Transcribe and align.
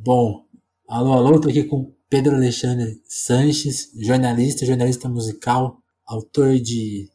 Bom, 0.00 0.46
alô, 0.86 1.12
alô, 1.12 1.34
estou 1.34 1.50
aqui 1.50 1.64
com 1.64 1.92
Pedro 2.08 2.36
Alexandre 2.36 3.02
Sanches, 3.04 3.90
jornalista, 4.00 4.64
jornalista 4.64 5.08
musical, 5.08 5.82
autor 6.06 6.54
de, 6.54 7.10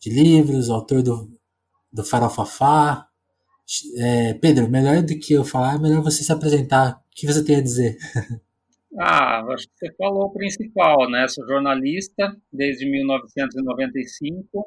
de 0.00 0.10
livros, 0.10 0.70
autor 0.70 1.02
do, 1.02 1.30
do 1.92 2.02
Farofafá. 2.02 3.06
É, 3.98 4.32
Pedro, 4.32 4.66
melhor 4.70 5.02
do 5.02 5.18
que 5.18 5.34
eu 5.34 5.44
falar, 5.44 5.74
é 5.74 5.78
melhor 5.78 6.02
você 6.02 6.24
se 6.24 6.32
apresentar. 6.32 7.02
O 7.12 7.14
que 7.14 7.26
você 7.26 7.44
tem 7.44 7.56
a 7.56 7.62
dizer? 7.62 7.98
Ah, 8.98 9.42
acho 9.52 9.68
que 9.68 9.74
você 9.76 9.92
falou 9.92 10.24
o 10.24 10.32
principal, 10.32 11.10
né? 11.10 11.28
Sou 11.28 11.46
jornalista 11.46 12.34
desde 12.50 12.90
1995, 12.90 14.66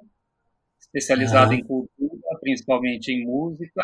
especializado 0.79 1.51
em 1.55 1.63
cultura, 1.63 2.37
principalmente 2.39 3.11
em 3.11 3.25
música. 3.25 3.81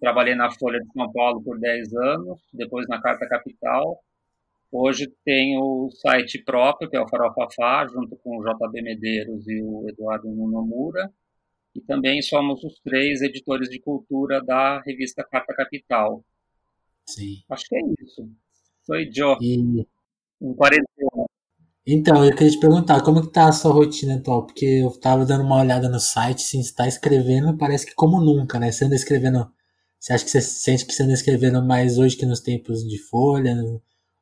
Trabalhei 0.00 0.34
na 0.34 0.50
Folha 0.50 0.80
de 0.80 0.90
São 0.92 1.12
Paulo 1.12 1.42
por 1.42 1.58
10 1.58 1.92
anos, 1.94 2.40
depois 2.52 2.88
na 2.88 3.00
Carta 3.00 3.28
Capital. 3.28 4.02
Hoje 4.72 5.12
tenho 5.24 5.60
o 5.60 5.90
site 5.90 6.42
próprio, 6.42 6.88
que 6.88 6.96
é 6.96 7.00
o 7.00 7.08
Farofafá, 7.08 7.86
junto 7.86 8.16
com 8.16 8.38
o 8.38 8.42
JB 8.42 8.82
Medeiros 8.82 9.46
e 9.46 9.60
o 9.62 9.88
Eduardo 9.88 10.28
Nunomura. 10.30 11.12
E 11.74 11.80
também 11.80 12.22
somos 12.22 12.64
os 12.64 12.80
três 12.80 13.20
editores 13.20 13.68
de 13.68 13.80
cultura 13.80 14.42
da 14.42 14.80
revista 14.80 15.22
Carta 15.22 15.54
Capital. 15.54 16.24
Sim. 17.06 17.42
Acho 17.50 17.64
que 17.68 17.76
é 17.76 17.80
isso. 18.00 18.28
Sou 18.82 18.96
Joe. 19.12 19.36
E... 19.40 19.86
Em 20.40 20.54
quarentena. 20.54 21.26
Então, 21.86 22.24
eu 22.24 22.34
queria 22.34 22.52
te 22.52 22.60
perguntar, 22.60 23.02
como 23.02 23.22
que 23.22 23.32
tá 23.32 23.48
a 23.48 23.52
sua 23.52 23.72
rotina 23.72 24.16
atual? 24.16 24.46
Porque 24.46 24.64
eu 24.64 24.90
tava 25.00 25.26
dando 25.26 25.44
uma 25.44 25.60
olhada 25.60 25.88
no 25.88 25.98
site, 25.98 26.42
sim, 26.42 26.62
você 26.62 26.74
tá 26.74 26.86
escrevendo, 26.86 27.56
parece 27.56 27.86
que 27.86 27.94
como 27.94 28.20
nunca, 28.20 28.58
né? 28.58 28.70
Você 28.70 28.84
anda 28.84 28.94
escrevendo. 28.94 29.50
Você 30.00 30.14
acha 30.14 30.24
que 30.24 30.30
você 30.30 30.40
sente 30.40 30.86
que 30.86 30.94
você 30.94 31.02
anda 31.02 31.12
escrevendo 31.12 31.62
mais 31.62 31.98
hoje 31.98 32.16
que 32.16 32.24
nos 32.24 32.40
tempos 32.40 32.82
de 32.82 32.98
folha, 32.98 33.54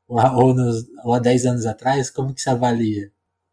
ou, 0.08 0.18
ou, 0.18 0.54
nos, 0.54 0.84
ou 1.04 1.14
há 1.14 1.20
10 1.20 1.46
anos 1.46 1.66
atrás? 1.66 2.10
Como 2.10 2.34
que 2.34 2.40
você 2.40 2.50
avalia? 2.50 3.12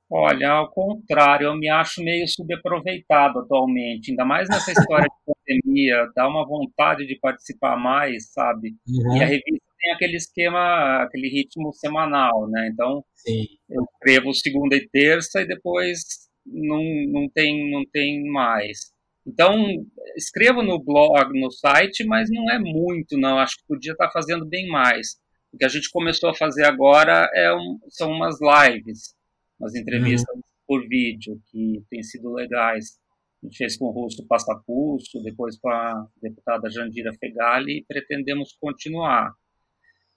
Olha, 0.09 0.50
ao 0.50 0.72
contrário, 0.72 1.48
eu 1.48 1.56
me 1.56 1.70
acho 1.70 2.03
meio 2.03 2.28
subaproveitado 2.28 3.40
atualmente, 3.40 4.12
ainda 4.12 4.26
mais 4.26 4.48
nessa 4.50 4.72
história 4.72 5.06
de 5.06 5.34
pandemia, 5.66 6.12
dá 6.16 6.28
uma 6.28 6.46
vontade 6.48 7.06
de 7.06 7.18
participar 7.20 7.76
mais, 7.78 8.31
sabe? 8.31 8.76
Uhum. 8.88 9.18
E 9.18 9.23
a 9.23 9.26
revista 9.26 9.66
tem 9.80 9.92
aquele 9.92 10.16
esquema, 10.16 11.03
aquele 11.03 11.28
ritmo 11.28 11.72
semanal, 11.73 12.48
né? 12.50 12.70
Então, 12.72 13.03
Sim. 13.14 13.46
eu 13.70 13.84
escrevo 13.84 14.34
segunda 14.34 14.76
e 14.76 14.88
terça 14.90 15.42
e 15.42 15.48
depois 15.48 16.00
não, 16.46 16.81
não, 17.08 17.30
tem, 17.30 17.72
não 17.72 17.84
tem 17.92 18.23
mais. 18.31 18.95
Então, 19.26 19.56
escrevo 20.16 20.62
no 20.62 20.80
blog, 20.80 21.40
no 21.40 21.52
site, 21.52 22.06
mas 22.06 22.30
não 22.30 22.50
é 22.50 22.59
muito, 22.59 23.18
não. 23.18 23.40
Acho 23.40 23.58
que 23.58 23.68
podia 23.68 23.94
estar 23.94 24.12
fazendo 24.12 24.45
bem 24.45 24.68
mais. 24.68 25.18
O 25.52 25.58
que 25.58 25.66
a 25.66 25.70
gente 25.70 25.90
começou 25.90 26.30
a 26.30 26.36
fazer 26.36 26.66
agora 26.66 27.30
é 27.34 27.52
um, 27.53 27.80
são 27.90 28.12
umas 28.12 28.38
lives, 28.40 29.16
umas 29.59 29.73
entrevistas 29.73 30.36
uhum. 30.36 30.42
por 30.68 30.88
vídeo, 30.88 31.42
que 31.50 31.81
têm 31.90 32.03
sido 32.03 32.34
legais. 32.34 33.00
A 33.42 33.48
gente 33.48 33.58
fez 33.58 33.78
com 33.78 33.86
o 33.86 33.92
Russo 33.92 34.26
Passapulso, 34.28 35.22
depois 35.23 35.58
com 35.58 35.70
a 35.70 36.08
deputada 36.22 36.70
Jandira 36.70 37.12
Fegali, 37.20 37.80
e 37.80 37.86
pretendemos 37.88 38.56
continuar. 38.59 39.34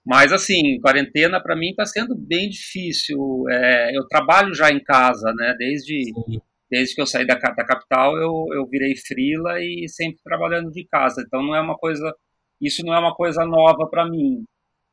Mas, 0.05 0.31
assim, 0.31 0.79
quarentena 0.81 1.41
para 1.41 1.55
mim 1.55 1.69
está 1.69 1.85
sendo 1.85 2.15
bem 2.15 2.49
difícil. 2.49 3.45
É, 3.49 3.97
eu 3.97 4.07
trabalho 4.07 4.53
já 4.53 4.69
em 4.71 4.83
casa, 4.83 5.33
né? 5.33 5.55
Desde, 5.57 6.11
desde 6.69 6.95
que 6.95 7.01
eu 7.01 7.07
saí 7.07 7.25
da, 7.25 7.35
da 7.35 7.65
capital, 7.65 8.15
eu, 8.17 8.45
eu 8.53 8.67
virei 8.67 8.95
frila 8.95 9.59
e 9.59 9.87
sempre 9.87 10.19
trabalhando 10.23 10.71
de 10.71 10.85
casa. 10.85 11.23
Então, 11.25 11.41
não 11.41 11.55
é 11.55 11.61
uma 11.61 11.77
coisa. 11.77 12.13
Isso 12.61 12.85
não 12.85 12.93
é 12.93 12.99
uma 12.99 13.15
coisa 13.15 13.45
nova 13.45 13.87
para 13.89 14.09
mim. 14.09 14.43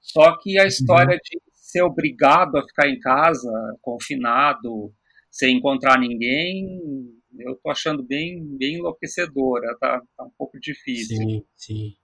Só 0.00 0.36
que 0.38 0.58
a 0.58 0.66
história 0.66 1.14
uhum. 1.14 1.20
de 1.22 1.40
ser 1.52 1.82
obrigado 1.82 2.56
a 2.56 2.62
ficar 2.62 2.88
em 2.88 2.98
casa, 2.98 3.50
confinado, 3.82 4.92
sem 5.30 5.56
encontrar 5.56 5.98
ninguém, 5.98 6.80
eu 7.38 7.56
tô 7.62 7.70
achando 7.70 8.02
bem, 8.02 8.42
bem 8.56 8.76
enlouquecedora. 8.76 9.76
Tá, 9.80 10.00
tá 10.16 10.24
um 10.24 10.30
pouco 10.38 10.58
difícil. 10.60 11.16
Sim, 11.16 11.44
sim. 11.56 11.94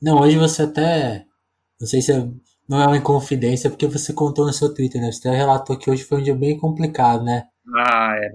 Não, 0.00 0.20
hoje 0.20 0.36
você 0.36 0.62
até 0.62 1.24
não 1.82 1.88
sei 1.88 2.00
se 2.00 2.12
é, 2.12 2.24
não 2.68 2.80
é 2.80 2.86
uma 2.86 2.96
inconfidência, 2.96 3.68
porque 3.68 3.88
você 3.88 4.12
contou 4.12 4.46
no 4.46 4.52
seu 4.52 4.72
Twitter, 4.72 5.00
né? 5.00 5.10
Você 5.10 5.26
até 5.26 5.36
relatou 5.36 5.76
que 5.76 5.90
hoje 5.90 6.04
foi 6.04 6.20
um 6.20 6.22
dia 6.22 6.34
bem 6.34 6.56
complicado, 6.56 7.24
né? 7.24 7.42
Ah, 7.76 8.14
é. 8.16 8.30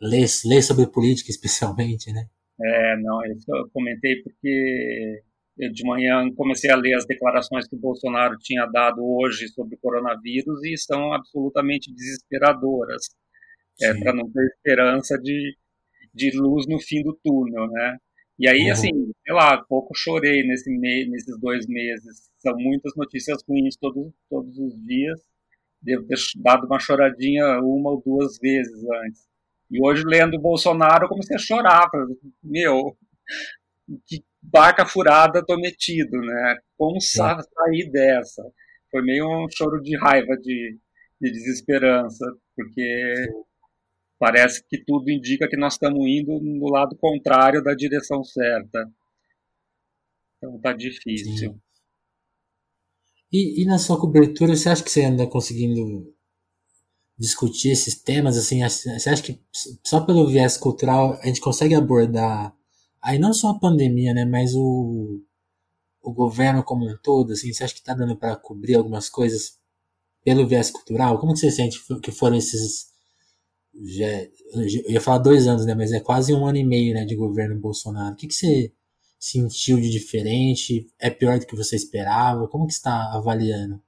Ler, 0.00 0.26
ler 0.44 0.62
sobre 0.62 0.86
política, 0.86 1.30
especialmente, 1.30 2.12
né? 2.12 2.26
É, 2.60 2.96
não, 2.98 3.24
isso 3.26 3.44
eu 3.54 3.68
comentei 3.70 4.22
porque 4.22 5.22
eu 5.58 5.72
de 5.72 5.84
manhã 5.84 6.30
comecei 6.34 6.70
a 6.70 6.76
ler 6.76 6.94
as 6.94 7.06
declarações 7.06 7.68
que 7.68 7.76
o 7.76 7.80
Bolsonaro 7.80 8.36
tinha 8.38 8.66
dado 8.66 9.02
hoje 9.02 9.48
sobre 9.48 9.74
o 9.74 9.78
coronavírus 9.78 10.62
e 10.64 10.76
são 10.76 11.12
absolutamente 11.12 11.92
desesperadoras. 11.94 13.02
É, 13.82 13.92
para 13.92 14.14
não 14.14 14.30
ter 14.30 14.42
esperança 14.46 15.18
de, 15.18 15.54
de 16.14 16.30
luz 16.34 16.66
no 16.66 16.80
fim 16.80 17.02
do 17.02 17.18
túnel, 17.22 17.66
né? 17.68 17.98
E 18.38 18.48
aí, 18.48 18.66
uhum. 18.66 18.72
assim, 18.72 18.90
sei 19.24 19.34
lá, 19.34 19.62
pouco 19.64 19.94
chorei 19.94 20.42
nesse 20.46 20.70
me 20.70 21.06
nesses 21.06 21.38
dois 21.38 21.66
meses. 21.66 22.30
São 22.38 22.54
muitas 22.56 22.94
notícias 22.96 23.42
ruins 23.48 23.76
todos, 23.76 24.12
todos 24.30 24.58
os 24.58 24.74
dias. 24.84 25.20
Devo 25.80 26.06
ter 26.06 26.16
dado 26.36 26.66
uma 26.66 26.78
choradinha 26.78 27.60
uma 27.60 27.90
ou 27.90 28.02
duas 28.04 28.38
vezes 28.38 28.82
antes. 29.04 29.26
E 29.70 29.84
hoje, 29.84 30.02
lendo 30.04 30.36
o 30.36 30.40
Bolsonaro, 30.40 31.04
eu 31.04 31.08
comecei 31.08 31.36
a 31.36 31.40
chorar. 31.40 31.88
Meu, 32.42 32.96
que 34.06 34.24
barca 34.42 34.86
furada 34.86 35.44
tô 35.44 35.56
metido, 35.56 36.20
né? 36.20 36.58
Como 36.76 37.00
sair 37.00 37.90
dessa? 37.90 38.42
Foi 38.90 39.02
meio 39.02 39.26
um 39.26 39.46
choro 39.50 39.82
de 39.82 39.96
raiva, 39.98 40.36
de, 40.36 40.78
de 41.20 41.30
desesperança, 41.32 42.24
porque 42.54 43.14
parece 44.18 44.64
que 44.68 44.82
tudo 44.84 45.10
indica 45.10 45.48
que 45.48 45.56
nós 45.56 45.74
estamos 45.74 46.00
indo 46.06 46.40
no 46.40 46.70
lado 46.70 46.96
contrário 46.96 47.62
da 47.62 47.74
direção 47.74 48.22
certa. 48.22 48.88
Então 50.36 50.60
tá 50.60 50.72
difícil. 50.72 51.58
E, 53.32 53.62
e, 53.62 53.64
na 53.66 53.78
sua 53.78 54.00
cobertura, 54.00 54.54
você 54.54 54.68
acha 54.68 54.84
que 54.84 54.90
você 54.90 55.04
anda 55.04 55.26
conseguindo 55.26 56.14
discutir 57.18 57.70
esses 57.70 57.94
temas? 57.94 58.36
Assim, 58.36 58.60
você 58.68 59.10
acha 59.10 59.22
que 59.22 59.40
só 59.84 60.00
pelo 60.00 60.28
viés 60.28 60.56
cultural 60.56 61.18
a 61.22 61.26
gente 61.26 61.40
consegue 61.40 61.74
abordar 61.74 62.54
aí 63.02 63.18
não 63.18 63.32
só 63.32 63.50
a 63.50 63.58
pandemia, 63.58 64.12
né, 64.12 64.24
mas 64.24 64.54
o, 64.54 65.20
o 66.02 66.12
governo 66.12 66.62
como 66.64 66.88
um 66.88 66.96
todo? 67.02 67.32
Assim, 67.32 67.52
você 67.52 67.64
acha 67.64 67.74
que 67.74 67.80
está 67.80 67.94
dando 67.94 68.16
para 68.16 68.36
cobrir 68.36 68.74
algumas 68.74 69.08
coisas 69.08 69.58
pelo 70.24 70.46
viés 70.46 70.70
cultural? 70.70 71.18
Como 71.18 71.32
que 71.32 71.40
você 71.40 71.50
sente 71.50 71.80
que 72.02 72.12
foram 72.12 72.36
esses 72.36 72.86
já, 73.84 74.06
eu 74.54 74.90
ia 74.90 75.00
falar 75.00 75.18
dois 75.18 75.46
anos, 75.46 75.66
né? 75.66 75.74
Mas 75.74 75.92
é 75.92 76.00
quase 76.00 76.32
um 76.32 76.46
ano 76.46 76.58
e 76.58 76.64
meio 76.64 76.94
né, 76.94 77.04
de 77.04 77.14
governo 77.14 77.60
Bolsonaro. 77.60 78.14
O 78.14 78.16
que, 78.16 78.26
que 78.26 78.34
você 78.34 78.72
sentiu 79.18 79.78
de 79.80 79.90
diferente? 79.90 80.86
É 80.98 81.10
pior 81.10 81.38
do 81.38 81.46
que 81.46 81.56
você 81.56 81.76
esperava? 81.76 82.48
Como 82.48 82.66
que 82.66 82.72
está 82.72 83.12
avaliando? 83.12 83.80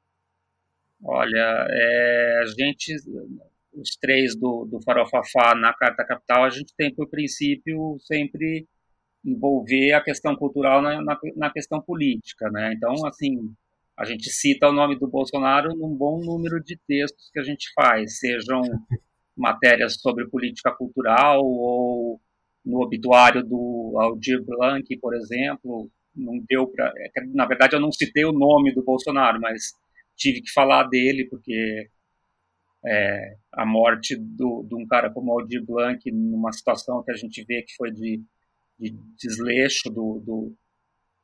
Olha, 1.03 1.67
é, 1.71 2.41
a 2.43 2.47
gente, 2.47 2.95
os 3.73 3.97
três 4.01 4.37
do, 4.37 4.65
do 4.65 4.83
Farofafá 4.83 5.55
na 5.55 5.73
Carta 5.73 6.05
Capital, 6.05 6.45
a 6.45 6.51
gente 6.51 6.75
tem 6.77 6.95
por 6.95 7.09
princípio 7.09 7.97
sempre 8.01 8.67
envolver 9.25 9.93
a 9.93 10.03
questão 10.03 10.35
cultural 10.37 10.83
na, 10.83 11.03
na, 11.03 11.19
na 11.37 11.51
questão 11.51 11.81
política, 11.81 12.51
né? 12.51 12.73
Então, 12.75 12.95
assim, 13.07 13.37
a 13.97 14.05
gente 14.05 14.31
cita 14.31 14.69
o 14.69 14.73
nome 14.73 14.99
do 14.99 15.09
Bolsonaro 15.09 15.75
num 15.77 15.95
bom 15.95 16.21
número 16.21 16.63
de 16.63 16.79
textos 16.87 17.31
que 17.33 17.41
a 17.41 17.43
gente 17.43 17.71
faz, 17.75 18.19
sejam 18.19 18.63
matérias 19.37 20.01
sobre 20.01 20.29
política 20.29 20.73
cultural 20.73 21.41
ou 21.45 22.21
no 22.65 22.83
obituário 22.83 23.43
do 23.43 23.97
Aldir 23.99 24.45
Blanc, 24.45 24.85
por 24.99 25.15
exemplo, 25.15 25.91
não 26.15 26.39
deu 26.49 26.67
para, 26.67 26.93
na 27.33 27.47
verdade 27.47 27.77
eu 27.77 27.81
não 27.81 27.93
citei 27.93 28.25
o 28.25 28.33
nome 28.33 28.75
do 28.75 28.85
Bolsonaro, 28.85 29.41
mas 29.41 29.73
tive 30.19 30.43
que 30.43 30.53
falar 30.53 30.85
dele 30.85 31.27
porque 31.31 31.89
é, 32.85 33.37
a 33.53 33.65
morte 33.65 34.17
do, 34.17 34.65
de 34.69 34.75
um 34.75 34.87
cara 34.87 35.11
como 35.11 35.33
Aldir 35.33 35.65
Blanc 35.65 36.11
numa 36.11 36.53
situação 36.53 37.03
que 37.03 37.11
a 37.11 37.17
gente 37.17 37.45
vê 37.45 37.63
que 37.63 37.75
foi 37.77 37.91
de, 37.91 38.23
de 38.79 38.91
desleixo 39.17 39.89
do, 39.91 40.21
do, 40.25 40.57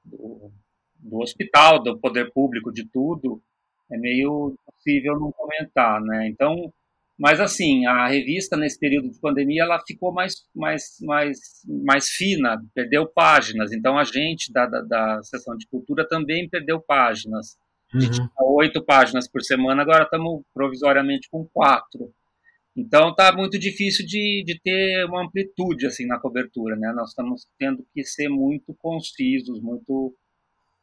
do, 0.05 0.53
do 0.99 1.19
hospital, 1.19 1.83
do 1.83 1.99
poder 1.99 2.33
público, 2.33 2.73
de 2.73 2.89
tudo, 2.89 3.43
é 3.91 3.99
meio 3.99 4.55
possível 4.65 5.19
não 5.19 5.33
comentar, 5.33 6.01
né? 6.01 6.29
Então 6.29 6.73
mas 7.19 7.41
assim, 7.41 7.87
a 7.87 8.09
revista 8.09 8.57
nesse 8.57 8.79
período 8.79 9.09
de 9.09 9.21
pandemia 9.21 9.63
ela 9.63 9.81
ficou 9.87 10.13
mais, 10.13 10.35
mais, 10.55 10.97
mais, 11.01 11.39
mais 11.85 12.09
fina, 12.09 12.61
perdeu 12.75 13.07
páginas. 13.07 13.73
Então 13.73 13.97
a 13.97 14.05
gente 14.05 14.53
da, 14.53 14.67
da, 14.67 14.81
da 14.81 15.23
seção 15.23 15.57
de 15.57 15.67
cultura 15.69 16.07
também 16.09 16.49
perdeu 16.49 16.81
páginas. 16.81 17.57
A 17.95 18.01
gente 18.01 18.21
uhum. 18.21 18.29
tinha 18.29 18.51
oito 18.57 18.85
páginas 18.85 19.29
por 19.29 19.43
semana, 19.43 19.83
agora 19.83 20.05
estamos 20.05 20.43
provisoriamente 20.53 21.29
com 21.31 21.47
quatro. 21.53 22.13
Então 22.77 23.11
está 23.11 23.33
muito 23.33 23.59
difícil 23.59 24.05
de, 24.05 24.43
de 24.45 24.61
ter 24.61 25.05
uma 25.07 25.25
amplitude 25.25 25.87
assim 25.87 26.07
na 26.07 26.19
cobertura, 26.19 26.75
né? 26.77 26.93
Nós 26.95 27.11
estamos 27.11 27.47
tendo 27.57 27.87
que 27.95 28.05
ser 28.05 28.29
muito 28.29 28.75
concisos, 28.79 29.61
muito 29.61 30.15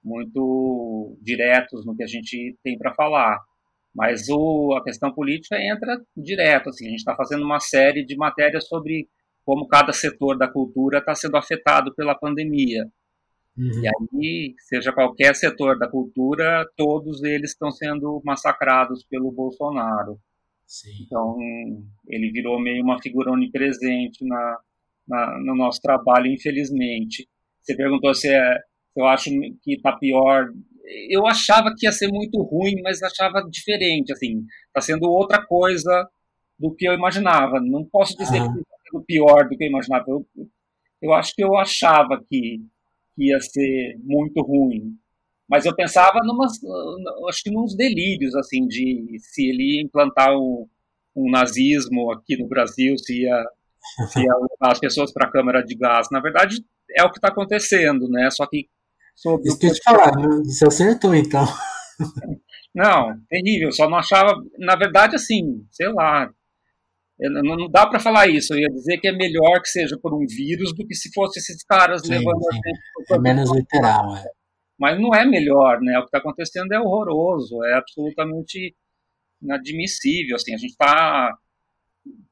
muito 0.03 1.15
diretos 1.21 1.85
no 1.85 1.95
que 1.95 2.03
a 2.03 2.07
gente 2.07 2.57
tem 2.63 2.77
para 2.77 2.93
falar. 2.93 3.39
Mas 3.93 4.29
o, 4.29 4.73
a 4.73 4.83
questão 4.83 5.13
política 5.13 5.61
entra 5.61 6.01
direto. 6.15 6.69
Assim, 6.69 6.87
a 6.87 6.89
gente 6.89 6.99
está 6.99 7.15
fazendo 7.15 7.43
uma 7.43 7.59
série 7.59 8.05
de 8.05 8.15
matérias 8.15 8.67
sobre 8.67 9.07
como 9.45 9.67
cada 9.67 9.91
setor 9.91 10.37
da 10.37 10.47
cultura 10.47 10.99
está 10.99 11.13
sendo 11.13 11.37
afetado 11.37 11.93
pela 11.93 12.15
pandemia. 12.15 12.85
Uhum. 13.57 13.83
E 13.83 13.87
aí, 13.87 14.55
seja 14.59 14.93
qualquer 14.93 15.35
setor 15.35 15.77
da 15.77 15.89
cultura, 15.89 16.65
todos 16.77 17.23
eles 17.23 17.51
estão 17.51 17.71
sendo 17.71 18.21
massacrados 18.23 19.03
pelo 19.03 19.31
Bolsonaro. 19.31 20.19
Sim. 20.65 21.03
Então, 21.05 21.37
ele 22.07 22.31
virou 22.31 22.59
meio 22.59 22.83
uma 22.83 23.01
figura 23.01 23.31
onipresente 23.31 24.25
na, 24.25 24.57
na, 25.07 25.39
no 25.39 25.55
nosso 25.55 25.81
trabalho, 25.81 26.27
infelizmente. 26.27 27.27
Você 27.61 27.75
perguntou 27.75 28.13
se, 28.13 28.29
é, 28.29 28.55
se 28.93 29.01
eu 29.01 29.05
acho 29.05 29.29
que 29.61 29.73
está 29.73 29.91
pior. 29.97 30.49
Eu 31.09 31.27
achava 31.27 31.73
que 31.77 31.85
ia 31.85 31.91
ser 31.91 32.07
muito 32.07 32.41
ruim, 32.41 32.81
mas 32.81 33.03
achava 33.03 33.45
diferente. 33.49 34.13
Assim, 34.13 34.45
está 34.67 34.79
sendo 34.79 35.09
outra 35.09 35.45
coisa 35.45 36.09
do 36.57 36.73
que 36.73 36.87
eu 36.87 36.93
imaginava. 36.93 37.59
Não 37.59 37.83
posso 37.83 38.15
dizer 38.17 38.39
que 38.39 38.59
está 38.59 38.77
sendo 38.89 39.03
pior 39.05 39.49
do 39.49 39.57
que 39.57 39.65
eu 39.65 39.69
imaginava. 39.69 40.05
Eu, 40.07 40.25
eu 41.01 41.13
acho 41.13 41.33
que 41.35 41.43
eu 41.43 41.57
achava 41.57 42.23
que 42.29 42.61
que 43.15 43.29
ia 43.29 43.39
ser 43.39 43.97
muito 44.03 44.41
ruim. 44.41 44.95
Mas 45.49 45.65
eu 45.65 45.75
pensava 45.75 46.19
numas, 46.23 46.53
acho 47.29 47.43
que 47.43 47.51
nos 47.51 47.75
delírios, 47.75 48.33
assim, 48.35 48.65
de 48.67 49.17
se 49.19 49.49
ele 49.49 49.75
ia 49.75 49.81
implantar 49.83 50.33
um, 50.33 50.67
um 51.15 51.29
nazismo 51.29 52.11
aqui 52.11 52.37
no 52.37 52.47
Brasil, 52.47 52.97
se 52.97 53.23
ia, 53.23 53.45
se 54.07 54.21
ia 54.21 54.33
levar 54.33 54.71
as 54.71 54.79
pessoas 54.79 55.11
para 55.11 55.27
a 55.27 55.31
câmara 55.31 55.61
de 55.61 55.75
gás. 55.75 56.07
Na 56.11 56.21
verdade, 56.21 56.63
é 56.95 57.03
o 57.03 57.11
que 57.11 57.17
está 57.17 57.27
acontecendo, 57.27 58.07
né? 58.09 58.29
Só 58.31 58.45
que 58.45 58.69
sobre 59.15 59.49
Isso 59.49 59.59
que 59.59 59.67
eu 59.67 59.73
te 59.73 59.83
falar, 59.83 60.11
você 60.43 60.65
acertou, 60.65 61.13
então. 61.13 61.45
Não, 62.73 63.13
terrível. 63.29 63.71
Só 63.71 63.89
não 63.89 63.97
achava, 63.97 64.33
na 64.57 64.75
verdade, 64.75 65.15
assim, 65.15 65.65
sei 65.69 65.89
lá, 65.89 66.31
não 67.29 67.69
dá 67.69 67.85
para 67.85 67.99
falar 67.99 68.27
isso. 68.27 68.53
Eu 68.53 68.59
ia 68.59 68.69
dizer 68.69 68.97
que 68.97 69.07
é 69.07 69.11
melhor 69.11 69.61
que 69.61 69.69
seja 69.69 69.97
por 70.01 70.13
um 70.13 70.25
vírus 70.25 70.73
do 70.75 70.85
que 70.85 70.95
se 70.95 71.11
fosse 71.13 71.39
esses 71.39 71.63
caras 71.63 72.01
sim, 72.01 72.09
levando 72.09 72.41
sim. 72.41 72.49
a 72.49 72.53
gente. 72.53 72.79
É 73.11 73.19
menos 73.19 73.51
literal, 73.51 74.15
é. 74.15 74.25
Mas 74.79 74.99
não 74.99 75.13
é 75.13 75.23
melhor, 75.23 75.79
né? 75.79 75.99
O 75.99 76.01
que 76.01 76.07
está 76.07 76.17
acontecendo 76.17 76.71
é 76.73 76.79
horroroso, 76.79 77.63
é 77.63 77.73
absolutamente 77.73 78.75
inadmissível. 79.41 80.35
Assim, 80.35 80.55
a 80.55 80.57
gente 80.57 80.71
está 80.71 81.37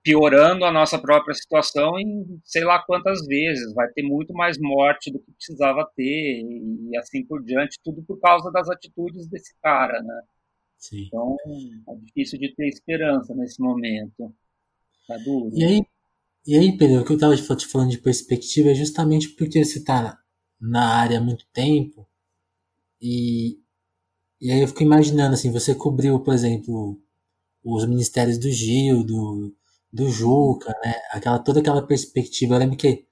piorando 0.01 0.65
a 0.65 0.71
nossa 0.71 0.97
própria 0.97 1.36
situação 1.36 2.00
em 2.00 2.41
sei 2.44 2.63
lá 2.63 2.83
quantas 2.83 3.25
vezes. 3.27 3.74
Vai 3.75 3.88
ter 3.89 4.01
muito 4.01 4.33
mais 4.33 4.57
morte 4.59 5.12
do 5.12 5.19
que 5.19 5.31
precisava 5.33 5.88
ter 5.95 6.41
e 6.41 6.97
assim 6.97 7.24
por 7.24 7.44
diante, 7.44 7.77
tudo 7.83 8.03
por 8.03 8.19
causa 8.19 8.51
das 8.51 8.68
atitudes 8.69 9.27
desse 9.27 9.53
cara, 9.62 10.01
né? 10.01 10.21
Sim. 10.77 11.06
Então 11.06 11.36
é 11.89 11.95
difícil 12.06 12.39
de 12.39 12.53
ter 12.56 12.68
esperança 12.68 13.36
nesse 13.36 13.62
momento. 13.62 14.33
Tá 15.10 15.18
duro. 15.18 15.50
E 15.56 15.66
aí, 15.66 15.82
e 16.46 16.56
aí, 16.56 16.78
Pedro, 16.78 17.02
o 17.02 17.06
que 17.06 17.12
eu 17.12 17.16
estava 17.16 17.36
te 17.36 17.66
falando 17.66 17.90
de 17.90 17.98
perspectiva 17.98 18.70
é 18.70 18.76
justamente 18.76 19.30
porque 19.30 19.66
você 19.66 19.80
está 19.80 20.20
na 20.62 20.86
área 21.00 21.18
há 21.18 21.22
muito 21.22 21.48
tempo 21.52 22.08
e, 23.02 23.58
e 24.40 24.52
aí 24.52 24.62
eu 24.62 24.68
fico 24.68 24.84
imaginando, 24.84 25.34
assim, 25.34 25.52
você 25.52 25.74
cobriu, 25.74 26.20
por 26.20 26.34
exemplo, 26.34 27.02
os 27.64 27.86
ministérios 27.88 28.38
do 28.38 28.52
Gil, 28.52 29.04
do, 29.04 29.56
do 29.92 30.12
Juca, 30.12 30.70
né? 30.84 30.94
Aquela, 31.12 31.40
toda 31.40 31.60
aquela 31.62 31.88
perspectiva. 31.88 32.56
Eu 32.56 32.60
lembro 32.60 32.78
que 32.78 33.08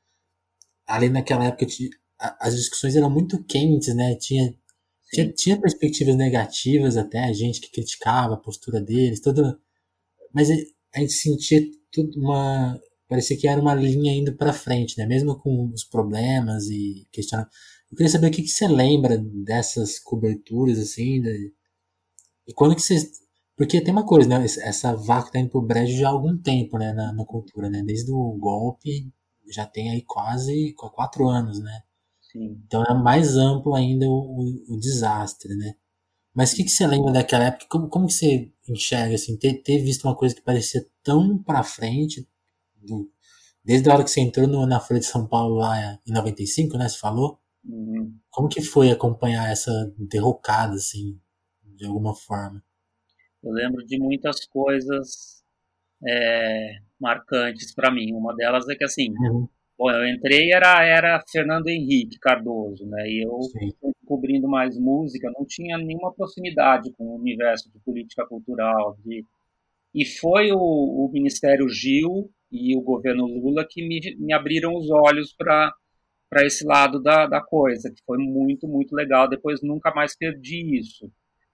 ali 0.86 1.10
naquela 1.10 1.46
época 1.46 1.66
as 2.40 2.56
discussões 2.56 2.96
eram 2.96 3.10
muito 3.10 3.44
quentes, 3.46 3.96
né? 3.96 4.16
Tinha, 4.18 4.56
tinha, 5.12 5.34
tinha, 5.34 5.62
perspectivas 5.62 6.16
negativas 6.16 6.98
até, 6.98 7.24
a 7.26 7.34
gente 7.34 7.62
que 7.62 7.72
criticava 7.72 8.36
a 8.36 8.38
postura 8.38 8.80
deles, 8.82 9.20
toda. 9.22 9.60
Mas 10.34 10.50
a 10.96 11.00
gente 11.00 11.14
sentia 11.14 11.62
tudo 12.04 12.20
uma 12.20 12.80
parecia 13.08 13.38
que 13.38 13.48
era 13.48 13.62
uma 13.62 13.74
linha 13.74 14.14
indo 14.14 14.36
para 14.36 14.54
frente, 14.54 14.98
né? 14.98 15.06
Mesmo 15.06 15.38
com 15.40 15.72
os 15.74 15.84
problemas 15.84 16.66
e 16.68 17.08
questionando. 17.12 17.50
Eu 17.90 17.98
queria 17.98 18.12
saber 18.12 18.28
o 18.28 18.32
que, 18.32 18.42
que 18.44 18.50
você 18.50 18.68
lembra 18.68 19.18
dessas 19.18 19.98
coberturas 20.00 20.78
assim, 20.78 21.22
de... 21.22 21.54
e 22.48 22.54
quando 22.54 22.76
que 22.76 22.82
você 22.82 23.10
porque 23.56 23.82
tem 23.82 23.92
uma 23.92 24.06
coisa, 24.06 24.30
né? 24.30 24.46
Essa 24.46 24.96
vaca 24.96 25.32
tá 25.32 25.40
indo 25.40 25.50
pro 25.50 25.62
brejo 25.62 25.98
já 25.98 26.10
há 26.10 26.12
algum 26.12 26.38
tempo, 26.38 26.78
né? 26.78 26.94
Na, 26.94 27.12
na 27.12 27.26
cultura, 27.26 27.70
né? 27.70 27.82
Desde 27.84 28.12
o 28.12 28.38
golpe 28.38 29.12
já 29.50 29.66
tem 29.66 29.90
aí 29.90 30.04
quase 30.04 30.74
quatro 30.76 31.28
anos, 31.28 31.60
né? 31.60 31.82
Sim. 32.32 32.62
Então 32.68 32.84
é 32.84 32.94
mais 32.94 33.36
amplo 33.36 33.74
ainda 33.74 34.06
o, 34.06 34.12
o, 34.12 34.76
o 34.76 34.80
desastre, 34.80 35.56
né? 35.56 35.74
Mas 36.38 36.54
o 36.54 36.58
que, 36.58 36.66
que 36.66 36.70
você 36.70 36.86
lembra 36.86 37.12
daquela 37.12 37.46
época? 37.46 37.66
Como, 37.68 37.90
como 37.90 38.06
que 38.06 38.14
você 38.14 38.52
enxerga, 38.70 39.16
assim, 39.16 39.36
ter, 39.40 39.56
ter 39.64 39.80
visto 39.80 40.04
uma 40.04 40.16
coisa 40.16 40.36
que 40.36 40.42
parecia 40.44 40.86
tão 41.02 41.42
para 41.42 41.64
frente, 41.64 42.30
do, 42.76 43.12
desde 43.66 43.90
a 43.90 43.96
hora 43.96 44.04
que 44.04 44.12
você 44.12 44.22
entrou 44.22 44.48
no, 44.48 44.64
na 44.68 44.80
Folha 44.80 45.00
de 45.00 45.08
São 45.08 45.28
Paulo 45.28 45.56
lá 45.56 46.00
em 46.08 46.14
95, 46.14 46.78
né, 46.78 46.88
você 46.88 47.00
falou? 47.00 47.40
Uhum. 47.66 48.16
Como 48.30 48.48
que 48.48 48.62
foi 48.62 48.92
acompanhar 48.92 49.52
essa 49.52 49.72
derrocada, 49.98 50.76
assim, 50.76 51.20
de 51.76 51.88
alguma 51.88 52.14
forma? 52.14 52.64
Eu 53.44 53.52
lembro 53.52 53.84
de 53.84 53.98
muitas 53.98 54.46
coisas 54.46 55.44
é, 56.08 56.76
marcantes 57.00 57.74
para 57.74 57.90
mim. 57.90 58.14
Uma 58.14 58.36
delas 58.36 58.70
é 58.70 58.76
que, 58.76 58.84
assim, 58.84 59.10
uhum. 59.10 59.50
Bom, 59.78 59.92
eu 59.92 60.08
entrei 60.08 60.52
era 60.52 60.84
era 60.84 61.24
Fernando 61.32 61.68
Henrique 61.68 62.18
Cardoso, 62.20 62.84
né? 62.88 63.08
E 63.08 63.24
eu 63.24 63.42
Sim. 63.44 63.72
Cobrindo 64.08 64.48
mais 64.48 64.78
música, 64.78 65.32
não 65.38 65.46
tinha 65.46 65.78
nenhuma 65.78 66.14
proximidade 66.14 66.92
com 66.94 67.06
o 67.06 67.16
universo 67.16 67.72
de 67.72 67.80
política 67.80 68.26
cultural, 68.26 68.98
de 69.04 69.26
e 69.94 70.06
foi 70.06 70.52
o, 70.52 70.58
o 70.58 71.10
Ministério 71.12 71.68
Gil 71.70 72.30
e 72.52 72.76
o 72.78 72.82
governo 72.82 73.26
Lula 73.26 73.66
que 73.68 73.82
me, 73.88 74.00
me 74.20 74.34
abriram 74.34 74.76
os 74.76 74.90
olhos 74.90 75.34
para 75.34 75.74
para 76.30 76.46
esse 76.46 76.66
lado 76.66 77.02
da, 77.02 77.26
da 77.26 77.42
coisa, 77.42 77.90
que 77.90 78.04
foi 78.06 78.18
muito, 78.18 78.68
muito 78.68 78.94
legal. 78.94 79.30
Depois 79.30 79.62
nunca 79.62 79.94
mais 79.94 80.16
perdi 80.16 80.78
isso. 80.78 81.10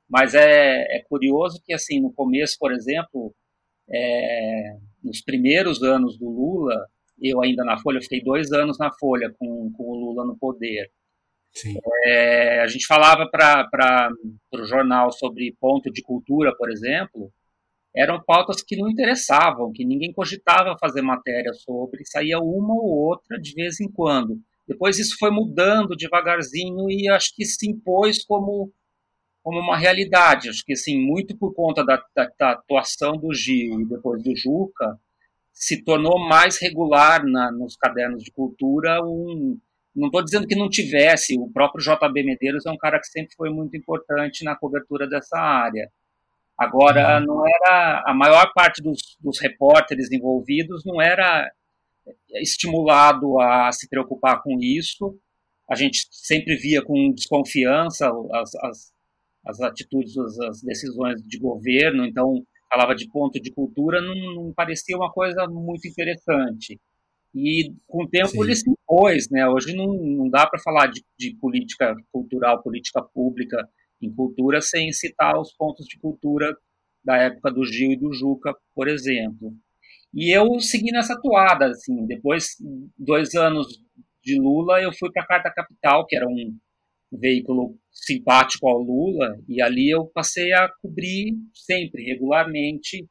Mas 0.09 0.33
é, 0.33 0.97
é 0.97 1.03
curioso 1.07 1.61
que, 1.63 1.73
assim, 1.73 2.01
no 2.01 2.11
começo, 2.11 2.57
por 2.59 2.71
exemplo, 2.71 3.33
é, 3.89 4.77
nos 5.03 5.21
primeiros 5.21 5.81
anos 5.83 6.17
do 6.17 6.29
Lula, 6.29 6.87
eu 7.21 7.41
ainda 7.41 7.63
na 7.63 7.77
Folha, 7.79 7.97
eu 7.97 8.01
fiquei 8.01 8.23
dois 8.23 8.51
anos 8.51 8.77
na 8.77 8.91
Folha 8.91 9.33
com, 9.37 9.71
com 9.73 9.83
o 9.83 9.95
Lula 9.95 10.25
no 10.25 10.37
poder. 10.37 10.91
É, 12.05 12.61
a 12.61 12.67
gente 12.67 12.85
falava 12.87 13.27
para 13.29 14.09
o 14.51 14.65
jornal 14.65 15.11
sobre 15.11 15.55
ponto 15.59 15.91
de 15.91 16.01
cultura, 16.01 16.55
por 16.55 16.71
exemplo, 16.71 17.31
eram 17.95 18.21
pautas 18.23 18.63
que 18.63 18.75
não 18.75 18.89
interessavam, 18.89 19.71
que 19.71 19.85
ninguém 19.85 20.11
cogitava 20.11 20.75
fazer 20.79 21.01
matéria 21.01 21.53
sobre, 21.53 22.03
saía 22.05 22.39
uma 22.39 22.73
ou 22.73 23.09
outra 23.09 23.39
de 23.39 23.53
vez 23.53 23.79
em 23.79 23.89
quando. 23.91 24.39
Depois 24.67 24.97
isso 24.97 25.15
foi 25.19 25.29
mudando 25.29 25.95
devagarzinho 25.95 26.89
e 26.89 27.07
acho 27.09 27.35
que 27.35 27.45
se 27.45 27.69
impôs 27.69 28.25
como, 28.25 28.71
como 29.43 29.59
uma 29.59 29.77
realidade. 29.77 30.49
Acho 30.49 30.63
que 30.65 30.73
assim, 30.73 30.99
muito 30.99 31.37
por 31.37 31.53
conta 31.53 31.85
da, 31.85 32.03
da, 32.15 32.31
da 32.39 32.51
atuação 32.51 33.13
do 33.13 33.33
Gil 33.33 33.81
e 33.81 33.85
depois 33.85 34.23
do 34.23 34.35
Juca, 34.35 34.99
se 35.51 35.83
tornou 35.83 36.17
mais 36.17 36.59
regular 36.59 37.23
na, 37.23 37.51
nos 37.51 37.75
cadernos 37.75 38.23
de 38.23 38.31
cultura 38.31 39.03
um, 39.03 39.59
não 39.95 40.07
estou 40.07 40.23
dizendo 40.23 40.47
que 40.47 40.55
não 40.55 40.69
tivesse, 40.69 41.37
o 41.37 41.49
próprio 41.51 41.83
JB 41.83 42.23
Medeiros 42.23 42.65
é 42.65 42.71
um 42.71 42.77
cara 42.77 42.99
que 42.99 43.07
sempre 43.07 43.35
foi 43.35 43.49
muito 43.49 43.77
importante 43.77 44.43
na 44.43 44.55
cobertura 44.55 45.07
dessa 45.07 45.37
área. 45.37 45.89
Agora, 46.57 47.19
uhum. 47.19 47.25
não 47.25 47.43
era 47.47 48.03
a 48.05 48.13
maior 48.13 48.51
parte 48.53 48.81
dos, 48.81 49.17
dos 49.19 49.39
repórteres 49.39 50.11
envolvidos 50.11 50.83
não 50.85 51.01
era 51.01 51.49
estimulado 52.35 53.39
a 53.39 53.71
se 53.71 53.87
preocupar 53.87 54.41
com 54.41 54.57
isso. 54.59 55.17
A 55.69 55.75
gente 55.75 56.07
sempre 56.11 56.55
via 56.55 56.83
com 56.83 57.13
desconfiança 57.13 58.11
as, 58.33 58.55
as, 58.55 58.93
as 59.45 59.61
atitudes, 59.61 60.17
as, 60.17 60.39
as 60.39 60.61
decisões 60.61 61.21
de 61.23 61.39
governo, 61.39 62.05
então 62.05 62.43
falava 62.69 62.95
de 62.95 63.07
ponto 63.07 63.39
de 63.39 63.51
cultura, 63.51 64.01
não, 64.01 64.15
não 64.35 64.53
parecia 64.53 64.97
uma 64.97 65.11
coisa 65.11 65.47
muito 65.47 65.87
interessante. 65.87 66.79
E 67.33 67.73
com 67.87 68.03
o 68.03 68.09
tempo 68.09 68.29
Sim. 68.29 68.43
ele 68.43 68.55
se 68.55 68.69
impôs, 68.69 69.29
né? 69.29 69.47
Hoje 69.47 69.75
não, 69.75 69.93
não 69.93 70.29
dá 70.29 70.45
para 70.45 70.61
falar 70.61 70.87
de, 70.87 71.03
de, 71.17 71.35
política 71.37 71.95
cultural, 72.11 72.61
política 72.61 73.01
pública 73.01 73.67
em 74.01 74.13
cultura 74.13 74.61
sem 74.61 74.91
citar 74.91 75.39
os 75.39 75.53
pontos 75.53 75.85
de 75.87 75.97
cultura 75.99 76.55
da 77.03 77.17
época 77.17 77.51
do 77.51 77.65
Gil 77.65 77.91
e 77.91 77.97
do 77.97 78.13
Juca, 78.13 78.55
por 78.75 78.87
exemplo. 78.87 79.53
E 80.13 80.35
eu 80.35 80.59
segui 80.59 80.91
nessa 80.91 81.19
toada, 81.19 81.67
assim, 81.67 82.05
depois 82.05 82.55
dois 82.97 83.33
anos 83.33 83.67
de 84.23 84.39
Lula, 84.39 84.81
eu 84.81 84.93
fui 84.93 85.11
para 85.11 85.23
a 85.23 85.27
Carta 85.27 85.51
Capital, 85.51 86.05
que 86.05 86.15
era 86.15 86.27
um 86.27 86.57
veículo 87.11 87.77
simpático 87.91 88.67
ao 88.67 88.79
Lula, 88.79 89.37
e 89.47 89.61
ali 89.61 89.89
eu 89.89 90.05
passei 90.07 90.53
a 90.53 90.69
cobrir 90.81 91.33
sempre, 91.53 92.03
regularmente, 92.03 93.07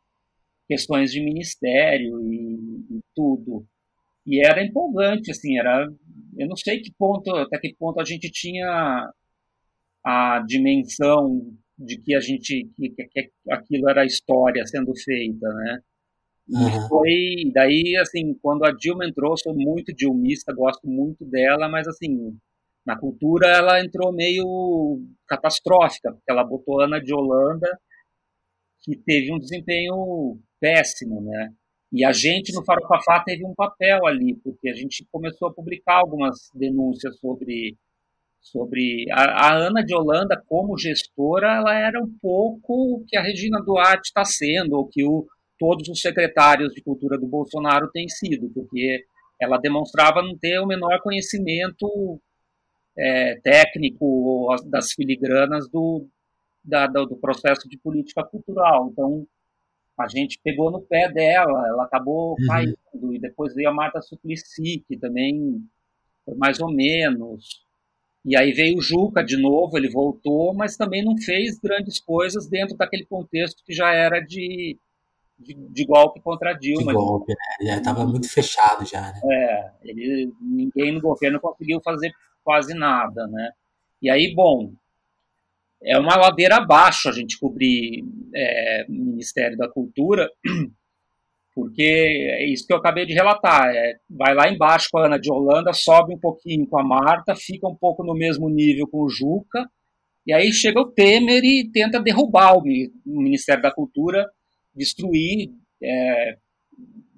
questões 0.69 1.13
de 1.13 1.21
ministério 1.21 2.21
e, 2.33 2.97
e 2.97 3.01
tudo. 3.15 3.67
E 4.27 4.45
era 4.47 4.65
empolgante, 4.65 5.31
assim, 5.31 5.59
era, 5.59 5.89
eu 6.39 6.49
não 6.49 6.57
sei 6.57 6.81
que 6.81 6.93
ponto, 6.97 7.35
até 7.37 7.59
que 7.59 7.75
ponto 7.77 8.01
a 8.01 8.05
gente 8.05 8.31
tinha 8.31 9.11
a 10.05 10.45
dimensão 10.47 11.53
de 11.79 12.01
que 12.01 12.15
a 12.15 12.21
gente 12.21 12.71
que, 12.77 12.91
que 12.91 13.31
aquilo 13.51 13.89
era 13.89 14.05
história 14.05 14.65
sendo 14.67 14.93
feita, 14.97 15.49
né? 15.49 15.81
Uhum. 16.49 16.69
E 16.69 16.89
foi 16.89 17.53
daí 17.53 17.97
assim 17.97 18.35
quando 18.43 18.65
a 18.65 18.73
Dilma 18.73 19.07
entrou, 19.07 19.37
sou 19.37 19.55
muito 19.55 19.93
dilmista, 19.95 20.53
gosto 20.53 20.87
muito 20.89 21.25
dela, 21.25 21.69
mas 21.69 21.87
assim 21.89 22.37
na 22.85 22.99
cultura 22.99 23.49
ela 23.49 23.81
entrou 23.81 24.13
meio 24.13 25.01
catastrófica, 25.27 26.13
porque 26.13 26.31
ela 26.31 26.45
botou 26.45 26.81
Ana 26.81 27.01
de 27.01 27.15
Holanda, 27.15 27.69
que 28.83 28.97
teve 28.97 29.33
um 29.33 29.39
desempenho 29.39 30.41
péssimo, 30.61 31.21
né? 31.23 31.53
E 31.93 32.05
a 32.05 32.13
gente 32.13 32.53
no 32.55 32.65
Farofafá 32.65 33.21
teve 33.21 33.45
um 33.45 33.55
papel 33.55 34.07
ali, 34.07 34.35
porque 34.37 34.69
a 34.71 34.75
gente 34.75 35.07
começou 35.13 35.49
a 35.49 35.53
publicar 35.53 35.97
algumas 35.97 36.51
denúncias 36.55 37.19
sobre 37.19 37.77
sobre 38.41 39.07
a, 39.13 39.47
a 39.47 39.55
Ana 39.55 39.85
de 39.85 39.95
Holanda 39.95 40.43
como 40.49 40.77
gestora, 40.77 41.55
ela 41.59 41.79
era 41.79 42.03
um 42.03 42.13
pouco 42.21 42.97
o 42.97 43.05
que 43.07 43.17
a 43.17 43.23
Regina 43.23 43.63
Duarte 43.63 44.09
está 44.09 44.25
sendo, 44.25 44.73
ou 44.73 44.89
que 44.89 45.05
o, 45.05 45.29
todos 45.57 45.89
os 45.89 46.01
secretários 46.01 46.75
de 46.75 46.83
cultura 46.83 47.17
do 47.17 47.27
Bolsonaro 47.29 47.89
têm 47.93 48.09
sido, 48.09 48.51
porque 48.53 49.05
ela 49.41 49.59
demonstrava 49.59 50.23
não 50.23 50.37
ter 50.37 50.59
o 50.59 50.67
menor 50.67 51.01
conhecimento 51.03 52.21
é, 52.99 53.37
técnico 53.43 54.49
das 54.67 54.93
filigranas 54.93 55.69
do, 55.69 56.09
da, 56.65 56.89
do 56.89 57.17
processo 57.17 57.69
de 57.69 57.79
política 57.79 58.25
cultural. 58.25 58.89
Então, 58.91 59.25
a 60.03 60.09
gente 60.09 60.41
pegou 60.43 60.71
no 60.71 60.81
pé 60.81 61.11
dela, 61.11 61.67
ela 61.69 61.85
acabou 61.85 62.37
uhum. 62.39 62.47
caindo, 62.47 63.15
e 63.15 63.19
depois 63.19 63.55
veio 63.55 63.69
a 63.69 63.75
Marta 63.75 64.01
Suplicy, 64.01 64.85
que 64.87 64.97
também 64.97 65.63
foi 66.25 66.35
mais 66.35 66.61
ou 66.61 66.73
menos. 66.73 67.65
E 68.25 68.37
aí 68.37 68.53
veio 68.53 68.79
o 68.79 68.83
Juca 68.83 69.23
de 69.25 69.37
novo, 69.37 69.77
ele 69.77 69.89
voltou, 69.89 70.55
mas 70.55 70.77
também 70.77 71.05
não 71.05 71.17
fez 71.19 71.59
grandes 71.59 71.99
coisas 71.99 72.49
dentro 72.49 72.77
daquele 72.77 73.05
contexto 73.05 73.65
que 73.65 73.73
já 73.73 73.93
era 73.93 74.21
de, 74.21 74.79
de, 75.39 75.55
de 75.55 75.85
golpe 75.85 76.21
contra 76.21 76.53
Dilma. 76.53 76.93
De 76.93 76.99
golpe, 76.99 77.33
né? 77.33 77.67
Já 77.67 77.79
estava 77.79 78.07
muito 78.07 78.29
fechado 78.29 78.85
já, 78.85 79.01
né? 79.01 79.21
É, 79.25 79.71
ele, 79.83 80.33
ninguém 80.41 80.93
no 80.93 81.01
governo 81.01 81.41
conseguiu 81.41 81.81
fazer 81.83 82.13
quase 82.45 82.75
nada, 82.75 83.27
né? 83.27 83.51
E 84.01 84.11
aí, 84.11 84.35
bom, 84.35 84.73
é 85.85 85.99
uma 85.99 86.17
ladeira 86.17 86.57
abaixo 86.57 87.09
a 87.09 87.13
gente 87.13 87.39
cobrir 87.39 88.05
é, 88.35 88.87
Ministério 88.89 89.57
da 89.57 89.69
Cultura, 89.69 90.31
porque 91.55 91.83
é 91.83 92.47
isso 92.47 92.67
que 92.67 92.73
eu 92.73 92.79
acabei 92.79 93.05
de 93.05 93.13
relatar. 93.13 93.69
É, 93.75 93.97
vai 94.09 94.35
lá 94.35 94.49
embaixo 94.49 94.89
com 94.91 94.99
a 94.99 95.07
Ana 95.07 95.19
de 95.19 95.31
Holanda, 95.31 95.73
sobe 95.73 96.15
um 96.15 96.19
pouquinho 96.19 96.67
com 96.67 96.79
a 96.79 96.85
Marta, 96.85 97.35
fica 97.35 97.67
um 97.69 97.75
pouco 97.75 98.05
no 98.05 98.15
mesmo 98.15 98.49
nível 98.49 98.87
com 98.89 99.03
o 99.03 99.09
Juca, 99.09 99.69
e 100.27 100.33
aí 100.33 100.53
chega 100.53 100.81
o 100.81 100.91
Temer 100.91 101.43
e 101.45 101.71
tenta 101.71 102.01
derrubar 102.01 102.57
o 102.57 102.63
Ministério 103.05 103.63
da 103.63 103.73
Cultura, 103.73 104.29
destruir, 104.75 105.51
é, 105.83 106.37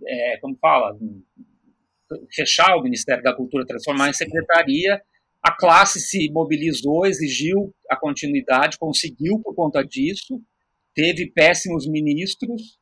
é, 0.06 0.37
como 0.38 0.56
fala, 0.56 0.97
fechar 2.35 2.76
o 2.76 2.83
Ministério 2.83 3.23
da 3.23 3.35
Cultura, 3.35 3.66
transformar 3.66 4.09
em 4.09 4.14
secretaria 4.14 5.00
a 5.44 5.52
classe 5.52 6.00
se 6.00 6.30
mobilizou, 6.32 7.04
exigiu 7.04 7.74
a 7.90 7.94
continuidade, 7.94 8.78
conseguiu 8.78 9.38
por 9.40 9.54
conta 9.54 9.82
disso, 9.82 10.40
teve 10.94 11.30
péssimos 11.30 11.86
ministros, 11.86 12.78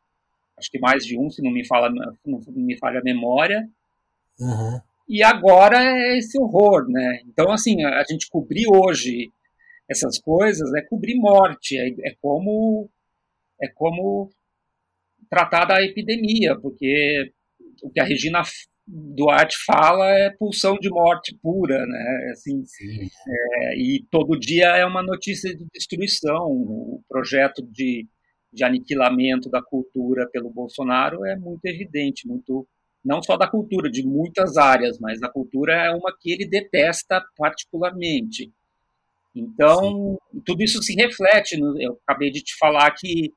acho 0.56 0.70
que 0.70 0.78
mais 0.78 1.04
de 1.04 1.18
um, 1.18 1.28
se 1.28 1.42
não 1.42 1.50
me, 1.50 1.66
fala, 1.66 1.90
não 2.24 2.40
me 2.54 2.78
falha 2.78 3.00
a 3.00 3.02
memória, 3.02 3.68
uhum. 4.38 4.80
e 5.08 5.24
agora 5.24 5.82
é 5.82 6.18
esse 6.18 6.40
horror, 6.40 6.88
né? 6.88 7.22
Então, 7.26 7.50
assim, 7.50 7.84
a 7.84 8.04
gente 8.08 8.28
cobrir 8.30 8.66
hoje 8.68 9.32
essas 9.90 10.20
coisas 10.20 10.72
é 10.74 10.82
cobrir 10.82 11.16
morte, 11.16 11.76
é, 11.76 11.88
é 11.88 12.14
como 12.20 12.88
é 13.60 13.68
como 13.68 14.30
tratar 15.28 15.64
da 15.64 15.82
epidemia, 15.82 16.56
porque 16.60 17.32
o 17.82 17.90
que 17.90 18.00
a 18.00 18.04
Regina 18.04 18.42
Duarte 18.86 19.56
fala 19.64 20.10
é 20.10 20.30
pulsão 20.30 20.76
de 20.78 20.90
morte 20.90 21.36
pura, 21.40 21.86
né? 21.86 22.30
Assim, 22.32 22.64
é, 23.28 23.76
e 23.78 24.04
todo 24.10 24.38
dia 24.38 24.76
é 24.76 24.84
uma 24.84 25.02
notícia 25.02 25.54
de 25.54 25.64
destruição. 25.72 26.46
O 26.48 27.02
projeto 27.08 27.62
de, 27.62 28.06
de 28.52 28.64
aniquilamento 28.64 29.48
da 29.48 29.62
cultura 29.62 30.28
pelo 30.30 30.50
Bolsonaro 30.50 31.24
é 31.24 31.36
muito 31.36 31.64
evidente, 31.64 32.26
muito 32.26 32.66
não 33.04 33.22
só 33.22 33.36
da 33.36 33.48
cultura, 33.48 33.90
de 33.90 34.06
muitas 34.06 34.56
áreas, 34.56 34.98
mas 34.98 35.22
a 35.22 35.28
cultura 35.28 35.74
é 35.74 35.90
uma 35.90 36.14
que 36.20 36.30
ele 36.30 36.46
detesta 36.46 37.24
particularmente. 37.36 38.52
Então, 39.34 40.18
Sim. 40.32 40.42
tudo 40.44 40.62
isso 40.62 40.82
se 40.82 40.94
reflete. 40.94 41.56
No, 41.56 41.80
eu 41.80 41.98
acabei 42.06 42.30
de 42.30 42.42
te 42.42 42.56
falar 42.56 42.90
que 42.92 43.32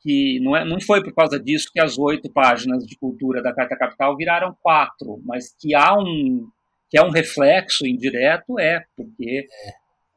que 0.00 0.40
não, 0.40 0.56
é, 0.56 0.64
não 0.64 0.80
foi 0.80 1.02
por 1.02 1.14
causa 1.14 1.38
disso 1.38 1.70
que 1.72 1.80
as 1.80 1.98
oito 1.98 2.30
páginas 2.30 2.86
de 2.86 2.96
cultura 2.96 3.42
da 3.42 3.54
Carta 3.54 3.76
Capital 3.76 4.16
viraram 4.16 4.56
quatro, 4.62 5.20
mas 5.24 5.54
que 5.58 5.74
há 5.74 5.94
um 5.94 6.48
que 6.88 6.98
é 6.98 7.04
um 7.04 7.10
reflexo 7.10 7.86
indireto 7.86 8.58
é 8.58 8.84
porque 8.96 9.46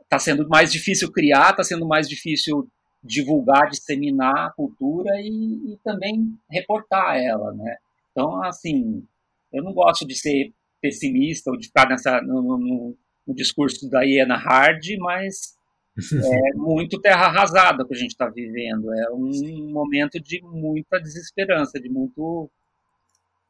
está 0.02 0.18
sendo 0.18 0.48
mais 0.50 0.72
difícil 0.72 1.12
criar, 1.12 1.52
está 1.52 1.64
sendo 1.64 1.88
mais 1.88 2.10
difícil 2.10 2.68
divulgar, 3.04 3.70
disseminar 3.70 4.48
a 4.48 4.52
cultura 4.52 5.12
e, 5.20 5.74
e, 5.74 5.78
também 5.84 6.34
reportar 6.50 7.18
ela, 7.18 7.54
né? 7.54 7.78
Então, 8.12 8.42
assim, 8.44 9.06
eu 9.52 9.64
não 9.64 9.74
gosto 9.74 10.08
de 10.08 10.16
ser 10.16 10.52
pessimista 10.82 11.52
ou 11.52 11.58
de 11.58 11.68
ficar 11.68 11.88
nessa 11.88 12.22
no, 12.22 12.42
no, 12.42 12.98
no 13.28 13.36
discurso 13.36 13.90
da 13.90 14.04
Iena 14.04 14.38
Hard, 14.38 14.84
mas 15.00 15.53
é 15.98 16.54
muito 16.56 17.00
terra 17.00 17.28
arrasada 17.28 17.86
que 17.86 17.94
a 17.94 17.98
gente 17.98 18.12
está 18.12 18.28
vivendo. 18.28 18.94
É 18.94 19.12
um 19.12 19.72
momento 19.72 20.20
de 20.20 20.42
muita 20.44 21.00
desesperança, 21.00 21.80
de 21.80 21.90
muito 21.90 22.50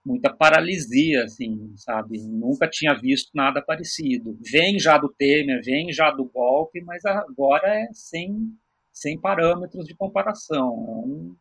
muita 0.05 0.33
paralisia, 0.33 1.23
assim, 1.23 1.73
sabe? 1.77 2.19
Nunca 2.19 2.67
tinha 2.67 2.93
visto 2.93 3.31
nada 3.33 3.61
parecido. 3.61 4.37
Vem 4.41 4.77
já 4.77 4.97
do 4.97 5.07
Temer, 5.07 5.61
vem 5.63 5.93
já 5.93 6.11
do 6.11 6.25
golpe, 6.25 6.81
mas 6.81 7.05
agora 7.05 7.67
é 7.67 7.87
sem, 7.93 8.53
sem 8.91 9.17
parâmetros 9.17 9.85
de 9.85 9.95
comparação. 9.95 10.67
É 10.67 11.07
um, 11.07 11.35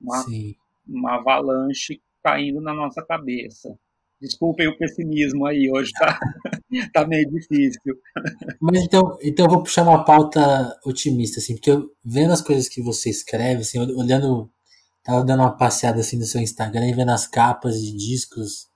uma, 0.00 0.24
uma 0.88 1.14
avalanche 1.16 2.00
caindo 2.22 2.60
na 2.60 2.72
nossa 2.72 3.04
cabeça. 3.04 3.78
Desculpem 4.22 4.68
o 4.68 4.78
pessimismo 4.78 5.44
aí, 5.46 5.68
hoje 5.68 5.90
tá, 5.98 6.16
tá 6.94 7.04
meio 7.04 7.28
difícil. 7.28 7.98
Mas 8.60 8.84
então, 8.84 9.18
então 9.20 9.46
eu 9.46 9.50
vou 9.50 9.64
puxar 9.64 9.82
uma 9.82 10.04
pauta 10.04 10.78
otimista, 10.86 11.40
assim, 11.40 11.56
porque 11.56 11.72
eu, 11.72 11.90
vendo 12.04 12.32
as 12.32 12.40
coisas 12.40 12.68
que 12.68 12.80
você 12.80 13.10
escreve, 13.10 13.62
assim, 13.62 13.80
olhando, 13.80 14.48
tava 15.02 15.24
dando 15.24 15.40
uma 15.40 15.56
passeada 15.56 15.98
assim 15.98 16.16
no 16.16 16.24
seu 16.24 16.40
Instagram 16.40 16.86
e 16.88 16.94
vendo 16.94 17.10
as 17.10 17.26
capas 17.26 17.82
de 17.82 17.96
discos, 17.96 18.68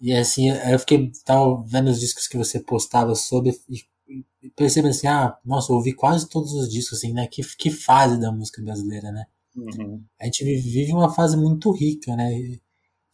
e 0.00 0.12
assim, 0.12 0.50
eu 0.50 0.78
fiquei, 0.80 1.12
tava 1.24 1.62
vendo 1.64 1.88
os 1.88 2.00
discos 2.00 2.26
que 2.26 2.36
você 2.36 2.58
postava 2.58 3.14
sobre, 3.14 3.56
e, 3.68 4.24
e 4.42 4.50
percebendo 4.50 4.90
assim, 4.90 5.06
ah, 5.06 5.38
nossa, 5.44 5.70
eu 5.70 5.76
ouvi 5.76 5.92
quase 5.92 6.28
todos 6.28 6.52
os 6.54 6.68
discos, 6.68 6.98
assim, 6.98 7.12
né, 7.12 7.28
que, 7.28 7.42
que 7.56 7.70
fase 7.70 8.18
da 8.18 8.32
música 8.32 8.60
brasileira, 8.60 9.12
né? 9.12 9.24
Uhum. 9.54 10.02
A 10.20 10.24
gente 10.24 10.44
vive 10.44 10.92
uma 10.92 11.14
fase 11.14 11.36
muito 11.36 11.70
rica, 11.70 12.16
né? 12.16 12.58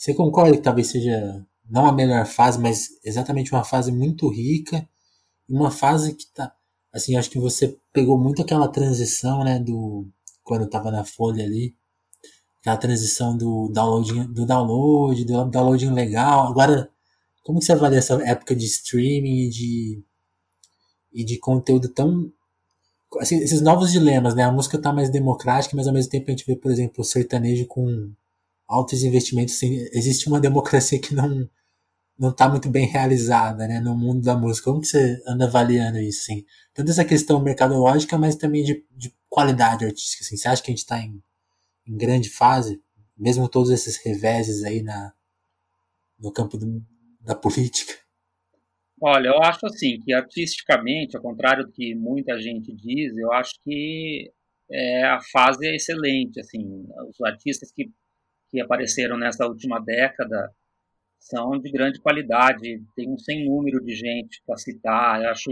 Você 0.05 0.13
concorda 0.13 0.55
que 0.55 0.63
talvez 0.63 0.89
seja 0.89 1.47
não 1.65 1.87
a 1.87 1.93
melhor 1.93 2.27
fase, 2.27 2.61
mas 2.61 2.91
exatamente 3.03 3.51
uma 3.53 3.65
fase 3.65 3.91
muito 3.91 4.29
rica, 4.29 4.87
uma 5.49 5.71
fase 5.71 6.15
que 6.15 6.27
tá 6.27 6.55
assim, 6.93 7.17
acho 7.17 7.31
que 7.31 7.39
você 7.39 7.79
pegou 7.91 8.19
muito 8.19 8.43
aquela 8.43 8.69
transição, 8.69 9.43
né, 9.43 9.59
do 9.59 10.07
quando 10.43 10.69
tava 10.69 10.91
na 10.91 11.05
Folha 11.05 11.43
ali, 11.43 11.75
aquela 12.61 12.77
transição 12.77 13.35
do 13.35 13.71
downloading, 13.73 14.31
do 14.31 14.45
download, 14.45 15.25
do 15.25 15.45
downloading 15.47 15.91
legal. 15.95 16.49
Agora, 16.49 16.91
como 17.43 17.59
que 17.59 17.65
você 17.65 17.73
avalia 17.73 17.99
essa 17.99 18.23
época 18.29 18.55
de 18.55 18.67
streaming 18.67 19.47
e 19.47 19.49
de 19.49 20.05
e 21.15 21.25
de 21.25 21.39
conteúdo 21.39 21.89
tão 21.89 22.31
assim, 23.21 23.39
esses 23.39 23.63
novos 23.63 23.91
dilemas, 23.91 24.35
né? 24.35 24.43
A 24.43 24.53
música 24.53 24.79
tá 24.79 24.93
mais 24.93 25.09
democrática, 25.09 25.75
mas 25.75 25.87
ao 25.89 25.95
mesmo 25.95 26.11
tempo 26.11 26.27
a 26.29 26.31
gente 26.33 26.45
vê, 26.47 26.55
por 26.57 26.71
exemplo, 26.71 26.97
o 27.01 27.05
sertanejo 27.05 27.67
com 27.67 28.13
altos 28.67 29.03
investimentos, 29.03 29.55
sim, 29.55 29.77
existe 29.93 30.29
uma 30.29 30.41
democracia 30.41 31.01
que 31.01 31.15
não 31.15 31.49
não 32.19 32.31
está 32.31 32.49
muito 32.49 32.71
bem 32.71 32.87
realizada, 32.87 33.67
né, 33.67 33.81
no 33.81 33.97
mundo 33.97 34.23
da 34.23 34.37
música. 34.37 34.71
Como 34.71 34.81
que 34.81 34.87
você 34.87 35.21
anda 35.27 35.47
avaliando 35.47 35.99
isso, 35.99 36.21
assim? 36.23 36.45
Tanto 36.73 36.91
essa 36.91 37.05
questão 37.05 37.43
mercadológica, 37.43 38.17
mas 38.17 38.37
também 38.37 38.63
de, 38.63 38.85
de 38.93 39.13
qualidade 39.29 39.85
artística, 39.85 40.23
assim. 40.23 40.37
Você 40.37 40.49
acha 40.49 40.63
que 40.63 40.71
a 40.71 40.73
gente 40.73 40.79
está 40.79 41.01
em, 41.01 41.21
em 41.87 41.97
grande 41.97 42.31
fase, 42.31 42.81
mesmo 43.17 43.49
todos 43.49 43.71
esses 43.71 43.97
reveses 43.97 44.63
aí 44.63 44.83
na, 44.83 45.13
no 46.19 46.33
campo 46.33 46.57
do, 46.57 46.83
da 47.21 47.35
política? 47.35 47.95
Olha, 49.01 49.29
eu 49.29 49.43
acho 49.43 49.67
assim 49.67 49.99
que 50.01 50.15
artisticamente, 50.15 51.17
ao 51.17 51.23
contrário 51.23 51.67
do 51.67 51.73
que 51.73 51.95
muita 51.95 52.41
gente 52.41 52.73
diz, 52.73 53.17
eu 53.17 53.33
acho 53.33 53.55
que 53.65 54.33
é, 54.71 55.05
a 55.05 55.21
fase 55.33 55.67
é 55.67 55.75
excelente. 55.75 56.41
Assim, 56.41 56.87
os 57.09 57.21
artistas 57.21 57.73
que 57.73 57.91
que 58.55 58.61
apareceram 58.61 59.19
nessa 59.19 59.45
última 59.49 59.81
década 59.81 60.49
são 61.19 61.59
de 61.59 61.73
grande 61.73 62.01
qualidade. 62.01 62.81
Tem 62.95 63.11
um 63.11 63.19
sem 63.19 63.45
número 63.45 63.85
de 63.85 63.97
gente 63.97 64.41
para 64.47 64.57
citar. 64.57 65.21
Eu 65.21 65.31
acho 65.31 65.51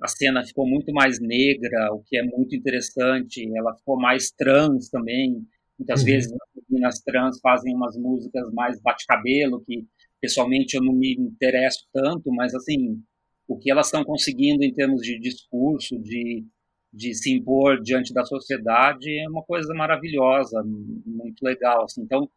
a 0.00 0.08
cena 0.08 0.42
ficou 0.42 0.66
muito 0.66 0.94
mais 0.94 1.20
negra, 1.20 1.92
o 1.92 2.02
que 2.02 2.16
é 2.16 2.22
muito 2.22 2.56
interessante. 2.56 3.46
Ela 3.54 3.76
ficou 3.76 4.00
mais 4.00 4.30
trans 4.30 4.88
também. 4.88 5.46
Muitas 5.78 6.00
uhum. 6.00 6.06
vezes 6.06 6.32
as 6.32 6.62
meninas 6.70 7.00
trans 7.00 7.38
fazem 7.40 7.74
umas 7.74 7.98
músicas 7.98 8.50
mais 8.54 8.80
bate-cabelo, 8.80 9.62
que 9.66 9.86
pessoalmente 10.18 10.74
eu 10.74 10.82
não 10.82 10.94
me 10.94 11.14
interesso 11.14 11.86
tanto, 11.92 12.32
mas 12.32 12.54
assim, 12.54 12.98
o 13.46 13.58
que 13.58 13.70
elas 13.70 13.88
estão 13.88 14.04
conseguindo 14.04 14.64
em 14.64 14.72
termos 14.72 15.02
de 15.02 15.18
discurso, 15.18 15.98
de, 15.98 16.46
de 16.92 17.14
se 17.14 17.32
impor 17.32 17.80
diante 17.80 18.12
da 18.12 18.24
sociedade, 18.24 19.10
é 19.18 19.28
uma 19.28 19.42
coisa 19.42 19.72
maravilhosa, 19.74 20.62
muito 20.64 21.42
legal. 21.42 21.84
Assim. 21.84 22.02
Então, 22.02 22.28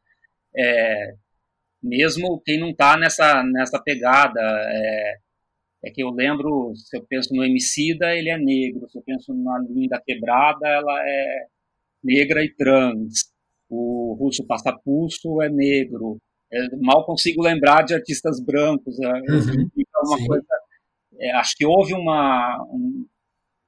é, 0.55 1.13
mesmo 1.83 2.41
quem 2.45 2.59
não 2.59 2.69
está 2.69 2.97
nessa, 2.97 3.43
nessa 3.43 3.81
pegada, 3.81 4.39
é, 4.41 5.17
é, 5.85 5.91
que 5.91 6.01
eu 6.01 6.09
lembro, 6.09 6.73
se 6.75 6.97
eu 6.97 7.05
penso 7.05 7.33
no 7.33 7.43
Emicida, 7.43 8.15
ele 8.15 8.29
é 8.29 8.37
negro, 8.37 8.89
se 8.89 8.97
eu 8.97 9.03
penso 9.03 9.33
na 9.33 9.59
Linda 9.69 10.01
Quebrada, 10.03 10.67
ela 10.67 11.01
é 11.07 11.47
negra 12.03 12.43
e 12.43 12.53
trans, 12.55 13.31
o 13.69 14.15
Russo 14.19 14.45
Passapulso 14.45 15.41
é 15.41 15.49
negro, 15.49 16.17
é, 16.51 16.75
mal 16.77 17.05
consigo 17.05 17.43
lembrar 17.43 17.83
de 17.83 17.93
artistas 17.93 18.39
brancos, 18.39 18.99
é, 18.99 19.07
uhum, 19.07 19.69
uma 20.05 20.27
coisa, 20.27 20.47
é, 21.19 21.31
acho 21.33 21.55
que 21.55 21.65
houve 21.65 21.93
uma, 21.93 22.63
um, 22.71 23.05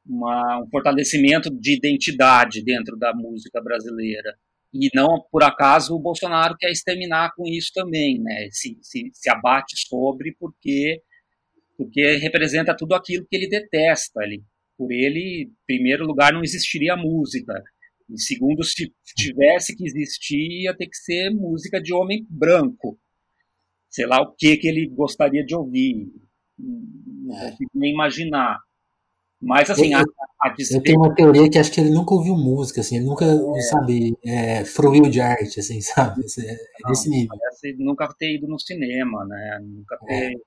uma, 0.08 0.62
um 0.62 0.70
fortalecimento 0.70 1.50
de 1.50 1.76
identidade 1.76 2.64
dentro 2.64 2.98
da 2.98 3.14
música 3.14 3.62
brasileira, 3.62 4.36
e 4.74 4.90
não 4.94 5.24
por 5.32 5.44
acaso 5.44 5.96
o 5.96 6.00
Bolsonaro 6.00 6.56
quer 6.58 6.70
exterminar 6.70 7.34
com 7.36 7.48
isso 7.48 7.72
também, 7.74 8.20
né? 8.20 8.50
Se, 8.52 8.78
se, 8.82 9.10
se 9.14 9.30
abate 9.30 9.76
sobre 9.78 10.36
porque 10.40 11.02
porque 11.78 12.18
representa 12.18 12.76
tudo 12.76 12.96
aquilo 12.96 13.26
que 13.30 13.36
ele 13.36 13.48
detesta. 13.48 14.24
Ele, 14.24 14.44
por 14.76 14.92
ele, 14.92 15.44
em 15.44 15.56
primeiro 15.66 16.06
lugar, 16.06 16.34
não 16.34 16.42
existiria 16.42 16.98
música. 16.98 17.54
Em 18.10 18.18
segundo, 18.18 18.64
se 18.64 18.92
tivesse 19.16 19.76
que 19.76 19.86
existir, 19.86 20.64
ia 20.64 20.76
ter 20.76 20.88
que 20.88 20.98
ser 20.98 21.30
música 21.30 21.80
de 21.80 21.94
homem 21.94 22.26
branco. 22.30 23.00
Sei 23.90 24.06
lá 24.06 24.22
o 24.22 24.34
que 24.36 24.58
que 24.58 24.68
ele 24.68 24.88
gostaria 24.88 25.46
de 25.46 25.56
ouvir. 25.56 26.12
Não 26.58 27.36
consigo 27.36 27.72
nem 27.76 27.94
imaginar. 27.94 28.58
Mas, 29.39 29.70
assim, 29.70 29.94
eu, 29.94 30.00
a, 30.00 30.03
a 30.48 30.56
Eu 30.72 30.82
tenho 30.82 31.00
uma 31.00 31.13
teoria 31.13 31.50
que 31.50 31.60
acho 31.60 31.72
que 31.72 31.79
ele 31.79 31.91
nunca 31.91 32.13
ouviu 32.13 32.36
música, 32.36 32.82
assim, 32.82 32.98
ele 32.98 33.06
nunca, 33.06 33.25
é. 33.25 33.62
sabe, 33.62 34.17
é, 34.25 34.65
fruiu 34.65 35.10
de 35.10 35.22
arte, 35.22 35.60
assim, 35.60 35.79
sabe? 35.82 36.24
É, 36.39 36.53
é 36.53 36.88
desse 36.88 37.10
nível. 37.10 37.38
Parece 37.38 37.75
nunca 37.77 38.08
ter 38.17 38.36
ido 38.36 38.48
no 38.48 38.60
cinema, 38.60 39.25
né? 39.25 39.60
Nunca 39.62 39.96
é. 39.96 40.06
ter 40.06 40.32
é. 40.32 40.41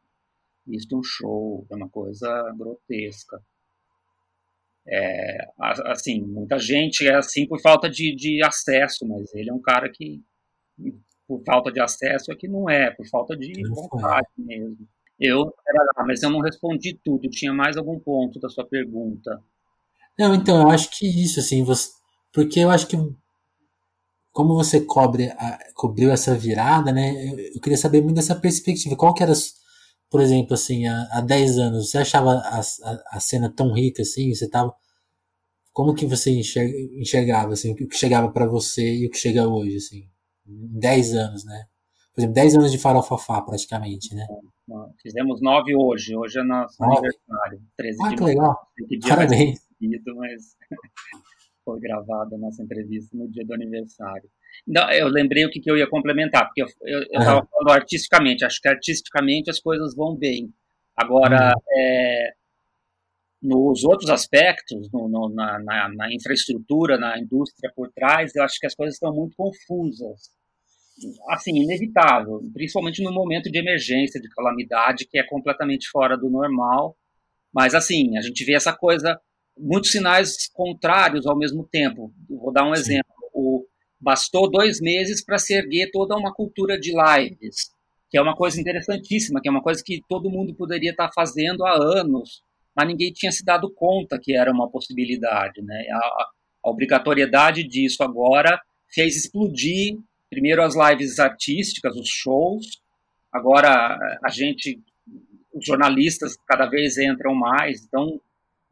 visto 0.67 0.99
um 0.99 1.03
show, 1.03 1.65
é 1.71 1.77
uma 1.77 1.89
coisa 1.89 2.53
grotesca. 2.59 3.41
É, 4.89 5.47
assim, 5.87 6.21
muita 6.23 6.59
gente 6.59 7.07
é 7.07 7.15
assim 7.15 7.47
por 7.47 7.61
falta 7.61 7.89
de, 7.89 8.15
de 8.17 8.43
acesso, 8.45 9.07
mas 9.07 9.33
ele 9.35 9.51
é 9.51 9.55
um 9.55 9.61
cara 9.61 9.89
que, 9.89 10.21
por 11.29 11.45
falta 11.45 11.71
de 11.71 11.81
acesso, 11.81 12.33
é 12.33 12.35
que 12.35 12.49
não 12.49 12.69
é, 12.69 12.91
por 12.91 13.07
falta 13.07 13.37
de 13.37 13.53
vontade 13.69 14.27
mesmo. 14.37 14.89
Eu, 15.21 15.53
mas 16.07 16.23
eu 16.23 16.31
não 16.31 16.41
respondi 16.41 16.99
tudo. 17.05 17.29
Tinha 17.29 17.53
mais 17.53 17.77
algum 17.77 17.99
ponto 17.99 18.41
da 18.41 18.49
sua 18.49 18.65
pergunta? 18.65 19.43
Não, 20.19 20.35
então, 20.35 20.63
eu 20.63 20.71
acho 20.71 20.91
que 20.91 21.07
isso, 21.07 21.41
assim, 21.41 21.63
você, 21.63 21.91
porque 22.33 22.61
eu 22.61 22.71
acho 22.71 22.87
que 22.87 22.97
como 24.33 24.55
você 24.55 24.81
cobre 24.81 25.29
a, 25.31 25.59
cobriu 25.75 26.11
essa 26.11 26.35
virada, 26.35 26.93
né? 26.93 27.29
Eu, 27.29 27.39
eu, 27.55 27.61
queria 27.61 27.77
saber 27.77 28.03
muito 28.03 28.17
dessa 28.17 28.35
perspectiva. 28.35 28.97
Qual 28.97 29.13
que 29.13 29.23
era, 29.23 29.33
por 30.09 30.21
exemplo, 30.21 30.55
assim, 30.55 30.87
há, 30.87 31.09
há 31.13 31.21
10 31.21 31.59
anos, 31.59 31.91
você 31.91 31.99
achava 31.99 32.33
a, 32.33 32.61
a, 32.61 33.03
a 33.17 33.21
cena 33.21 33.51
tão 33.51 33.73
rica 33.73 34.03
assim? 34.03 34.33
Você 34.35 34.49
tava 34.49 34.75
como 35.73 35.95
que 35.95 36.07
você 36.07 36.31
enxerga, 36.31 36.77
enxergava 36.99 37.53
assim, 37.53 37.73
o 37.73 37.77
que 37.77 37.97
chegava 37.97 38.31
para 38.31 38.47
você 38.47 38.97
e 38.97 39.07
o 39.07 39.11
que 39.11 39.19
chega 39.19 39.49
hoje, 39.49 39.77
assim, 39.77 40.09
em 40.47 40.79
10 40.79 41.15
anos, 41.15 41.45
né? 41.45 41.65
Por 42.15 42.21
exemplo, 42.21 42.35
10 42.35 42.57
anos 42.57 42.73
de 42.73 42.79
farofafá, 42.79 43.41
praticamente, 43.43 44.15
né? 44.15 44.27
Fizemos 45.03 45.41
9 45.41 45.75
hoje, 45.75 46.17
hoje 46.17 46.39
é 46.39 46.43
nosso 46.43 46.81
nove. 46.81 46.99
aniversário. 46.99 47.61
13 47.77 47.99
ah, 48.03 48.09
de 48.09 48.17
que 48.17 48.25
legal. 48.25 48.57
Parabéns. 49.09 49.61
Seguido, 49.79 50.17
mas 50.17 50.57
foi 51.65 51.81
gravada 51.81 52.37
a 52.37 52.39
nossa 52.39 52.63
entrevista 52.63 53.17
no 53.17 53.29
dia 53.29 53.45
do 53.45 53.55
aniversário. 53.55 54.29
Não, 54.67 54.91
eu 54.91 55.09
lembrei 55.09 55.45
o 55.45 55.51
que, 55.51 55.61
que 55.61 55.71
eu 55.71 55.77
ia 55.77 55.89
complementar, 55.89 56.47
porque 56.47 56.63
eu 56.63 57.03
estava 57.03 57.41
uhum. 57.41 57.47
falando 57.47 57.71
artisticamente, 57.71 58.45
acho 58.45 58.61
que 58.61 58.69
artisticamente 58.69 59.51
as 59.51 59.61
coisas 59.61 59.95
vão 59.95 60.17
bem. 60.17 60.53
Agora, 60.97 61.55
uhum. 61.55 61.63
é, 61.77 62.33
nos 63.43 63.85
outros 63.85 64.11
aspectos, 64.11 64.91
no, 64.93 65.09
no, 65.09 65.29
na, 65.31 65.59
na, 65.61 65.89
na, 65.89 66.13
infraestrutura, 66.13 66.99
na 66.99 67.19
indústria 67.19 67.73
por 67.75 67.91
trás, 67.93 68.35
eu 68.35 68.43
acho 68.43 68.59
que 68.59 68.67
as 68.67 68.75
coisas 68.75 68.95
estão 68.95 69.15
muito 69.15 69.35
confusas 69.37 70.31
assim, 71.29 71.57
inevitável, 71.57 72.41
principalmente 72.53 73.03
no 73.03 73.13
momento 73.13 73.51
de 73.51 73.59
emergência, 73.59 74.21
de 74.21 74.29
calamidade, 74.31 75.07
que 75.07 75.19
é 75.19 75.23
completamente 75.23 75.89
fora 75.89 76.17
do 76.17 76.29
normal. 76.31 76.97
Mas, 77.53 77.75
assim, 77.75 78.17
a 78.17 78.21
gente 78.21 78.45
vê 78.45 78.55
essa 78.55 78.73
coisa, 78.73 79.21
muitos 79.59 79.91
sinais 79.91 80.49
contrários 80.53 81.27
ao 81.27 81.37
mesmo 81.37 81.67
tempo. 81.67 82.13
Vou 82.29 82.53
dar 82.53 82.65
um 82.65 82.75
Sim. 82.75 82.81
exemplo. 82.81 83.15
O, 83.33 83.67
bastou 84.01 84.51
dois 84.51 84.81
meses 84.81 85.25
para 85.25 85.39
se 85.39 85.55
erguer 85.55 85.91
toda 85.93 86.17
uma 86.17 86.33
cultura 86.33 86.79
de 86.79 86.93
lives, 86.93 87.71
que 88.09 88.17
é 88.17 88.23
uma 88.23 88.35
coisa 88.35 88.61
interessantíssima, 88.61 89.41
que 89.41 89.49
é 89.49 89.51
uma 89.51 89.63
coisa 89.63 89.83
que 89.85 90.03
todo 90.09 90.31
mundo 90.31 90.55
poderia 90.55 90.91
estar 90.91 91.09
tá 91.09 91.13
fazendo 91.15 91.65
há 91.65 91.75
anos, 91.77 92.43
mas 92.75 92.89
ninguém 92.89 93.13
tinha 93.13 93.31
se 93.31 93.45
dado 93.45 93.73
conta 93.75 94.19
que 94.21 94.35
era 94.35 94.51
uma 94.51 94.71
possibilidade. 94.71 95.63
Né? 95.63 95.87
A, 95.93 96.29
a 96.65 96.71
obrigatoriedade 96.71 97.63
disso 97.65 98.03
agora 98.03 98.61
fez 98.93 99.17
explodir 99.17 99.97
primeiro 100.31 100.63
as 100.63 100.75
lives 100.77 101.19
artísticas, 101.19 101.97
os 101.97 102.09
shows, 102.09 102.81
agora 103.33 103.99
a 104.25 104.31
gente, 104.31 104.81
os 105.53 105.67
jornalistas 105.67 106.37
cada 106.47 106.67
vez 106.67 106.97
entram 106.97 107.35
mais, 107.35 107.85
então 107.85 108.21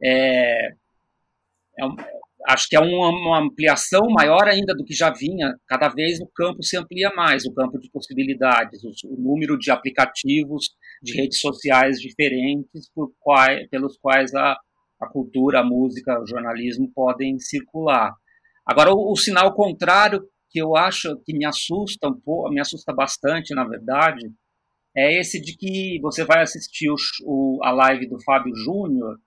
é, 0.01 0.69
é 0.69 1.85
acho 2.47 2.69
que 2.69 2.75
é 2.75 2.79
uma, 2.79 3.09
uma, 3.09 3.39
ampliação 3.39 4.07
maior 4.09 4.47
ainda 4.47 4.73
do 4.73 4.85
que 4.85 4.93
já 4.93 5.11
vinha, 5.11 5.55
cada 5.67 5.89
vez 5.89 6.19
o 6.21 6.27
campo 6.27 6.63
se 6.63 6.77
amplia 6.77 7.11
mais, 7.13 7.45
o 7.45 7.53
campo 7.53 7.77
de 7.77 7.91
possibilidades, 7.91 8.81
o, 8.83 8.91
o 9.13 9.17
número 9.19 9.57
de 9.57 9.69
aplicativos, 9.69 10.69
de 11.01 11.13
redes 11.13 11.39
sociais 11.39 11.99
diferentes 11.99 12.89
pelos 13.69 13.97
quais 13.99 14.33
a, 14.33 14.57
a 15.01 15.07
cultura, 15.07 15.59
a 15.59 15.63
música, 15.63 16.19
o 16.19 16.27
jornalismo 16.27 16.89
podem 16.93 17.37
circular. 17.39 18.13
Agora, 18.65 18.91
o, 18.91 19.11
o 19.11 19.15
sinal 19.15 19.53
contrário 19.53 20.23
que 20.49 20.59
eu 20.59 20.75
acho 20.75 21.17
que 21.25 21.33
me 21.33 21.45
assusta 21.45 22.07
um 22.07 22.19
pouco, 22.19 22.49
me 22.49 22.59
assusta 22.59 22.93
bastante, 22.93 23.53
na 23.53 23.63
verdade, 23.63 24.31
é 24.95 25.19
esse 25.19 25.39
de 25.39 25.55
que 25.55 25.99
você 26.01 26.25
vai 26.25 26.41
assistir 26.41 26.89
o, 26.89 26.95
o, 27.23 27.59
a 27.63 27.71
live 27.71 28.07
do 28.07 28.21
Fábio 28.23 28.55
Júnior, 28.55 29.19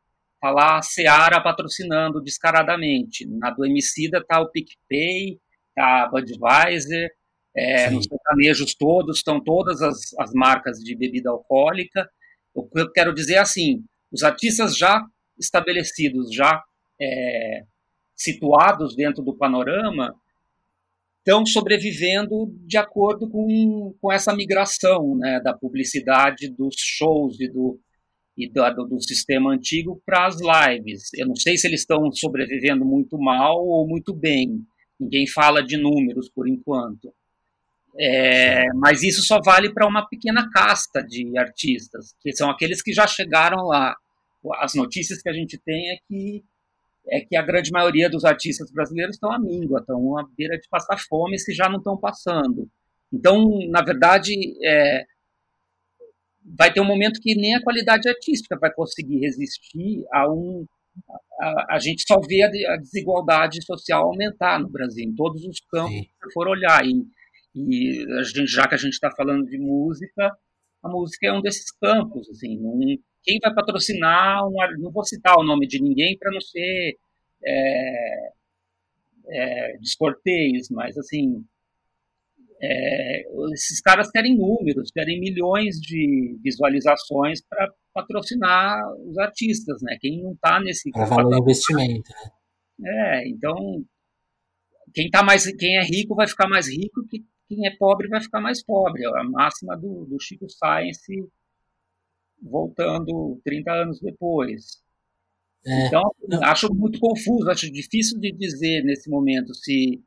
lá 0.43 0.79
a 0.79 0.83
Seara 0.83 1.41
patrocinando 1.41 2.21
descaradamente. 2.21 3.27
Na 3.27 3.51
do 3.51 3.65
Emicida 3.65 4.25
tá 4.27 4.41
o 4.41 4.51
PicPay, 4.51 5.39
tá 5.75 6.05
a 6.05 6.09
Budweiser, 6.09 7.11
é, 7.55 7.91
nos 7.91 8.07
sertanejos 8.07 8.75
todos, 8.75 9.19
estão 9.19 9.43
todas 9.43 9.81
as, 9.83 10.13
as 10.19 10.33
marcas 10.33 10.79
de 10.79 10.97
bebida 10.97 11.31
alcoólica. 11.31 12.09
O 12.55 12.67
que 12.69 12.81
eu 12.81 12.91
quero 12.91 13.15
dizer 13.15 13.35
é 13.35 13.39
assim, 13.39 13.85
os 14.11 14.23
artistas 14.23 14.77
já 14.77 15.05
estabelecidos, 15.39 16.35
já 16.35 16.63
é, 17.01 17.63
situados 18.17 18.97
dentro 18.97 19.23
do 19.23 19.37
panorama, 19.37 20.15
estão 21.25 21.47
sobrevivendo 21.47 22.53
de 22.67 22.77
acordo 22.77 23.31
com, 23.31 23.95
com 24.01 24.13
essa 24.13 24.35
migração 24.35 25.17
né, 25.17 25.41
da 25.41 25.55
publicidade 25.55 26.49
dos 26.49 26.75
shows 26.77 27.41
e 27.41 27.49
do, 27.49 27.79
e 28.37 28.51
do, 28.51 28.85
do 28.89 29.01
sistema 29.01 29.53
antigo 29.53 30.03
para 30.05 30.27
as 30.27 30.37
lives. 30.41 31.11
Eu 31.15 31.29
não 31.29 31.37
sei 31.37 31.57
se 31.57 31.69
eles 31.69 31.81
estão 31.81 32.11
sobrevivendo 32.13 32.85
muito 32.85 33.17
mal 33.19 33.65
ou 33.65 33.87
muito 33.87 34.13
bem. 34.13 34.61
Ninguém 34.99 35.27
fala 35.29 35.63
de 35.63 35.77
números 35.77 36.29
por 36.29 36.49
enquanto. 36.49 37.15
É, 37.99 38.65
mas 38.75 39.03
isso 39.03 39.23
só 39.23 39.39
vale 39.45 39.73
para 39.73 39.87
uma 39.87 40.09
pequena 40.09 40.51
casta 40.51 41.03
de 41.03 41.39
artistas, 41.39 42.15
que 42.21 42.33
são 42.33 42.51
aqueles 42.51 42.83
que 42.83 42.93
já 42.93 43.07
chegaram 43.07 43.67
lá. 43.67 43.95
As 44.57 44.75
notícias 44.75 45.23
que 45.23 45.29
a 45.29 45.33
gente 45.33 45.57
tem 45.65 45.91
é 45.91 45.99
que 46.09 46.43
é 47.09 47.21
que 47.21 47.37
a 47.37 47.43
grande 47.43 47.71
maioria 47.71 48.09
dos 48.09 48.25
artistas 48.25 48.71
brasileiros 48.71 49.17
estão 49.17 49.33
à 49.33 49.39
míngua, 49.39 49.81
estão 49.81 50.19
à 50.19 50.27
beira 50.37 50.57
de 50.59 50.69
passar 50.69 50.99
fome 51.09 51.39
se 51.39 51.53
já 51.53 51.69
não 51.69 51.79
estão 51.79 51.97
passando. 51.97 52.69
Então, 53.13 53.59
na 53.69 53.83
verdade, 53.83 54.35
é, 54.65 55.05
vai 56.57 56.73
ter 56.73 56.81
um 56.81 56.87
momento 56.87 57.21
que 57.21 57.35
nem 57.35 57.55
a 57.55 57.63
qualidade 57.63 58.09
artística 58.09 58.59
vai 58.59 58.73
conseguir 58.73 59.19
resistir 59.21 60.05
a 60.13 60.31
um. 60.31 60.65
A, 61.41 61.77
a 61.77 61.79
gente 61.79 62.05
só 62.07 62.21
vê 62.21 62.43
a, 62.43 62.75
a, 62.75 62.77
desigualdade 62.77 63.65
social 63.65 64.05
aumentar 64.05 64.61
no 64.61 64.69
Brasil, 64.69 65.05
em 65.05 65.15
todos 65.15 65.45
os 65.45 65.61
campos 65.71 65.93
Sim. 65.93 66.03
que 66.03 66.33
for 66.33 66.49
olhar. 66.49 66.85
E, 66.85 67.05
e 67.55 68.25
gente, 68.25 68.47
já 68.47 68.67
que 68.67 68.75
a 68.75 68.79
gente 68.79 68.95
está 68.95 69.11
falando 69.11 69.47
de 69.47 69.59
música, 69.59 70.31
a 70.83 70.89
música 70.89 71.27
é 71.27 71.33
um 71.33 71.43
desses 71.43 71.71
campos. 71.73 72.29
Assim, 72.31 72.59
não, 72.59 72.79
quem 73.23 73.39
vai 73.43 73.55
patrocinar 73.55 74.47
um, 74.47 74.55
não 74.79 74.91
vou 74.91 75.05
citar 75.05 75.37
o 75.39 75.45
nome 75.45 75.67
de 75.67 75.81
ninguém 75.81 76.17
para 76.19 76.33
não 76.33 76.41
ser 76.41 76.97
é, 77.45 78.33
é, 79.29 79.77
descortês, 79.79 80.69
mas 80.71 80.97
assim 80.97 81.45
é, 82.61 83.23
esses 83.53 83.81
caras 83.81 84.11
querem 84.11 84.37
números, 84.37 84.91
querem 84.93 85.19
milhões 85.19 85.81
de 85.81 86.39
visualizações 86.43 87.41
para 87.43 87.73
patrocinar 87.93 88.81
os 89.01 89.19
artistas, 89.19 89.83
né? 89.83 89.97
Quem 90.01 90.23
não 90.23 90.33
está 90.33 90.61
nesse 90.61 90.91
para 90.91 91.05
valer 91.05 91.39
investimento, 91.39 92.11
né? 92.79 93.21
É, 93.25 93.29
então 93.29 93.85
quem 94.95 95.09
tá 95.11 95.23
mais, 95.23 95.45
quem 95.57 95.77
é 95.77 95.83
rico 95.83 96.15
vai 96.15 96.29
ficar 96.29 96.49
mais 96.49 96.69
rico, 96.69 97.07
que 97.09 97.25
quem 97.49 97.67
é 97.67 97.77
pobre 97.77 98.09
vai 98.09 98.21
ficar 98.21 98.41
mais 98.41 98.65
pobre. 98.65 99.05
É 99.05 99.09
a 99.09 99.25
máxima 99.25 99.77
do, 99.77 100.05
do 100.07 100.19
Chico 100.21 100.47
Science 100.49 101.13
voltando 102.43 103.41
30 103.45 103.73
anos 103.73 104.01
depois. 104.01 104.83
É, 105.65 105.87
então, 105.87 106.03
acho 106.43 106.75
muito 106.75 106.99
confuso, 106.99 107.49
acho 107.49 107.71
difícil 107.71 108.19
de 108.19 108.33
dizer 108.33 108.83
nesse 108.83 109.09
momento 109.09 109.55
se 109.55 110.03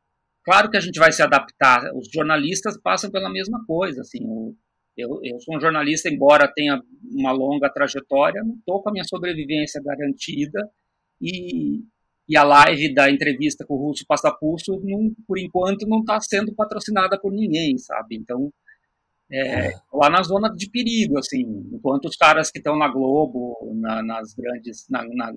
Claro 0.46 0.70
que 0.70 0.78
a 0.78 0.80
gente 0.80 1.00
vai 1.00 1.12
se 1.12 1.24
adaptar. 1.24 1.92
Os 1.96 2.08
jornalistas 2.14 2.80
passam 2.80 3.10
pela 3.10 3.32
mesma 3.32 3.66
coisa. 3.66 4.02
Assim, 4.02 4.20
eu, 4.96 5.20
eu 5.24 5.40
sou 5.40 5.58
um 5.58 5.60
jornalista, 5.60 6.08
embora 6.08 6.52
tenha 6.54 6.80
uma 7.12 7.32
longa 7.32 7.68
trajetória, 7.68 8.44
não 8.44 8.56
estou 8.56 8.82
com 8.82 8.90
a 8.90 8.92
minha 8.92 9.04
sobrevivência 9.04 9.82
garantida. 9.84 10.70
E, 11.20 11.84
e 12.30 12.38
a 12.38 12.44
live 12.44 12.94
da 12.94 13.10
entrevista 13.10 13.66
com 13.66 13.74
o 13.74 13.88
Russo 13.88 14.06
Passapulso, 14.08 14.80
não, 14.84 15.12
por 15.28 15.40
enquanto, 15.40 15.88
não 15.88 16.02
está 16.02 16.22
sendo 16.22 16.54
patrocinada 16.54 17.20
por 17.20 17.32
ninguém, 17.34 17.78
sabe? 17.80 18.16
Então, 18.16 18.52
é, 19.32 19.68
é. 19.68 19.74
lá 19.94 20.10
na 20.10 20.22
zona 20.22 20.50
de 20.50 20.70
perigo, 20.70 21.18
assim, 21.18 21.42
enquanto 21.74 22.06
os 22.06 22.16
caras 22.16 22.52
que 22.52 22.60
estão 22.60 22.78
na 22.78 22.88
Globo, 22.88 23.74
na, 23.76 24.04
nas 24.04 24.34
grandes, 24.34 24.86
na, 24.90 25.04
na, 25.04 25.34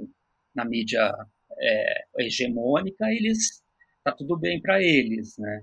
na 0.54 0.64
mídia 0.64 1.12
é, 1.58 2.04
hegemônica, 2.18 3.06
eles 3.10 3.62
tá 4.04 4.12
tudo 4.12 4.38
bem 4.38 4.60
para 4.60 4.82
eles, 4.82 5.36
né? 5.38 5.62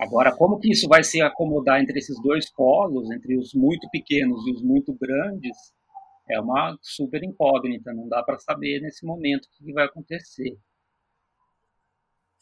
Agora, 0.00 0.34
como 0.36 0.60
que 0.60 0.70
isso 0.70 0.88
vai 0.88 1.02
se 1.02 1.20
acomodar 1.20 1.80
entre 1.80 1.98
esses 1.98 2.20
dois 2.22 2.52
polos, 2.52 3.10
entre 3.10 3.36
os 3.36 3.52
muito 3.52 3.88
pequenos 3.90 4.46
e 4.46 4.52
os 4.52 4.62
muito 4.62 4.94
grandes, 4.94 5.56
é 6.30 6.40
uma 6.40 6.76
super 6.80 7.22
incógnita, 7.24 7.92
não 7.92 8.08
dá 8.08 8.22
para 8.22 8.38
saber 8.38 8.80
nesse 8.80 9.04
momento 9.04 9.46
o 9.46 9.64
que 9.64 9.72
vai 9.72 9.86
acontecer. 9.86 10.56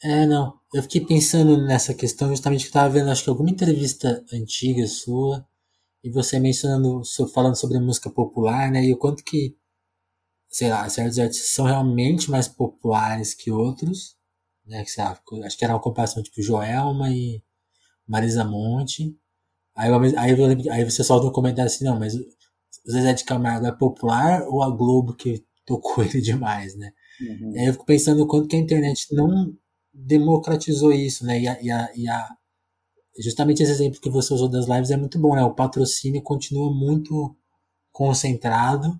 É, 0.02 0.26
não. 0.26 0.58
Eu 0.74 0.82
fiquei 0.82 1.00
pensando 1.04 1.56
nessa 1.66 1.94
questão 1.94 2.28
justamente 2.28 2.60
que 2.60 2.66
eu 2.66 2.68
estava 2.68 2.88
vendo, 2.90 3.10
acho 3.10 3.24
que 3.24 3.30
alguma 3.30 3.50
entrevista 3.50 4.24
antiga 4.32 4.86
sua, 4.86 5.46
e 6.04 6.10
você 6.10 6.38
mencionando, 6.40 7.02
falando 7.34 7.56
sobre 7.56 7.78
música 7.80 8.10
popular, 8.10 8.70
né, 8.72 8.84
e 8.84 8.92
o 8.94 8.98
quanto 8.98 9.24
que, 9.24 9.56
sei 10.50 10.70
lá, 10.70 10.88
certos 10.90 11.18
artistas 11.18 11.50
são 11.50 11.66
realmente 11.66 12.30
mais 12.30 12.48
populares 12.48 13.34
que 13.34 13.50
outros, 13.50 14.16
né? 14.66 14.84
Que, 14.84 15.00
lá, 15.00 15.20
acho 15.46 15.58
que 15.58 15.64
era 15.64 15.74
uma 15.74 15.80
comparação 15.82 16.22
tipo 16.22 16.42
Joelma 16.42 17.10
e 17.12 17.42
Marisa 18.08 18.44
Monte. 18.44 19.16
Aí, 19.76 19.90
aí, 20.18 20.70
aí 20.70 20.84
você 20.84 21.04
solta 21.04 21.28
um 21.28 21.32
comentário 21.32 21.68
assim, 21.70 21.84
não, 21.84 21.98
mas 21.98 22.14
o 22.16 22.22
Zezé 22.90 23.14
de 23.14 23.24
Camargo 23.24 23.66
é 23.66 23.72
popular 23.72 24.42
ou 24.48 24.62
a 24.62 24.70
Globo 24.70 25.14
que 25.14 25.44
tocou 25.66 26.04
ele 26.04 26.20
demais, 26.22 26.76
né? 26.76 26.92
Uhum. 27.20 27.52
Aí 27.58 27.66
eu 27.66 27.72
fico 27.74 27.86
pensando 27.86 28.22
o 28.22 28.26
quanto 28.28 28.48
que 28.48 28.56
a 28.56 28.60
internet 28.60 29.06
não 29.14 29.54
democratizou 29.96 30.92
isso, 30.92 31.24
né? 31.24 31.40
E 31.40 31.48
a, 31.48 31.62
e 31.62 31.70
a, 31.70 31.90
e 31.96 32.08
a, 32.08 32.28
justamente 33.18 33.62
esse 33.62 33.72
exemplo 33.72 34.00
que 34.00 34.10
você 34.10 34.34
usou 34.34 34.48
das 34.48 34.66
lives 34.66 34.90
é 34.90 34.96
muito 34.96 35.18
bom, 35.18 35.34
né? 35.34 35.42
O 35.42 35.54
patrocínio 35.54 36.22
continua 36.22 36.72
muito 36.72 37.34
concentrado. 37.90 38.98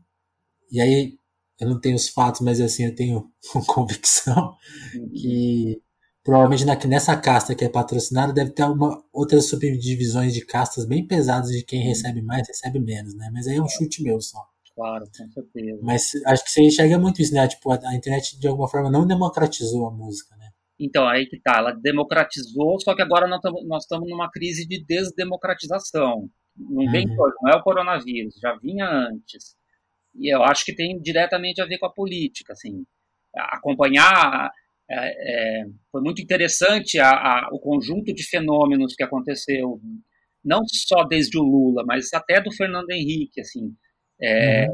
E 0.70 0.80
aí 0.80 1.18
eu 1.61 1.68
não 1.68 1.80
tenho 1.80 1.96
os 1.96 2.09
fatos, 2.09 2.40
mas 2.40 2.61
assim, 2.61 2.85
eu 2.85 2.94
tenho 2.94 3.30
convicção 3.66 4.56
uhum. 4.94 5.09
que 5.11 5.82
provavelmente 6.24 6.64
na, 6.64 6.76
nessa 6.87 7.16
casta 7.16 7.54
que 7.54 7.64
é 7.64 7.68
patrocinada 7.68 8.32
deve 8.32 8.50
ter 8.50 8.64
uma, 8.64 9.02
outras 9.12 9.46
subdivisões 9.46 10.35
de 10.35 10.44
castas 10.44 10.85
bem 10.85 11.06
pesadas 11.06 11.50
de 11.50 11.62
quem 11.62 11.82
recebe 11.82 12.20
mais 12.22 12.48
recebe 12.48 12.80
menos, 12.80 13.14
né? 13.14 13.30
Mas 13.32 13.46
aí 13.46 13.56
é 13.56 13.62
um 13.62 13.68
chute 13.68 14.02
meu 14.02 14.20
só. 14.20 14.42
Claro, 14.74 15.06
com 15.06 15.32
certeza. 15.32 15.78
Mas 15.82 16.11
acho 16.26 16.44
que 16.44 16.50
você 16.50 16.62
enxerga 16.62 16.98
muito 16.98 17.22
isso, 17.22 17.32
né? 17.32 17.46
Tipo, 17.48 17.70
a, 17.70 17.80
a 17.82 17.94
internet 17.94 18.38
de 18.38 18.46
alguma 18.46 18.68
forma 18.68 18.90
não 18.90 19.06
democratizou 19.06 19.87
a 19.87 19.90
música, 19.90 20.37
né? 20.37 20.45
Então, 20.78 21.08
aí 21.08 21.26
que 21.26 21.40
tá, 21.40 21.58
ela 21.58 21.72
democratizou, 21.72 22.78
só 22.80 22.94
que 22.94 23.02
agora 23.02 23.26
nós 23.26 23.82
estamos 23.82 24.08
numa 24.08 24.30
crise 24.30 24.66
de 24.66 24.84
desdemocratização. 24.84 26.28
Não 26.56 26.90
vem 26.90 27.06
uhum. 27.08 27.16
não 27.42 27.52
é 27.52 27.56
o 27.56 27.62
coronavírus, 27.62 28.38
já 28.40 28.56
vinha 28.56 28.86
antes 28.86 29.56
e 30.18 30.34
eu 30.34 30.42
acho 30.42 30.64
que 30.64 30.74
tem 30.74 30.98
diretamente 31.00 31.60
a 31.60 31.66
ver 31.66 31.78
com 31.78 31.86
a 31.86 31.92
política, 31.92 32.52
assim, 32.52 32.84
acompanhar 33.34 34.50
é, 34.88 35.60
é, 35.60 35.64
foi 35.90 36.00
muito 36.00 36.22
interessante 36.22 36.98
a, 36.98 37.10
a, 37.10 37.48
o 37.52 37.58
conjunto 37.58 38.14
de 38.14 38.22
fenômenos 38.22 38.94
que 38.94 39.02
aconteceu, 39.02 39.80
não 40.44 40.62
só 40.68 41.02
desde 41.04 41.36
o 41.38 41.42
Lula, 41.42 41.82
mas 41.84 42.12
até 42.14 42.40
do 42.40 42.52
Fernando 42.52 42.90
Henrique, 42.90 43.40
assim, 43.40 43.74
é, 44.22 44.68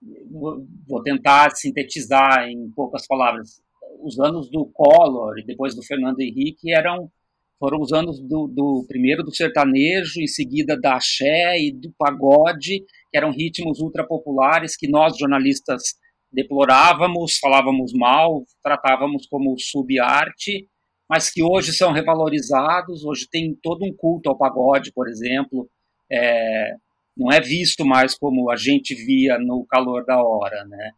uhum. 0.00 0.68
vou 0.86 1.02
tentar 1.02 1.50
sintetizar 1.50 2.48
em 2.48 2.70
poucas 2.70 3.06
palavras, 3.06 3.60
os 4.00 4.18
anos 4.18 4.50
do 4.50 4.66
Collor 4.72 5.38
e 5.38 5.44
depois 5.44 5.74
do 5.74 5.82
Fernando 5.82 6.20
Henrique 6.20 6.72
eram 6.72 7.10
foram 7.58 7.80
os 7.80 7.92
anos 7.92 8.20
do, 8.20 8.46
do, 8.46 8.84
primeiro 8.86 9.24
do 9.24 9.34
sertanejo, 9.34 10.20
em 10.20 10.28
seguida 10.28 10.78
da 10.78 10.94
axé 10.94 11.58
e 11.58 11.72
do 11.72 11.92
pagode, 11.98 12.84
que 13.10 13.18
eram 13.18 13.32
ritmos 13.32 13.80
ultra 13.80 14.06
populares 14.06 14.76
que 14.76 14.88
nós 14.88 15.18
jornalistas 15.18 15.96
deplorávamos, 16.32 17.36
falávamos 17.38 17.92
mal, 17.92 18.44
tratávamos 18.62 19.26
como 19.26 19.58
subarte, 19.58 20.68
mas 21.08 21.30
que 21.30 21.42
hoje 21.42 21.72
são 21.72 21.90
revalorizados. 21.90 23.04
Hoje 23.04 23.26
tem 23.28 23.58
todo 23.60 23.84
um 23.84 23.92
culto 23.92 24.28
ao 24.28 24.38
pagode, 24.38 24.92
por 24.92 25.08
exemplo. 25.08 25.68
É, 26.10 26.74
não 27.16 27.32
é 27.32 27.40
visto 27.40 27.84
mais 27.84 28.16
como 28.16 28.50
a 28.50 28.56
gente 28.56 28.94
via 28.94 29.38
no 29.38 29.66
calor 29.66 30.04
da 30.04 30.22
hora, 30.22 30.64
né? 30.66 30.92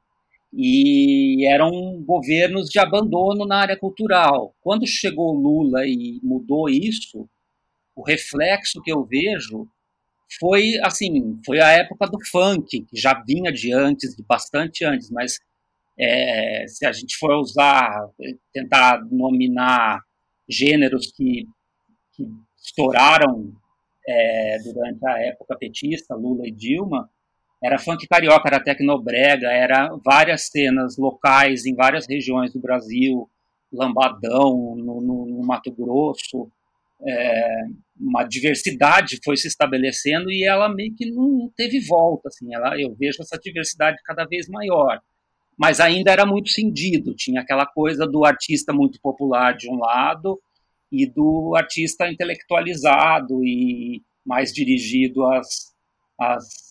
E 0.53 1.47
eram 1.47 2.03
governos 2.03 2.69
de 2.69 2.79
abandono 2.79 3.47
na 3.47 3.59
área 3.59 3.79
cultural. 3.79 4.55
Quando 4.61 4.87
chegou 4.87 5.33
Lula 5.33 5.87
e 5.87 6.21
mudou 6.23 6.69
isso, 6.69 7.29
o 7.95 8.03
reflexo 8.03 8.83
que 8.83 8.93
eu 8.93 9.05
vejo 9.05 9.69
foi 10.39 10.79
assim, 10.83 11.41
foi 11.45 11.61
a 11.61 11.71
época 11.71 12.07
do 12.07 12.19
funk, 12.31 12.83
que 12.83 13.01
já 13.01 13.23
vinha 13.27 13.53
de 13.53 13.73
antes, 13.73 14.15
de 14.15 14.23
bastante 14.23 14.85
antes, 14.85 15.11
mas 15.11 15.41
é, 15.99 16.65
se 16.69 16.87
a 16.87 16.93
gente 16.93 17.17
for 17.17 17.35
usar, 17.35 18.09
tentar 18.53 19.05
nominar 19.11 20.01
gêneros 20.49 21.13
que, 21.13 21.47
que 22.13 22.27
estouraram 22.57 23.53
é, 24.07 24.59
durante 24.65 25.07
a 25.07 25.19
época 25.19 25.57
petista, 25.59 26.15
Lula 26.15 26.47
e 26.47 26.53
Dilma, 26.53 27.11
era 27.63 27.79
funk 27.79 28.07
carioca, 28.09 28.49
era 28.49 28.63
tecnobrega, 28.63 29.49
era 29.49 29.95
várias 30.05 30.49
cenas 30.49 30.97
locais 30.97 31.67
em 31.67 31.75
várias 31.75 32.07
regiões 32.09 32.53
do 32.53 32.61
Brasil, 32.61 33.29
Lambadão, 33.73 34.75
no, 34.77 35.01
no, 35.01 35.27
no 35.27 35.47
Mato 35.47 35.71
Grosso, 35.71 36.51
é, 37.07 37.65
uma 37.99 38.25
diversidade 38.25 39.21
foi 39.25 39.37
se 39.37 39.47
estabelecendo 39.47 40.31
e 40.31 40.45
ela 40.45 40.69
meio 40.69 40.95
que 40.95 41.11
não 41.11 41.51
teve 41.57 41.81
volta, 41.81 42.29
assim, 42.29 42.55
ela, 42.55 42.79
eu 42.81 42.95
vejo 42.95 43.23
essa 43.23 43.39
diversidade 43.39 43.99
cada 44.05 44.25
vez 44.25 44.49
maior, 44.49 45.01
mas 45.57 45.81
ainda 45.81 46.11
era 46.11 46.27
muito 46.27 46.51
cindido, 46.51 47.15
tinha 47.15 47.41
aquela 47.41 47.67
coisa 47.67 48.07
do 48.07 48.25
artista 48.25 48.73
muito 48.73 49.01
popular 49.01 49.57
de 49.57 49.71
um 49.71 49.79
lado 49.79 50.41
e 50.91 51.07
do 51.07 51.55
artista 51.57 52.11
intelectualizado 52.11 53.45
e 53.45 54.03
mais 54.25 54.53
dirigido 54.53 55.25
às, 55.27 55.75
às 56.19 56.70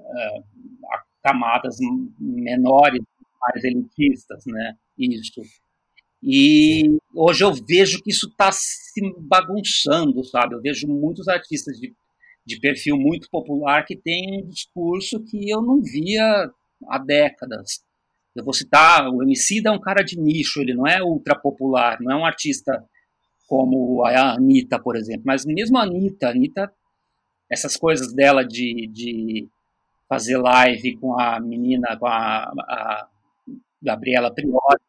uh, 0.00 0.44
a 0.92 1.02
camadas 1.22 1.76
menores, 2.18 3.02
mais 3.40 3.64
elitistas, 3.64 4.44
né, 4.46 4.74
isso. 4.98 5.40
E 6.22 6.98
hoje 7.14 7.44
eu 7.44 7.52
vejo 7.54 8.02
que 8.02 8.10
isso 8.10 8.28
está 8.28 8.50
se 8.52 9.00
bagunçando, 9.18 10.22
sabe? 10.24 10.54
Eu 10.54 10.60
vejo 10.60 10.86
muitos 10.86 11.28
artistas 11.28 11.78
de, 11.78 11.94
de 12.44 12.60
perfil 12.60 12.96
muito 12.96 13.28
popular 13.30 13.84
que 13.86 13.96
têm 13.96 14.42
um 14.44 14.48
discurso 14.48 15.22
que 15.24 15.48
eu 15.48 15.62
não 15.62 15.80
via 15.80 16.50
há 16.88 16.98
décadas. 16.98 17.82
Eu 18.34 18.44
vou 18.44 18.52
citar, 18.52 19.08
o 19.08 19.22
MC 19.22 19.62
é 19.64 19.70
um 19.70 19.80
cara 19.80 20.02
de 20.02 20.18
nicho, 20.18 20.60
ele 20.60 20.74
não 20.74 20.86
é 20.86 21.02
ultra 21.02 21.34
popular, 21.34 21.98
não 22.00 22.12
é 22.12 22.16
um 22.16 22.26
artista 22.26 22.84
como 23.46 24.04
a 24.04 24.34
Anitta, 24.34 24.78
por 24.78 24.96
exemplo. 24.96 25.22
Mas 25.26 25.44
mesmo 25.44 25.78
a 25.78 25.82
Anitta, 25.82 26.28
a 26.28 26.30
Anitta 26.30 26.72
essas 27.50 27.76
coisas 27.76 28.12
dela 28.12 28.44
de, 28.44 28.86
de 28.92 29.48
fazer 30.10 30.36
live 30.38 30.96
com 30.96 31.18
a 31.18 31.38
menina, 31.38 31.96
com 31.96 32.06
a, 32.06 32.42
a 32.42 33.08
Gabriela 33.80 34.34
Priori, 34.34 34.82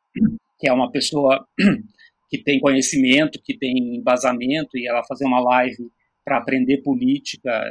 que 0.59 0.67
é 0.67 0.73
uma 0.73 0.91
pessoa 0.91 1.47
que 2.27 2.39
tem 2.39 2.59
conhecimento, 2.59 3.39
que 3.39 3.55
tem 3.55 3.77
embasamento, 3.95 4.75
e 4.75 4.87
ela 4.87 5.03
fazer 5.07 5.25
uma 5.25 5.39
live 5.39 5.91
para 6.25 6.39
aprender 6.39 6.81
política, 6.81 7.63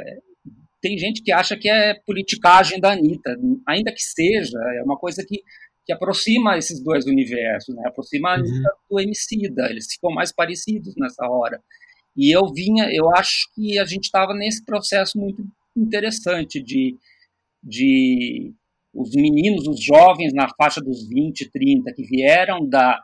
tem 0.80 0.96
gente 0.96 1.22
que 1.22 1.32
acha 1.32 1.56
que 1.56 1.68
é 1.68 1.94
politicagem 2.06 2.80
da 2.80 2.92
Anitta, 2.92 3.36
ainda 3.66 3.92
que 3.92 4.02
seja, 4.02 4.58
é 4.76 4.82
uma 4.84 4.96
coisa 4.96 5.24
que, 5.26 5.42
que 5.84 5.92
aproxima 5.92 6.56
esses 6.56 6.80
dois 6.80 7.04
universos, 7.04 7.74
né? 7.74 7.82
aproxima 7.84 8.30
a 8.30 8.34
Anitta 8.34 8.52
uhum. 8.54 8.96
do 8.96 9.00
Emicida, 9.00 9.68
eles 9.68 9.92
ficam 9.92 10.10
mais 10.10 10.32
parecidos 10.32 10.94
nessa 10.96 11.28
hora. 11.28 11.60
E 12.16 12.34
eu 12.34 12.46
vinha, 12.52 12.88
eu 12.92 13.10
acho 13.16 13.48
que 13.54 13.78
a 13.78 13.84
gente 13.84 14.04
estava 14.04 14.34
nesse 14.34 14.64
processo 14.64 15.18
muito 15.18 15.44
interessante 15.76 16.62
de, 16.62 16.96
de 17.62 18.54
os 18.92 19.10
meninos, 19.14 19.68
os 19.68 19.82
jovens 19.82 20.32
na 20.32 20.48
faixa 20.56 20.80
dos 20.80 21.08
20, 21.08 21.50
30, 21.50 21.92
que 21.92 22.02
vieram 22.02 22.68
da, 22.68 23.00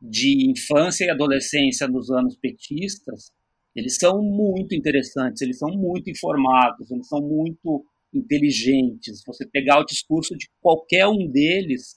de 0.00 0.50
infância 0.50 1.04
e 1.04 1.10
adolescência 1.10 1.86
nos 1.86 2.10
anos 2.10 2.36
petistas, 2.36 3.30
eles 3.74 3.96
são 3.96 4.20
muito 4.20 4.74
interessantes, 4.74 5.40
eles 5.40 5.58
são 5.58 5.70
muito 5.70 6.10
informados, 6.10 6.90
eles 6.90 7.06
são 7.06 7.20
muito 7.20 7.84
inteligentes. 8.12 9.22
Você 9.26 9.46
pegar 9.46 9.78
o 9.78 9.84
discurso 9.84 10.36
de 10.36 10.48
qualquer 10.60 11.06
um 11.06 11.28
deles, 11.28 11.96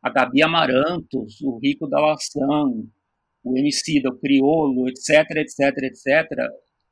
a 0.00 0.10
Gabi 0.10 0.42
Amarantos, 0.42 1.40
o 1.40 1.58
Rico 1.58 1.88
da 1.88 2.00
Lação, 2.00 2.88
o 3.42 3.58
MC, 3.58 4.00
o 4.06 4.16
Criolo, 4.18 4.88
etc, 4.88 5.24
etc, 5.36 5.76
etc, 5.82 6.28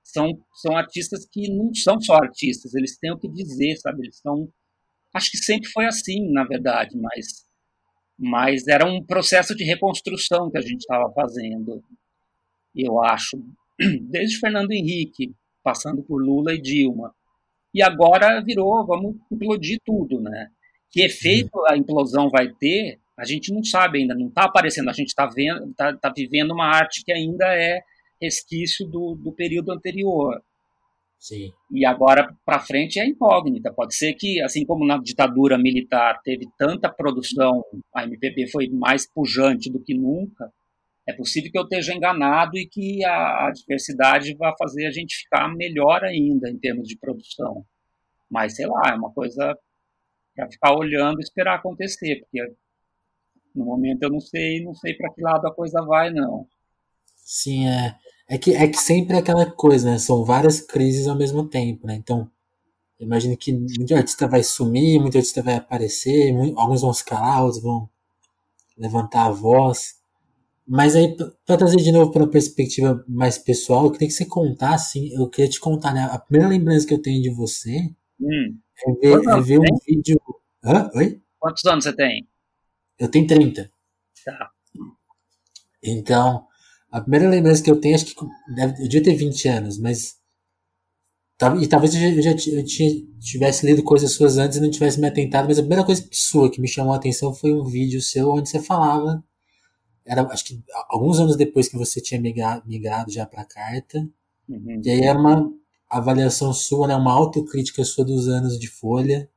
são, 0.06 0.40
são 0.54 0.76
artistas 0.76 1.26
que 1.26 1.50
não 1.50 1.74
são 1.74 2.00
só 2.00 2.14
artistas, 2.14 2.74
eles 2.74 2.96
têm 2.96 3.10
o 3.10 3.18
que 3.18 3.28
dizer, 3.28 3.76
sabe? 3.76 4.02
Eles 4.04 4.18
são. 4.18 4.48
Acho 5.12 5.30
que 5.30 5.38
sempre 5.38 5.68
foi 5.70 5.86
assim, 5.86 6.30
na 6.30 6.44
verdade, 6.44 6.96
mas, 6.96 7.44
mas 8.16 8.68
era 8.68 8.86
um 8.86 9.04
processo 9.04 9.54
de 9.54 9.64
reconstrução 9.64 10.50
que 10.50 10.58
a 10.58 10.60
gente 10.60 10.80
estava 10.80 11.12
fazendo, 11.12 11.82
eu 12.74 13.02
acho, 13.02 13.36
desde 14.08 14.38
Fernando 14.38 14.70
Henrique, 14.72 15.34
passando 15.62 16.02
por 16.02 16.22
Lula 16.22 16.54
e 16.54 16.60
Dilma. 16.60 17.12
E 17.74 17.82
agora 17.82 18.40
virou, 18.42 18.86
vamos 18.86 19.16
implodir 19.30 19.80
tudo, 19.84 20.20
né? 20.20 20.50
Que 20.90 21.02
efeito 21.02 21.66
a 21.66 21.76
implosão 21.76 22.30
vai 22.30 22.48
ter, 22.48 23.00
a 23.18 23.24
gente 23.24 23.52
não 23.52 23.64
sabe 23.64 23.98
ainda, 23.98 24.14
não 24.14 24.28
está 24.28 24.44
aparecendo, 24.44 24.88
a 24.88 24.92
gente 24.92 25.08
está 25.08 25.28
está 25.28 25.96
tá 25.96 26.12
vivendo 26.14 26.52
uma 26.52 26.66
arte 26.66 27.02
que 27.04 27.12
ainda 27.12 27.46
é 27.46 27.82
resquício 28.20 28.86
do, 28.86 29.14
do 29.14 29.32
período 29.32 29.72
anterior. 29.72 30.42
Sim. 31.18 31.52
E 31.72 31.84
agora 31.84 32.34
para 32.44 32.60
frente 32.60 33.00
é 33.00 33.06
incógnita. 33.06 33.72
Pode 33.72 33.96
ser 33.96 34.14
que, 34.14 34.40
assim 34.42 34.64
como 34.64 34.86
na 34.86 34.98
ditadura 34.98 35.58
militar 35.58 36.20
teve 36.22 36.46
tanta 36.58 36.88
produção, 36.88 37.64
a 37.94 38.04
MPB 38.04 38.48
foi 38.48 38.68
mais 38.68 39.10
pujante 39.10 39.70
do 39.70 39.82
que 39.82 39.94
nunca, 39.94 40.52
é 41.08 41.12
possível 41.12 41.50
que 41.50 41.58
eu 41.58 41.62
esteja 41.62 41.94
enganado 41.94 42.58
e 42.58 42.66
que 42.66 43.04
a, 43.04 43.46
a 43.46 43.50
diversidade 43.52 44.34
vá 44.34 44.52
fazer 44.58 44.86
a 44.86 44.90
gente 44.90 45.16
ficar 45.16 45.48
melhor 45.54 46.04
ainda 46.04 46.50
em 46.50 46.58
termos 46.58 46.88
de 46.88 46.98
produção. 46.98 47.64
Mas, 48.28 48.56
sei 48.56 48.66
lá, 48.66 48.90
é 48.90 48.94
uma 48.94 49.12
coisa 49.12 49.56
para 50.34 50.50
ficar 50.50 50.76
olhando 50.76 51.20
e 51.20 51.22
esperar 51.22 51.56
acontecer, 51.56 52.20
porque 52.20 52.52
no 53.54 53.64
momento 53.64 54.02
eu 54.02 54.10
não 54.10 54.20
sei, 54.20 54.62
não 54.62 54.74
sei 54.74 54.94
para 54.94 55.12
que 55.12 55.22
lado 55.22 55.46
a 55.46 55.54
coisa 55.54 55.80
vai, 55.82 56.10
não. 56.10 56.46
Sim, 57.14 57.68
é. 57.68 57.96
É 58.28 58.36
que, 58.36 58.54
é 58.54 58.66
que 58.66 58.76
sempre 58.76 59.16
é 59.16 59.18
aquela 59.20 59.46
coisa, 59.46 59.90
né? 59.90 59.98
São 59.98 60.24
várias 60.24 60.60
crises 60.60 61.06
ao 61.06 61.16
mesmo 61.16 61.48
tempo, 61.48 61.86
né? 61.86 61.94
Então, 61.94 62.28
imagino 62.98 63.36
que 63.36 63.52
muito 63.52 63.94
artista 63.94 64.26
vai 64.26 64.42
sumir, 64.42 65.00
muito 65.00 65.16
artista 65.16 65.42
vai 65.42 65.54
aparecer, 65.54 66.34
alguns 66.56 66.80
vão 66.80 66.92
se 66.92 67.04
calar, 67.04 67.44
outros 67.44 67.62
vão 67.62 67.88
levantar 68.76 69.26
a 69.26 69.30
voz. 69.30 69.96
Mas 70.66 70.96
aí, 70.96 71.16
para 71.46 71.56
trazer 71.56 71.76
de 71.76 71.92
novo 71.92 72.10
para 72.10 72.24
uma 72.24 72.30
perspectiva 72.30 73.04
mais 73.06 73.38
pessoal, 73.38 73.84
eu 73.84 73.92
queria 73.92 74.08
que 74.08 74.14
você 74.14 74.26
contasse, 74.26 74.98
assim, 74.98 75.14
eu 75.14 75.28
queria 75.28 75.48
te 75.48 75.60
contar, 75.60 75.94
né? 75.94 76.08
A 76.10 76.18
primeira 76.18 76.48
lembrança 76.48 76.86
que 76.86 76.94
eu 76.94 77.00
tenho 77.00 77.22
de 77.22 77.30
você 77.30 77.94
hum. 78.20 78.58
é 78.84 78.92
ver, 78.94 79.28
é 79.28 79.40
ver 79.40 79.60
um 79.60 79.78
vídeo. 79.86 80.20
Hã? 80.64 80.90
Oi? 80.96 81.22
Quantos 81.38 81.64
anos 81.66 81.84
você 81.84 81.94
tem? 81.94 82.26
Eu 82.98 83.08
tenho 83.08 83.26
30. 83.28 83.70
Tá. 84.24 84.50
Então, 85.80 86.45
a 86.96 87.00
primeira 87.00 87.28
lembrança 87.28 87.62
que 87.62 87.70
eu 87.70 87.80
tenho, 87.80 87.94
acho 87.94 88.06
que 88.06 88.14
deve, 88.54 88.82
eu 88.82 88.88
devia 88.88 89.02
ter 89.02 89.14
20 89.14 89.48
anos, 89.48 89.78
mas. 89.78 90.16
E 91.60 91.66
talvez 91.66 91.94
eu 91.94 92.00
já, 92.00 92.08
eu 92.08 92.22
já 92.22 92.34
tivesse 93.20 93.66
lido 93.66 93.82
coisas 93.82 94.10
suas 94.12 94.38
antes 94.38 94.56
e 94.56 94.60
não 94.60 94.70
tivesse 94.70 94.98
me 94.98 95.06
atentado, 95.06 95.46
mas 95.46 95.58
a 95.58 95.62
primeira 95.62 95.84
coisa 95.84 96.08
sua 96.10 96.50
que 96.50 96.60
me 96.60 96.66
chamou 96.66 96.94
a 96.94 96.96
atenção 96.96 97.34
foi 97.34 97.52
um 97.52 97.64
vídeo 97.64 98.00
seu 98.00 98.30
onde 98.32 98.48
você 98.48 98.58
falava 98.58 99.22
era 100.06 100.22
acho 100.28 100.44
que 100.44 100.62
alguns 100.88 101.18
anos 101.18 101.36
depois 101.36 101.68
que 101.68 101.76
você 101.76 102.00
tinha 102.00 102.20
migrado, 102.20 102.62
migrado 102.66 103.10
já 103.10 103.26
para 103.26 103.44
carta. 103.44 104.08
Uhum. 104.48 104.80
E 104.82 104.90
aí 104.90 105.00
era 105.02 105.18
uma 105.18 105.52
avaliação 105.90 106.54
sua, 106.54 106.86
né, 106.86 106.94
uma 106.94 107.12
autocrítica 107.12 107.84
sua 107.84 108.04
dos 108.04 108.28
anos 108.28 108.58
de 108.58 108.68
Folha 108.68 109.28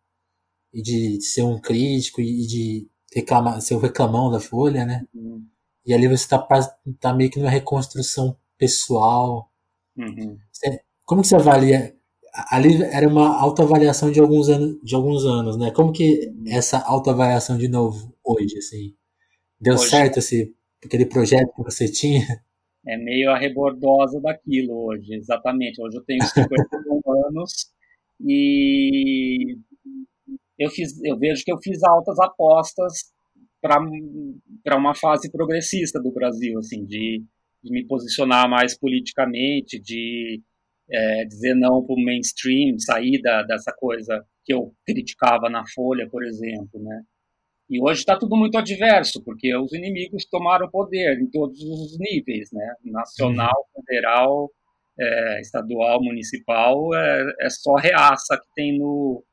e 0.72 0.82
de 0.82 1.20
ser 1.22 1.44
um 1.44 1.60
crítico 1.60 2.22
e 2.22 2.46
de 2.46 2.88
reclamar, 3.14 3.60
ser 3.62 3.74
o 3.74 3.80
reclamão 3.80 4.32
da 4.32 4.40
Folha, 4.40 4.86
né? 4.86 5.06
Uhum. 5.14 5.44
E 5.90 5.94
ali 5.94 6.08
você 6.08 6.24
está 6.24 6.38
tá 7.00 7.16
meio 7.16 7.32
que 7.32 7.40
numa 7.40 7.50
reconstrução 7.50 8.38
pessoal. 8.60 9.52
Uhum. 9.98 10.38
como 11.04 11.24
que 11.24 11.28
você 11.28 11.36
avalia? 11.36 11.96
Ali 12.52 12.84
era 12.84 13.08
uma 13.08 13.36
autoavaliação 13.42 14.12
de 14.12 14.20
alguns 14.20 14.50
anos, 14.50 14.80
de 14.84 14.94
alguns 14.94 15.26
anos, 15.26 15.58
né? 15.58 15.72
Como 15.72 15.92
que 15.92 16.32
essa 16.46 16.78
autoavaliação 16.78 17.58
de 17.58 17.68
novo 17.68 18.16
hoje, 18.24 18.56
assim? 18.60 18.94
Deu 19.60 19.74
hoje, 19.74 19.90
certo 19.90 20.20
esse 20.20 20.56
aquele 20.86 21.08
projeto 21.08 21.52
que 21.56 21.64
você 21.64 21.92
tinha? 21.92 22.24
É 22.86 22.96
meio 22.96 23.32
arrebordosa 23.32 24.22
daquilo 24.22 24.86
hoje, 24.86 25.16
exatamente. 25.16 25.82
Hoje 25.82 25.98
eu 25.98 26.04
tenho 26.04 26.22
51 26.24 27.02
anos 27.28 27.72
e 28.24 29.58
eu, 30.60 30.70
fiz, 30.70 31.04
eu 31.04 31.18
vejo 31.18 31.44
que 31.44 31.52
eu 31.52 31.58
fiz 31.58 31.82
altas 31.84 32.20
apostas 32.20 33.12
para 33.62 34.78
uma 34.78 34.96
fase 34.96 35.32
progressista 35.32 36.02
do 36.02 36.12
Brasil, 36.12 36.58
assim, 36.60 36.86
de, 36.86 37.24
de 37.64 37.72
me 37.72 37.86
posicionar 37.86 38.50
mais 38.50 38.78
politicamente, 38.78 39.80
de 39.80 40.42
é, 40.92 41.26
dizer 41.26 41.54
não 41.56 41.84
para 41.84 41.96
o 41.96 42.04
mainstream, 42.04 42.78
sair 42.80 43.22
da, 43.22 43.44
dessa 43.44 43.72
coisa 43.72 44.26
que 44.44 44.54
eu 44.54 44.74
criticava 44.86 45.50
na 45.50 45.64
Folha, 45.74 46.10
por 46.10 46.24
exemplo, 46.26 46.82
né? 46.82 47.04
E 47.70 47.80
hoje 47.80 48.00
está 48.00 48.18
tudo 48.18 48.36
muito 48.36 48.58
adverso, 48.58 49.24
porque 49.24 49.56
os 49.56 49.72
inimigos 49.74 50.26
tomaram 50.26 50.68
poder 50.72 51.20
em 51.20 51.30
todos 51.30 51.62
os 51.62 52.00
níveis, 52.00 52.50
né? 52.52 52.74
Nacional, 52.84 53.54
uhum. 53.76 53.84
federal, 53.84 54.52
é, 55.00 55.42
estadual, 55.42 56.04
municipal, 56.04 56.94
é, 56.96 57.36
é, 57.42 57.50
só 57.50 57.76
reaça 57.76 58.38
que 58.38 58.48
tem 58.56 58.78
no, 58.78 59.24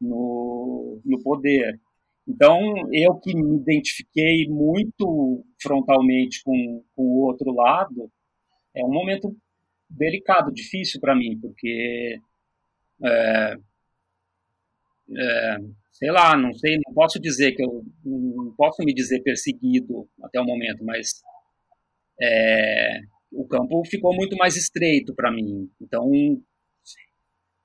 no, 0.00 1.00
no 1.04 1.22
poder. 1.22 1.80
Então, 2.26 2.58
eu 2.92 3.14
que 3.16 3.34
me 3.34 3.56
identifiquei 3.56 4.48
muito 4.48 5.44
frontalmente 5.60 6.42
com, 6.42 6.82
com 6.94 7.02
o 7.02 7.26
outro 7.26 7.52
lado, 7.52 8.10
é 8.74 8.84
um 8.84 8.92
momento 8.92 9.36
delicado, 9.88 10.52
difícil 10.52 11.00
para 11.00 11.14
mim, 11.14 11.38
porque 11.38 12.18
é, 13.04 13.54
é, 15.16 15.56
sei 15.92 16.10
lá, 16.10 16.36
não 16.36 16.52
sei, 16.54 16.78
não 16.86 16.94
posso 16.94 17.20
dizer 17.20 17.52
que 17.52 17.62
eu 17.62 17.84
não 18.04 18.54
posso 18.56 18.82
me 18.82 18.94
dizer 18.94 19.22
perseguido 19.22 20.08
até 20.22 20.40
o 20.40 20.44
momento, 20.44 20.84
mas 20.84 21.22
é, 22.20 23.00
o 23.32 23.46
campo 23.46 23.82
ficou 23.84 24.14
muito 24.14 24.36
mais 24.36 24.56
estreito 24.56 25.14
para 25.14 25.30
mim. 25.32 25.70
Então 25.80 26.10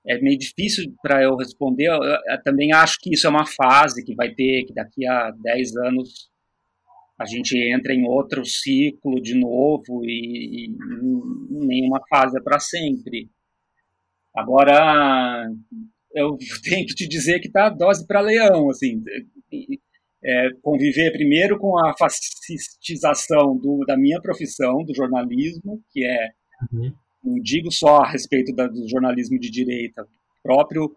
é 0.08 0.20
meio 0.22 0.38
difícil 0.38 0.94
para 1.02 1.24
eu 1.24 1.36
responder. 1.36 1.88
Eu, 1.88 2.02
eu, 2.04 2.44
também 2.44 2.74
acho 2.74 2.98
que 3.02 3.14
isso 3.14 3.28
é 3.28 3.30
uma 3.30 3.46
fase 3.46 4.04
que 4.04 4.16
vai 4.16 4.34
ter, 4.34 4.66
que 4.66 4.74
daqui 4.74 5.06
a 5.06 5.32
10 5.32 5.76
anos 5.78 6.30
a 7.20 7.26
gente 7.26 7.58
entra 7.58 7.94
em 7.94 8.08
outro 8.08 8.46
ciclo 8.46 9.22
de 9.22 9.36
novo 9.36 10.06
e, 10.06 10.68
e 10.68 10.78
nenhuma 11.50 12.00
fase 12.10 12.38
é 12.38 12.42
para 12.42 12.60
sempre. 12.60 13.30
Agora, 14.34 15.50
eu 16.14 16.38
tenho 16.64 16.86
que 16.88 16.96
te 16.96 17.08
dizer 17.08 17.40
que 17.40 17.48
está 17.48 17.70
dose 17.70 18.08
para 18.08 18.22
leão, 18.22 18.70
assim, 18.70 19.04
é, 20.24 20.50
conviver 20.62 21.12
primeiro 21.12 21.58
com 21.60 21.78
a 21.78 21.94
fascistização 21.98 23.58
do, 23.58 23.84
da 23.86 23.98
minha 23.98 24.22
profissão, 24.22 24.84
do 24.84 24.96
jornalismo, 24.96 25.82
que 25.92 26.06
é, 26.06 26.30
uhum. 26.72 26.94
Não 27.24 27.40
digo 27.42 27.72
só 27.72 27.98
a 27.98 28.10
respeito 28.10 28.54
da, 28.54 28.68
do 28.68 28.88
jornalismo 28.88 29.40
de 29.40 29.50
direita, 29.50 30.08
próprio 30.44 30.96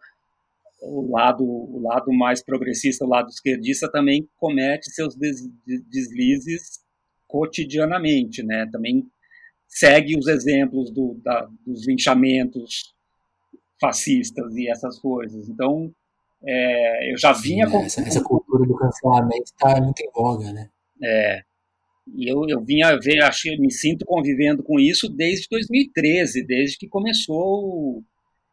o 0.82 1.10
lado, 1.10 1.44
o 1.44 1.80
lado 1.80 2.12
mais 2.12 2.42
progressista, 2.42 3.04
o 3.04 3.08
lado 3.08 3.28
esquerdista 3.28 3.90
também 3.90 4.28
comete 4.36 4.90
seus 4.90 5.14
des, 5.14 5.40
deslizes 5.88 6.80
cotidianamente, 7.28 8.42
né? 8.42 8.68
Também 8.70 9.06
segue 9.68 10.18
os 10.18 10.26
exemplos 10.26 10.90
do, 10.90 11.14
da, 11.22 11.48
dos 11.64 11.86
linchamentos 11.86 12.94
fascistas 13.80 14.54
e 14.56 14.68
essas 14.68 14.98
coisas. 14.98 15.48
Então, 15.48 15.92
é, 16.44 17.12
eu 17.12 17.18
já 17.18 17.32
vinha... 17.32 17.66
Sim, 17.66 17.72
com... 17.72 17.78
essa, 17.82 18.00
essa, 18.02 18.22
cultura 18.22 18.66
do 18.66 18.76
cancelamento 18.76 19.44
está 19.44 19.80
muito 19.80 20.00
em 20.00 20.10
voga, 20.12 20.52
né? 20.52 20.68
É, 21.02 21.42
e 22.06 22.30
eu, 22.30 22.42
eu 22.48 22.64
vinha 22.64 22.98
ver, 22.98 23.22
acho, 23.22 23.48
me 23.58 23.70
sinto 23.70 24.04
convivendo 24.04 24.62
com 24.62 24.80
isso 24.80 25.08
desde 25.08 25.46
2013, 25.50 26.44
desde 26.44 26.78
que 26.78 26.88
começou 26.88 28.02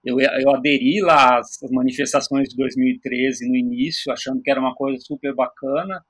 eu, 0.03 0.19
eu 0.19 0.55
aderi 0.55 1.01
lá 1.01 1.39
às 1.39 1.57
manifestações 1.71 2.49
de 2.49 2.55
2013 2.55 3.49
no 3.49 3.55
início, 3.55 4.12
achando 4.12 4.41
que 4.41 4.49
era 4.49 4.59
uma 4.59 4.73
coisa 4.73 4.97
super 4.99 5.33
bacana. 5.35 6.03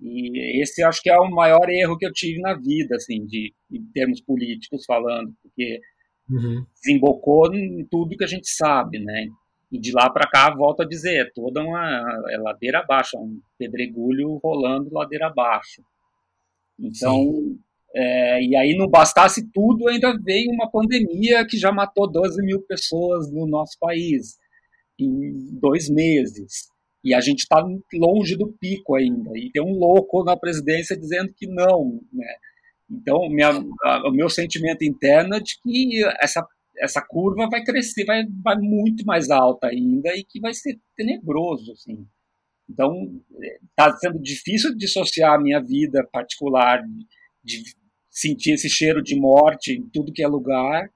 E 0.00 0.60
esse 0.60 0.82
acho 0.82 1.00
que 1.00 1.08
é 1.08 1.18
o 1.18 1.30
maior 1.30 1.68
erro 1.70 1.96
que 1.96 2.04
eu 2.06 2.12
tive 2.12 2.40
na 2.40 2.54
vida, 2.54 2.96
assim, 2.96 3.24
de, 3.24 3.54
em 3.72 3.82
termos 3.92 4.20
políticos 4.20 4.84
falando, 4.84 5.32
porque 5.42 5.80
uhum. 6.28 6.66
desembocou 6.74 7.54
em 7.54 7.86
tudo 7.90 8.16
que 8.16 8.24
a 8.24 8.28
gente 8.28 8.48
sabe, 8.48 8.98
né? 8.98 9.28
E 9.72 9.80
de 9.80 9.92
lá 9.92 10.10
para 10.10 10.28
cá, 10.28 10.54
volto 10.54 10.82
a 10.82 10.86
dizer, 10.86 11.26
é 11.26 11.30
toda 11.34 11.62
uma 11.62 12.22
é 12.30 12.36
ladeira 12.36 12.80
abaixo, 12.80 13.16
é 13.16 13.20
um 13.20 13.40
pedregulho 13.58 14.38
rolando 14.42 14.92
ladeira 14.92 15.28
abaixo. 15.28 15.82
Então, 16.78 17.56
é, 17.94 18.42
e 18.42 18.56
aí 18.56 18.76
não 18.76 18.88
bastasse 18.88 19.48
tudo, 19.52 19.88
ainda 19.88 20.16
veio 20.22 20.50
uma 20.50 20.70
pandemia 20.70 21.46
que 21.46 21.56
já 21.56 21.70
matou 21.70 22.10
12 22.10 22.42
mil 22.42 22.62
pessoas 22.62 23.30
no 23.32 23.46
nosso 23.46 23.78
país 23.78 24.36
em 24.98 25.58
dois 25.58 25.88
meses. 25.88 26.68
E 27.04 27.14
a 27.14 27.20
gente 27.20 27.40
está 27.40 27.62
longe 27.94 28.36
do 28.36 28.52
pico 28.58 28.94
ainda. 28.94 29.30
E 29.34 29.50
tem 29.52 29.62
um 29.62 29.78
louco 29.78 30.24
na 30.24 30.36
presidência 30.36 30.96
dizendo 30.96 31.32
que 31.36 31.46
não. 31.46 32.00
Né? 32.12 32.34
Então, 32.90 33.28
minha, 33.28 33.50
a, 33.84 34.08
o 34.08 34.12
meu 34.12 34.28
sentimento 34.28 34.82
interno 34.82 35.34
é 35.34 35.40
de 35.40 35.54
que 35.62 36.02
essa, 36.20 36.44
essa 36.78 37.02
curva 37.02 37.48
vai 37.48 37.62
crescer, 37.62 38.04
vai, 38.04 38.24
vai 38.42 38.56
muito 38.56 39.04
mais 39.04 39.30
alta 39.30 39.68
ainda 39.68 40.16
e 40.16 40.24
que 40.24 40.40
vai 40.40 40.54
ser 40.54 40.78
tenebroso. 40.96 41.72
Assim. 41.72 42.06
Então, 42.68 43.20
está 43.70 43.94
sendo 43.96 44.18
difícil 44.18 44.74
dissociar 44.74 45.34
a 45.34 45.40
minha 45.40 45.60
vida 45.60 46.06
particular 46.12 46.82
de 47.42 47.62
sentir 48.10 48.52
esse 48.52 48.70
cheiro 48.70 49.02
de 49.02 49.16
morte 49.16 49.72
em 49.72 49.88
tudo 49.90 50.12
que 50.12 50.22
é 50.22 50.26
lugar 50.26 50.88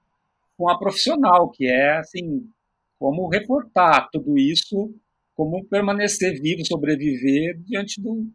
com 0.57 0.69
a 0.69 0.77
profissional, 0.77 1.49
que 1.49 1.65
é 1.65 1.97
assim, 1.99 2.49
como 2.97 3.29
reportar 3.29 4.09
tudo 4.11 4.37
isso, 4.37 4.93
como 5.33 5.63
permanecer 5.65 6.41
vivo, 6.41 6.65
sobreviver 6.65 7.57
diante 7.63 8.01
do. 8.01 8.27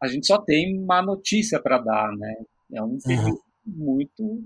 A 0.00 0.06
gente 0.06 0.26
só 0.26 0.38
tem 0.38 0.80
má 0.84 1.02
notícia 1.02 1.60
para 1.60 1.78
dar, 1.78 2.16
né? 2.16 2.34
É 2.72 2.82
um 2.82 2.98
período 2.98 3.28
uhum. 3.28 3.40
muito 3.66 4.44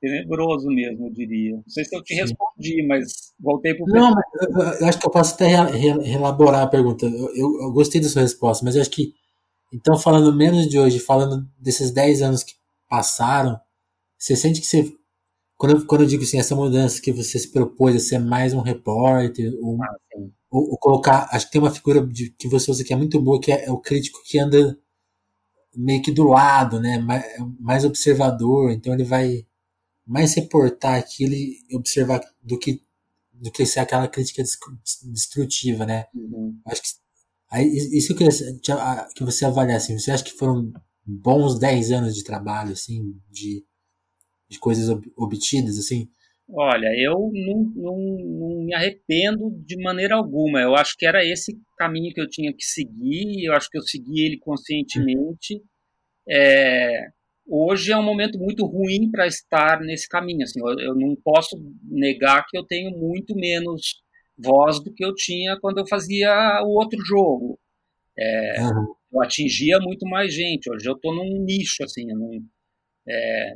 tenebroso 0.00 0.68
mesmo, 0.68 1.06
eu 1.06 1.12
diria. 1.12 1.56
Não 1.56 1.68
sei 1.68 1.84
se 1.84 1.94
eu 1.94 2.02
te 2.02 2.14
Sim. 2.14 2.20
respondi, 2.22 2.86
mas 2.86 3.32
voltei 3.38 3.74
para 3.74 3.84
o. 3.84 3.86
Não, 3.86 4.14
eu, 4.40 4.62
eu, 4.80 4.86
acho 4.86 4.98
que 4.98 5.06
eu 5.06 5.10
posso 5.10 5.34
até 5.34 5.50
elaborar 6.10 6.62
a 6.62 6.66
pergunta. 6.66 7.06
Eu, 7.06 7.34
eu, 7.34 7.62
eu, 7.62 7.72
gostei 7.72 8.00
da 8.00 8.08
sua 8.08 8.22
resposta, 8.22 8.64
mas 8.64 8.74
eu 8.74 8.80
acho 8.80 8.90
que, 8.90 9.12
então, 9.72 9.98
falando 9.98 10.34
menos 10.34 10.66
de 10.66 10.78
hoje, 10.78 10.98
falando 10.98 11.46
desses 11.58 11.90
10 11.90 12.22
anos 12.22 12.42
que 12.42 12.54
passaram, 12.88 13.60
você 14.18 14.34
sente 14.34 14.60
que 14.60 14.66
você. 14.66 14.90
Quando 15.56 15.76
eu, 15.76 15.86
quando 15.86 16.00
eu 16.02 16.06
digo 16.06 16.22
assim, 16.22 16.38
essa 16.38 16.56
mudança 16.56 17.02
que 17.02 17.12
você 17.12 17.38
se 17.38 17.52
propôs 17.52 17.94
a 17.94 17.98
ser 17.98 18.18
mais 18.18 18.54
um 18.54 18.60
repórter, 18.60 19.52
ou, 19.60 19.82
ah, 19.82 19.96
ou, 20.50 20.70
ou 20.70 20.78
colocar. 20.78 21.28
Acho 21.30 21.46
que 21.46 21.52
tem 21.52 21.60
uma 21.60 21.70
figura 21.70 22.04
de, 22.06 22.30
que 22.30 22.48
você 22.48 22.70
usa 22.70 22.82
que 22.82 22.92
é 22.92 22.96
muito 22.96 23.20
boa, 23.20 23.40
que 23.40 23.52
é, 23.52 23.66
é 23.66 23.70
o 23.70 23.78
crítico 23.78 24.20
que 24.24 24.38
anda 24.38 24.78
meio 25.76 26.02
que 26.02 26.10
do 26.10 26.24
lado, 26.24 26.80
né? 26.80 26.98
Mais, 26.98 27.24
mais 27.60 27.84
observador, 27.84 28.70
então 28.70 28.92
ele 28.94 29.04
vai 29.04 29.44
mais 30.10 30.34
reportar 30.34 30.98
aquilo 30.98 31.32
e 31.32 31.60
observar 31.72 32.20
do 32.42 32.58
que 32.58 32.82
do 33.32 33.50
que 33.50 33.64
ser 33.64 33.80
aquela 33.80 34.06
crítica 34.06 34.42
destrutiva, 35.04 35.86
né? 35.86 36.06
Uhum. 36.14 36.60
Acho 36.66 36.82
que 36.82 36.88
aí, 37.50 37.66
isso 37.66 38.14
que 38.14 38.24
eu 38.24 38.28
queria 38.28 39.08
que 39.14 39.24
você 39.24 39.46
avaliasse. 39.46 39.92
Assim, 39.92 39.98
você 39.98 40.10
acha 40.10 40.24
que 40.24 40.32
foram 40.32 40.70
bons 41.06 41.58
10 41.58 41.92
anos 41.92 42.14
de 42.14 42.22
trabalho, 42.22 42.72
assim, 42.72 43.18
de, 43.30 43.64
de 44.46 44.58
coisas 44.58 44.90
obtidas, 45.16 45.78
assim? 45.78 46.10
Olha, 46.52 46.88
eu 46.98 47.30
não, 47.32 47.72
não, 47.74 47.98
não, 47.98 48.64
me 48.64 48.74
arrependo 48.74 49.50
de 49.64 49.80
maneira 49.82 50.16
alguma. 50.16 50.60
Eu 50.60 50.74
acho 50.74 50.96
que 50.98 51.06
era 51.06 51.24
esse 51.24 51.58
caminho 51.78 52.12
que 52.12 52.20
eu 52.20 52.28
tinha 52.28 52.52
que 52.52 52.64
seguir, 52.64 53.46
eu 53.46 53.54
acho 53.54 53.70
que 53.70 53.78
eu 53.78 53.82
segui 53.82 54.26
ele 54.26 54.38
conscientemente. 54.38 55.62
É, 56.28 57.08
hoje 57.50 57.92
é 57.92 57.96
um 57.96 58.02
momento 58.02 58.38
muito 58.38 58.64
ruim 58.64 59.10
para 59.10 59.26
estar 59.26 59.80
nesse 59.80 60.08
caminho. 60.08 60.44
Assim, 60.44 60.60
eu, 60.60 60.78
eu, 60.78 60.94
não 60.94 61.16
posso 61.16 61.56
negar 61.82 62.46
que 62.48 62.56
eu 62.56 62.64
tenho 62.64 62.90
muito 62.96 63.34
menos 63.34 64.02
voz 64.38 64.82
do 64.82 64.92
que 64.92 65.04
eu 65.04 65.14
tinha 65.14 65.58
quando 65.60 65.78
eu 65.78 65.86
fazia 65.86 66.62
o 66.62 66.68
outro 66.68 66.98
jogo. 67.04 67.58
É, 68.18 68.62
uhum 68.62 68.94
eu 69.12 69.22
atingia 69.22 69.78
muito 69.80 70.06
mais 70.06 70.32
gente. 70.32 70.70
Hoje 70.70 70.88
eu 70.88 70.94
estou 70.94 71.14
num 71.14 71.42
nicho, 71.44 71.82
assim, 71.82 72.10
eu 72.10 72.16
não 72.16 72.30
é, 73.08 73.54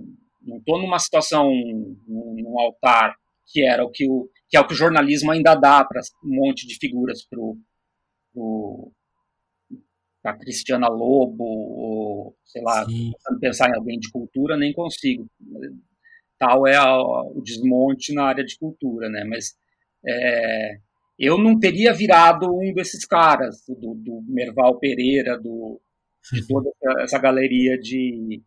estou 0.59 0.81
numa 0.81 0.99
situação, 0.99 1.49
num, 1.49 2.35
num, 2.35 2.59
altar 2.59 3.15
que 3.47 3.63
era 3.63 3.85
o 3.85 3.91
que 3.91 4.09
o 4.09 4.29
que 4.49 4.57
é 4.57 4.61
o 4.61 4.67
que 4.67 4.73
o 4.73 4.77
jornalismo 4.77 5.31
ainda 5.31 5.55
dá 5.55 5.85
para 5.85 6.01
um 6.25 6.35
monte 6.37 6.67
de 6.67 6.77
figuras 6.77 7.25
para 7.25 7.39
a 10.25 10.33
Cristiana 10.33 10.89
Lobo, 10.89 11.45
ou, 11.45 12.37
sei 12.45 12.63
lá, 12.63 12.87
pensar 13.41 13.69
em 13.69 13.77
alguém 13.77 13.99
de 13.99 14.11
cultura, 14.11 14.57
nem 14.57 14.73
consigo. 14.73 15.27
Tal 16.39 16.67
é 16.67 16.77
a, 16.77 16.99
o 16.99 17.43
desmonte 17.43 18.13
na 18.15 18.25
área 18.25 18.45
de 18.45 18.59
cultura, 18.59 19.09
né? 19.09 19.25
Mas 19.25 19.55
é, 20.07 20.79
eu 21.19 21.39
não 21.39 21.59
teria 21.59 21.93
virado 21.93 22.47
um 22.47 22.73
desses 22.73 23.05
caras, 23.05 23.63
do, 23.69 23.95
do 23.95 24.23
Merval 24.27 24.79
Pereira, 24.79 25.39
do, 25.39 25.81
de 26.33 26.47
toda 26.47 26.71
essa 27.01 27.19
galeria 27.19 27.79
de, 27.79 28.43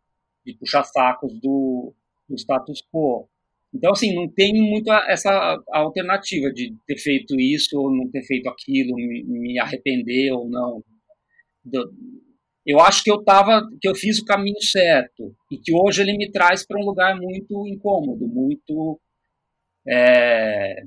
de 0.46 0.54
puxa-sacos 0.56 1.40
do, 1.40 1.94
do 2.28 2.36
status 2.36 2.82
quo. 2.92 3.30
Então, 3.74 3.92
assim, 3.92 4.16
não 4.16 4.28
tem 4.28 4.54
muito 4.54 4.92
essa 4.92 5.62
alternativa 5.72 6.52
de 6.52 6.74
ter 6.88 6.98
feito 6.98 7.40
isso 7.40 7.80
ou 7.80 7.96
não 7.96 8.10
ter 8.10 8.24
feito 8.24 8.50
aquilo, 8.50 8.96
me, 8.96 9.24
me 9.24 9.60
arrepender 9.60 10.32
ou 10.32 10.50
não. 10.50 10.84
Eu 12.65 12.80
acho 12.82 13.03
que 13.03 13.12
eu 13.12 13.23
tava, 13.23 13.62
que 13.82 13.88
eu 13.88 13.95
fiz 13.95 14.19
o 14.19 14.25
caminho 14.25 14.62
certo 14.62 15.34
e 15.51 15.58
que 15.58 15.73
hoje 15.73 16.01
ele 16.01 16.17
me 16.17 16.30
traz 16.32 16.65
para 16.65 16.80
um 16.80 16.86
lugar 16.86 17.15
muito 17.15 17.65
incômodo, 17.65 18.27
muito 18.27 18.99
é, 19.88 20.84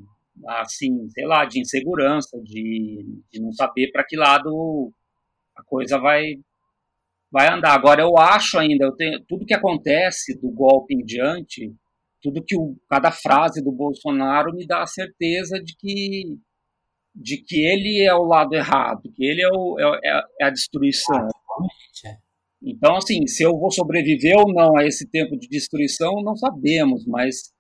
assim, 0.46 1.08
sei 1.10 1.24
lá, 1.26 1.44
de 1.46 1.60
insegurança, 1.60 2.38
de, 2.42 3.22
de 3.32 3.40
não 3.40 3.52
saber 3.52 3.90
para 3.92 4.04
que 4.04 4.16
lado 4.16 4.92
a 5.56 5.62
coisa 5.64 5.98
vai 5.98 6.34
vai 7.32 7.48
andar. 7.52 7.74
Agora 7.74 8.02
eu 8.02 8.18
acho 8.18 8.58
ainda, 8.58 8.84
eu 8.84 8.92
tenho, 8.92 9.24
tudo 9.26 9.46
que 9.46 9.54
acontece 9.54 10.38
do 10.40 10.50
golpe 10.50 10.94
em 10.94 11.04
diante, 11.04 11.72
tudo 12.20 12.44
que 12.44 12.56
o, 12.56 12.76
cada 12.88 13.10
frase 13.12 13.62
do 13.62 13.72
Bolsonaro 13.72 14.52
me 14.52 14.66
dá 14.66 14.82
a 14.82 14.86
certeza 14.86 15.58
de 15.62 15.74
que 15.76 16.24
de 17.14 17.38
que 17.38 17.64
ele 17.64 18.02
é 18.02 18.14
o 18.14 18.24
lado 18.24 18.54
errado, 18.54 19.10
que 19.14 19.24
ele 19.24 19.42
é, 19.42 19.48
o, 19.48 19.78
é, 19.78 20.22
é 20.40 20.44
a 20.44 20.50
destruição. 20.50 21.28
Então, 22.62 22.96
assim, 22.96 23.26
se 23.26 23.42
eu 23.42 23.58
vou 23.58 23.70
sobreviver 23.70 24.36
ou 24.36 24.52
não 24.52 24.76
a 24.76 24.84
esse 24.84 25.08
tempo 25.08 25.36
de 25.36 25.48
destruição, 25.48 26.22
não 26.22 26.36
sabemos, 26.36 27.06
mas 27.06 27.52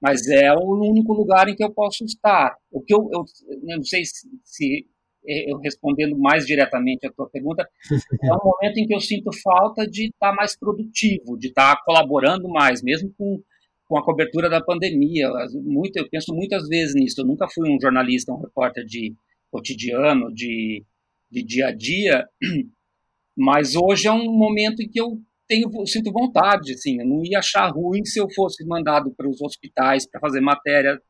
mas 0.00 0.28
é 0.28 0.52
o 0.52 0.90
único 0.90 1.12
lugar 1.12 1.48
em 1.48 1.56
que 1.56 1.64
eu 1.64 1.72
posso 1.72 2.04
estar. 2.04 2.56
O 2.70 2.80
que 2.80 2.94
eu, 2.94 3.08
eu, 3.12 3.24
eu 3.48 3.76
não 3.76 3.82
sei 3.82 4.04
se, 4.04 4.28
se, 4.44 4.86
eu 5.24 5.58
respondendo 5.58 6.16
mais 6.16 6.46
diretamente 6.46 7.06
a 7.06 7.12
tua 7.12 7.28
pergunta, 7.28 7.68
é 8.22 8.32
um 8.32 8.44
momento 8.44 8.78
em 8.78 8.86
que 8.86 8.94
eu 8.94 9.00
sinto 9.00 9.30
falta 9.42 9.86
de 9.86 10.06
estar 10.06 10.32
mais 10.34 10.56
produtivo, 10.56 11.36
de 11.36 11.48
estar 11.48 11.82
colaborando 11.84 12.48
mais, 12.48 12.82
mesmo 12.82 13.12
com, 13.18 13.42
com 13.88 13.98
a 13.98 14.04
cobertura 14.04 14.50
da 14.50 14.60
pandemia. 14.60 15.30
Muito, 15.54 15.96
eu 15.96 16.08
penso 16.08 16.34
muitas 16.34 16.68
vezes 16.68 16.94
nisso. 16.94 17.20
Eu 17.20 17.26
nunca 17.26 17.48
fui 17.48 17.68
um 17.68 17.80
jornalista, 17.80 18.32
um 18.32 18.40
repórter 18.40 18.84
de 18.84 19.14
cotidiano, 19.50 20.32
de, 20.32 20.84
de 21.30 21.42
dia 21.42 21.68
a 21.68 21.74
dia, 21.74 22.28
mas 23.34 23.74
hoje 23.74 24.06
é 24.06 24.12
um 24.12 24.30
momento 24.30 24.82
em 24.82 24.88
que 24.88 25.00
eu 25.00 25.18
tenho, 25.48 25.70
sinto 25.86 26.12
vontade, 26.12 26.74
assim, 26.74 27.00
eu 27.00 27.06
não 27.06 27.24
ia 27.24 27.38
achar 27.38 27.66
ruim 27.70 28.04
se 28.04 28.20
eu 28.20 28.28
fosse 28.34 28.62
mandado 28.66 29.10
para 29.16 29.26
os 29.26 29.40
hospitais 29.40 30.06
para 30.06 30.20
fazer 30.20 30.42
matéria 30.42 31.00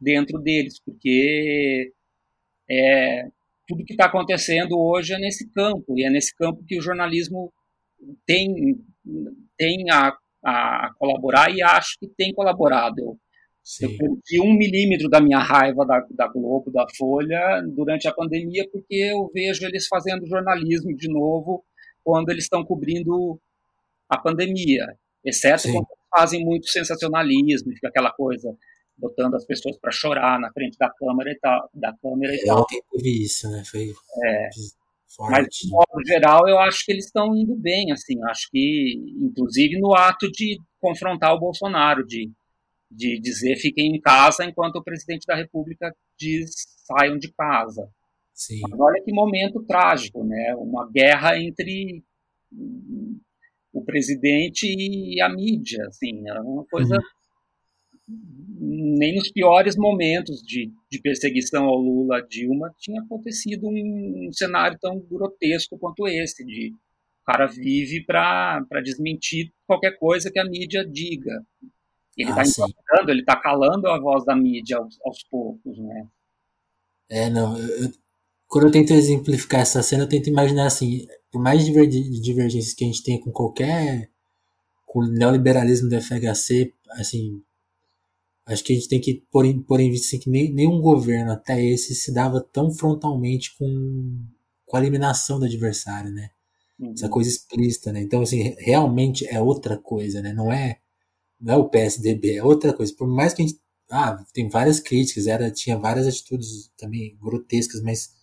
dentro 0.00 0.38
deles, 0.38 0.80
porque 0.82 1.92
é, 2.70 3.28
tudo 3.68 3.84
que 3.84 3.92
está 3.92 4.06
acontecendo 4.06 4.78
hoje 4.78 5.12
é 5.12 5.18
nesse 5.18 5.50
campo, 5.50 5.98
e 5.98 6.04
é 6.04 6.10
nesse 6.10 6.34
campo 6.34 6.64
que 6.66 6.78
o 6.78 6.82
jornalismo 6.82 7.52
tem, 8.24 8.82
tem 9.58 9.90
a, 9.90 10.16
a 10.44 10.90
colaborar 10.98 11.50
e 11.50 11.62
acho 11.62 11.98
que 11.98 12.08
tem 12.08 12.32
colaborado. 12.32 13.18
Eu, 13.80 13.90
eu 13.90 13.96
perdi 13.96 14.40
um 14.40 14.52
milímetro 14.52 15.08
da 15.08 15.20
minha 15.20 15.38
raiva 15.38 15.86
da, 15.86 16.04
da 16.10 16.28
Globo, 16.28 16.70
da 16.70 16.86
Folha, 16.96 17.62
durante 17.74 18.06
a 18.06 18.12
pandemia, 18.12 18.68
porque 18.70 18.94
eu 18.94 19.30
vejo 19.32 19.64
eles 19.64 19.86
fazendo 19.86 20.26
jornalismo 20.26 20.94
de 20.94 21.08
novo 21.08 21.64
quando 22.04 22.28
eles 22.28 22.44
estão 22.44 22.62
cobrindo 22.62 23.40
a 24.08 24.18
pandemia, 24.18 24.86
exceto 25.24 25.62
Sim. 25.62 25.72
quando 25.72 25.86
fazem 26.14 26.44
muito 26.44 26.68
sensacionalismo, 26.68 27.72
fica 27.72 27.88
aquela 27.88 28.12
coisa 28.12 28.54
botando 28.96 29.34
as 29.34 29.44
pessoas 29.44 29.76
para 29.78 29.90
chorar 29.90 30.38
na 30.38 30.52
frente 30.52 30.76
da 30.78 30.90
câmera 30.90 31.30
e 31.30 31.38
tal, 31.38 31.68
da 31.74 31.92
câmera 32.00 32.34
e 32.34 32.38
é, 32.38 32.44
tal. 32.44 32.60
Ontem 32.60 32.82
teve 32.92 33.24
isso, 33.24 33.50
né? 33.50 33.62
Foi 33.64 33.92
é. 34.24 34.48
Mas 35.20 35.46
de 35.48 35.70
modo 35.70 36.06
geral, 36.06 36.48
eu 36.48 36.58
acho 36.58 36.84
que 36.84 36.92
eles 36.92 37.06
estão 37.06 37.34
indo 37.36 37.54
bem, 37.56 37.92
assim, 37.92 38.22
acho 38.24 38.48
que 38.50 38.94
inclusive 39.20 39.78
no 39.78 39.94
ato 39.94 40.30
de 40.30 40.58
confrontar 40.80 41.34
o 41.34 41.40
Bolsonaro, 41.40 42.04
de, 42.04 42.30
de 42.90 43.20
dizer 43.20 43.56
fiquem 43.56 43.94
em 43.94 44.00
casa 44.00 44.44
enquanto 44.44 44.76
o 44.76 44.84
presidente 44.84 45.26
da 45.26 45.34
República 45.34 45.94
diz 46.18 46.50
saiam 46.84 47.18
de 47.18 47.32
casa. 47.32 47.88
Sim. 48.32 48.60
Mas 48.68 48.78
olha 48.78 49.02
que 49.02 49.12
momento 49.12 49.64
trágico, 49.64 50.24
né? 50.24 50.54
Uma 50.58 50.90
guerra 50.90 51.38
entre 51.38 52.02
o 53.72 53.84
presidente 53.84 54.66
e 54.66 55.20
a 55.20 55.28
mídia, 55.28 55.84
assim, 55.86 56.28
é 56.28 56.40
uma 56.40 56.64
coisa 56.66 56.96
uhum. 56.96 57.02
Nem 58.06 59.14
nos 59.14 59.30
piores 59.30 59.76
momentos 59.76 60.42
de, 60.42 60.70
de 60.90 61.00
perseguição 61.00 61.64
ao 61.64 61.76
Lula 61.76 62.20
Dilma 62.22 62.74
tinha 62.78 63.00
acontecido 63.00 63.66
um, 63.66 64.28
um 64.28 64.32
cenário 64.32 64.78
tão 64.80 64.98
grotesco 65.00 65.78
quanto 65.78 66.06
esse 66.06 66.44
de 66.44 66.72
o 67.22 67.24
cara 67.24 67.46
vive 67.46 68.04
para 68.04 68.60
desmentir 68.82 69.50
qualquer 69.66 69.98
coisa 69.98 70.30
que 70.30 70.38
a 70.38 70.44
mídia 70.44 70.84
diga. 70.86 71.42
Ele 72.16 72.30
está 72.30 72.42
ah, 72.42 73.04
ele 73.08 73.20
está 73.20 73.36
calando 73.36 73.88
a 73.88 73.98
voz 73.98 74.24
da 74.26 74.36
mídia 74.36 74.76
aos, 74.76 74.98
aos 75.04 75.22
poucos, 75.24 75.78
né? 75.78 76.06
É, 77.08 77.30
não. 77.30 77.56
Eu, 77.58 77.90
quando 78.46 78.66
eu 78.66 78.70
tento 78.70 78.92
exemplificar 78.92 79.62
essa 79.62 79.82
cena, 79.82 80.04
eu 80.04 80.08
tento 80.08 80.28
imaginar 80.28 80.66
assim, 80.66 81.06
por 81.32 81.42
mais 81.42 81.64
divergências 81.64 82.74
que 82.74 82.84
a 82.84 82.86
gente 82.86 83.02
tenha 83.02 83.20
com 83.20 83.32
qualquer 83.32 84.10
com 84.86 85.00
o 85.00 85.08
neoliberalismo 85.08 85.88
do 85.88 86.00
FHC, 86.00 86.72
assim, 86.90 87.42
acho 88.46 88.62
que 88.62 88.72
a 88.72 88.76
gente 88.76 88.88
tem 88.88 89.00
que 89.00 89.24
pôr 89.30 89.44
em, 89.46 89.62
pôr 89.62 89.80
em 89.80 89.90
vista 89.90 90.08
assim, 90.08 90.18
que 90.18 90.30
nem, 90.30 90.52
nenhum 90.52 90.80
governo 90.80 91.32
até 91.32 91.62
esse 91.64 91.94
se 91.94 92.12
dava 92.12 92.40
tão 92.40 92.70
frontalmente 92.70 93.56
com, 93.56 94.26
com 94.66 94.76
a 94.76 94.80
eliminação 94.80 95.38
do 95.38 95.46
adversário, 95.46 96.10
né? 96.10 96.30
Uhum. 96.78 96.92
Essa 96.92 97.08
coisa 97.08 97.30
explícita, 97.30 97.92
né? 97.92 98.00
Então, 98.00 98.22
assim, 98.22 98.54
realmente 98.58 99.26
é 99.26 99.40
outra 99.40 99.78
coisa, 99.78 100.20
né? 100.20 100.32
Não 100.32 100.52
é, 100.52 100.78
não 101.40 101.54
é 101.54 101.56
o 101.56 101.68
PSDB, 101.68 102.36
é 102.36 102.44
outra 102.44 102.72
coisa. 102.72 102.94
Por 102.94 103.08
mais 103.08 103.32
que 103.32 103.42
a 103.42 103.46
gente. 103.46 103.60
Ah, 103.90 104.16
tem 104.32 104.48
várias 104.48 104.80
críticas, 104.80 105.26
era, 105.26 105.50
tinha 105.50 105.78
várias 105.78 106.06
atitudes 106.06 106.72
também 106.76 107.16
grotescas, 107.20 107.82
mas 107.82 108.14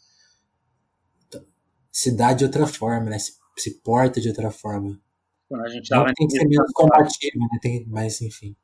se 1.92 2.16
dá 2.16 2.34
de 2.34 2.44
outra 2.44 2.66
forma, 2.68 3.10
né? 3.10 3.20
Se, 3.20 3.34
se 3.58 3.80
porta 3.80 4.20
de 4.20 4.28
outra 4.28 4.52
forma. 4.52 5.00
Quando 5.48 5.66
a 5.66 5.70
gente 5.70 5.84
estava 5.84 6.12
tem 6.16 6.28
que 6.28 6.38
ser 6.38 6.48
menos 6.48 6.72
compatível, 6.74 7.42
né? 7.42 7.60
Tem, 7.62 7.86
mas 7.88 8.22
enfim. 8.22 8.56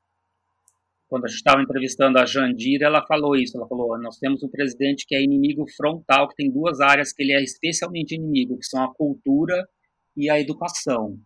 Quando 1.07 1.25
a 1.25 1.27
gente 1.27 1.37
estava 1.37 1.61
entrevistando 1.61 2.19
a 2.19 2.25
Jandira, 2.25 2.87
ela 2.87 3.05
falou 3.05 3.35
isso. 3.35 3.57
Ela 3.57 3.67
falou: 3.67 3.97
nós 3.99 4.17
temos 4.17 4.43
um 4.43 4.49
presidente 4.49 5.05
que 5.07 5.15
é 5.15 5.21
inimigo 5.21 5.65
frontal, 5.75 6.27
que 6.27 6.35
tem 6.35 6.51
duas 6.51 6.79
áreas 6.79 7.13
que 7.13 7.23
ele 7.23 7.33
é 7.33 7.41
especialmente 7.41 8.15
inimigo, 8.15 8.57
que 8.57 8.65
são 8.65 8.83
a 8.83 8.93
cultura 8.93 9.67
e 10.15 10.29
a 10.29 10.39
educação. 10.39 11.17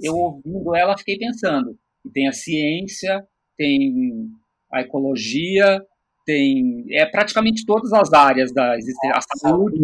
Eu 0.00 0.12
Sim. 0.12 0.20
ouvindo 0.20 0.74
ela, 0.74 0.96
fiquei 0.96 1.18
pensando: 1.18 1.76
tem 2.12 2.28
a 2.28 2.32
ciência, 2.32 3.26
tem 3.56 4.30
a 4.72 4.82
ecologia, 4.82 5.82
tem 6.24 6.84
é 6.90 7.06
praticamente 7.06 7.64
todas 7.66 7.92
as 7.92 8.12
áreas 8.12 8.52
da 8.52 8.76
existência, 8.76 9.16
a 9.16 9.38
saúde, 9.38 9.78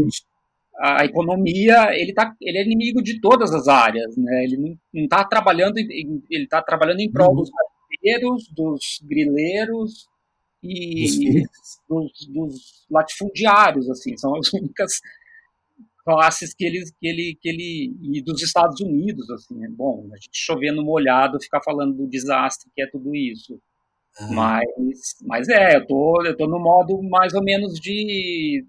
a 0.78 1.04
economia, 1.04 1.90
ele, 1.94 2.12
tá, 2.12 2.34
ele 2.40 2.58
é 2.58 2.64
inimigo 2.64 3.02
de 3.02 3.20
todas 3.20 3.52
as 3.52 3.68
áreas, 3.68 4.16
né? 4.16 4.44
Ele 4.44 4.56
não 4.56 5.04
está 5.04 5.24
trabalhando, 5.24 5.78
ele 5.78 6.22
está 6.30 6.62
trabalhando 6.62 7.00
em 7.00 7.10
prol 7.10 7.34
dos 7.36 7.50
brasileiros, 8.02 8.48
dos 8.48 9.00
grileiros 9.02 10.08
e 10.62 11.42
dos, 11.88 12.26
dos, 12.28 12.86
latifundiários, 12.90 13.88
assim, 13.88 14.16
são 14.16 14.36
as 14.36 14.50
únicas 14.52 15.00
classes 16.04 16.52
que 16.52 16.64
ele, 16.64 16.84
que 16.98 17.08
ele, 17.08 17.38
que 17.40 17.48
ele 17.48 17.96
e 18.02 18.22
dos 18.22 18.42
Estados 18.42 18.80
Unidos, 18.80 19.30
assim, 19.30 19.56
né? 19.56 19.68
bom, 19.70 20.08
a 20.12 20.16
gente 20.16 20.30
chovendo 20.32 20.84
molhado, 20.84 21.40
ficar 21.40 21.62
falando 21.62 21.96
do 21.96 22.08
desastre 22.08 22.70
que 22.74 22.82
é 22.82 22.86
tudo 22.90 23.14
isso. 23.14 23.60
Ah. 24.18 24.26
Mas, 24.30 25.16
mas 25.22 25.48
é, 25.48 25.76
eu 25.76 25.86
tô, 25.86 26.22
eu 26.26 26.36
tô 26.36 26.46
no 26.46 26.58
modo 26.58 27.00
mais 27.02 27.32
ou 27.34 27.42
menos 27.42 27.74
de 27.80 28.64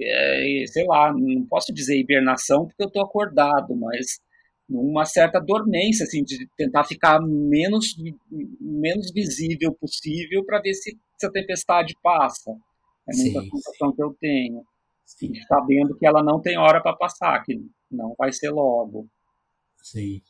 é, 0.00 0.64
sei 0.66 0.86
lá, 0.86 1.12
não 1.12 1.44
posso 1.46 1.72
dizer 1.72 1.98
hibernação 1.98 2.66
porque 2.66 2.82
eu 2.82 2.88
estou 2.88 3.02
acordado, 3.02 3.74
mas 3.74 4.20
numa 4.68 5.04
certa 5.04 5.40
dormência, 5.40 6.04
assim, 6.04 6.22
de 6.22 6.46
tentar 6.56 6.84
ficar 6.84 7.20
menos, 7.20 7.96
menos 8.60 9.10
visível 9.12 9.74
possível 9.74 10.44
para 10.44 10.60
ver 10.60 10.74
se, 10.74 10.98
se, 11.16 11.26
a 11.26 11.30
tempestade 11.30 11.94
passa. 12.02 12.50
É 13.08 13.16
muita 13.16 13.40
sim, 13.40 13.50
sensação 13.50 13.90
sim. 13.90 13.96
que 13.96 14.02
eu 14.02 14.16
tenho. 14.20 14.62
Sim. 15.06 15.32
Sabendo 15.46 15.96
que 15.96 16.06
ela 16.06 16.22
não 16.22 16.40
tem 16.40 16.58
hora 16.58 16.82
para 16.82 16.96
passar, 16.96 17.42
que 17.44 17.58
não 17.90 18.14
vai 18.18 18.30
ser 18.32 18.50
logo. 18.50 19.08
Sim. 19.82 20.20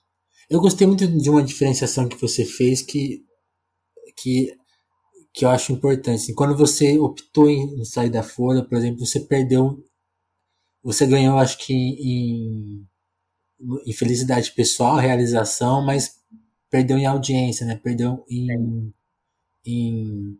Eu 0.49 0.61
gostei 0.61 0.87
muito 0.87 1.07
de 1.07 1.29
uma 1.29 1.43
diferenciação 1.43 2.09
que 2.09 2.17
você 2.17 2.45
fez 2.45 2.81
que, 2.81 3.25
que 4.17 4.57
que 5.33 5.45
eu 5.45 5.51
acho 5.51 5.73
importante. 5.73 6.17
Assim, 6.17 6.35
quando 6.35 6.57
você 6.57 6.99
optou 6.99 7.49
em 7.49 7.85
sair 7.85 8.11
da 8.11 8.25
Folha, 8.25 8.65
por 8.65 8.77
exemplo, 8.77 9.07
você 9.07 9.21
perdeu, 9.21 9.85
você 10.83 11.07
ganhou, 11.07 11.39
acho 11.39 11.59
que 11.59 11.73
em, 11.73 12.85
em 13.87 13.93
felicidade 13.93 14.53
pessoal, 14.53 14.97
realização, 14.97 15.85
mas 15.85 16.19
perdeu 16.71 16.99
em 16.99 17.07
audiência, 17.07 17.67
né? 17.67 17.77
Perdeu 17.77 18.25
em, 18.29 18.93
em, 19.67 20.39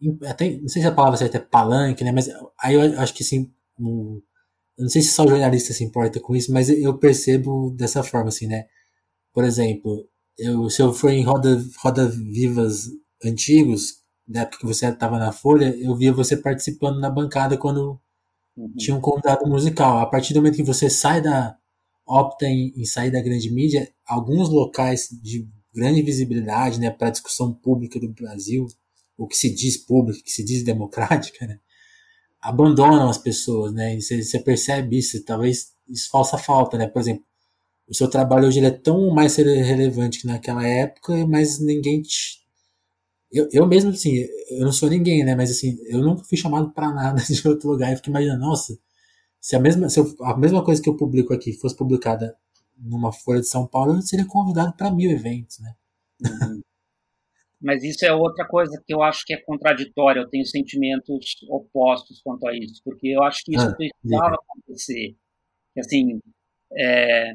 em, 0.00 0.18
até 0.24 0.56
não 0.58 0.68
sei 0.68 0.82
se 0.82 0.88
a 0.88 0.92
palavra 0.92 1.16
certa 1.16 1.38
é 1.38 1.40
palanque, 1.40 2.04
né? 2.04 2.12
Mas 2.12 2.28
aí 2.60 2.74
eu 2.74 3.00
acho 3.00 3.14
que 3.14 3.22
assim, 3.22 3.52
um, 3.78 4.22
não 4.78 4.88
sei 4.88 5.02
se 5.02 5.12
só 5.12 5.24
o 5.24 5.28
jornalista 5.28 5.72
se 5.72 5.84
importa 5.84 6.20
com 6.20 6.34
isso, 6.34 6.52
mas 6.52 6.68
eu 6.68 6.98
percebo 6.98 7.70
dessa 7.70 8.02
forma, 8.02 8.28
assim, 8.28 8.46
né? 8.46 8.66
Por 9.32 9.44
exemplo, 9.44 10.08
eu, 10.38 10.68
se 10.70 10.82
eu 10.82 10.92
for 10.92 11.10
em 11.10 11.24
roda, 11.24 11.62
roda 11.82 12.08
vivas 12.08 12.88
antigos, 13.24 14.04
da 14.26 14.42
época 14.42 14.58
que 14.58 14.66
você 14.66 14.86
estava 14.86 15.18
na 15.18 15.32
Folha, 15.32 15.76
eu 15.76 15.94
via 15.94 16.12
você 16.12 16.36
participando 16.36 16.98
na 16.98 17.10
bancada 17.10 17.58
quando 17.58 18.00
uhum. 18.56 18.74
tinha 18.76 18.96
um 18.96 19.00
convidado 19.00 19.48
musical. 19.48 19.98
A 19.98 20.06
partir 20.06 20.32
do 20.32 20.38
momento 20.38 20.56
que 20.56 20.62
você 20.62 20.88
sai 20.88 21.20
da 21.20 21.56
opta 22.06 22.46
em, 22.46 22.72
em 22.76 22.84
sair 22.84 23.10
da 23.10 23.20
grande 23.20 23.50
mídia, 23.50 23.90
alguns 24.06 24.48
locais 24.48 25.08
de 25.22 25.48
grande 25.74 26.02
visibilidade, 26.02 26.78
né, 26.78 26.90
para 26.90 27.08
a 27.08 27.10
discussão 27.10 27.52
pública 27.52 27.98
do 27.98 28.08
Brasil, 28.08 28.66
o 29.16 29.26
que 29.26 29.36
se 29.36 29.52
diz 29.52 29.76
público, 29.76 30.20
o 30.20 30.22
que 30.22 30.30
se 30.30 30.44
diz 30.44 30.62
democrática, 30.64 31.46
né, 31.46 31.58
abandonam 32.40 33.08
as 33.08 33.18
pessoas, 33.18 33.72
né, 33.72 33.98
você, 33.98 34.22
você 34.22 34.38
percebe 34.38 34.98
isso, 34.98 35.22
talvez 35.24 35.72
isso 35.88 36.08
faça 36.10 36.38
falta, 36.38 36.78
né, 36.78 36.86
por 36.86 37.00
exemplo, 37.00 37.24
o 37.86 37.94
seu 37.94 38.08
trabalho 38.08 38.48
hoje 38.48 38.64
é 38.64 38.70
tão 38.70 39.10
mais 39.10 39.36
relevante 39.36 40.20
que 40.20 40.26
naquela 40.26 40.66
época, 40.66 41.26
mas 41.26 41.60
ninguém 41.60 42.00
te, 42.00 42.44
eu, 43.34 43.48
eu 43.52 43.66
mesmo, 43.66 43.90
assim, 43.90 44.24
eu 44.50 44.64
não 44.64 44.72
sou 44.72 44.88
ninguém, 44.88 45.24
né? 45.24 45.34
Mas, 45.34 45.50
assim, 45.50 45.76
eu 45.88 46.00
nunca 46.00 46.22
fui 46.22 46.38
chamado 46.38 46.70
para 46.70 46.92
nada 46.92 47.20
de 47.28 47.48
outro 47.48 47.68
lugar. 47.68 47.90
Eu 47.90 47.96
fico 47.96 48.10
imaginando, 48.10 48.40
nossa, 48.40 48.78
se 49.44 49.54
a 49.54 49.60
mesma, 49.60 49.90
se 49.90 50.00
eu, 50.00 50.06
a 50.22 50.34
mesma 50.38 50.64
coisa 50.64 50.80
que 50.80 50.88
eu 50.88 50.96
publico 50.96 51.34
aqui 51.34 51.52
fosse 51.52 51.76
publicada 51.76 52.34
numa 52.78 53.12
Folha 53.12 53.40
de 53.40 53.46
São 53.46 53.66
Paulo, 53.66 53.94
eu 53.94 54.00
seria 54.00 54.26
convidado 54.26 54.74
para 54.74 54.90
mil 54.90 55.10
eventos, 55.10 55.58
né? 55.58 55.74
Uhum. 56.24 56.62
Mas 57.60 57.84
isso 57.84 58.06
é 58.06 58.12
outra 58.14 58.48
coisa 58.48 58.82
que 58.86 58.94
eu 58.94 59.02
acho 59.02 59.22
que 59.26 59.34
é 59.34 59.36
contraditória. 59.36 60.20
Eu 60.20 60.30
tenho 60.30 60.46
sentimentos 60.46 61.36
opostos 61.50 62.22
quanto 62.22 62.48
a 62.48 62.56
isso, 62.56 62.80
porque 62.82 63.08
eu 63.08 63.22
acho 63.22 63.42
que 63.44 63.54
isso 63.54 63.66
ah, 63.68 63.74
precisava 63.74 64.34
acontecer. 64.34 65.14
Assim, 65.76 66.20
é, 66.72 67.34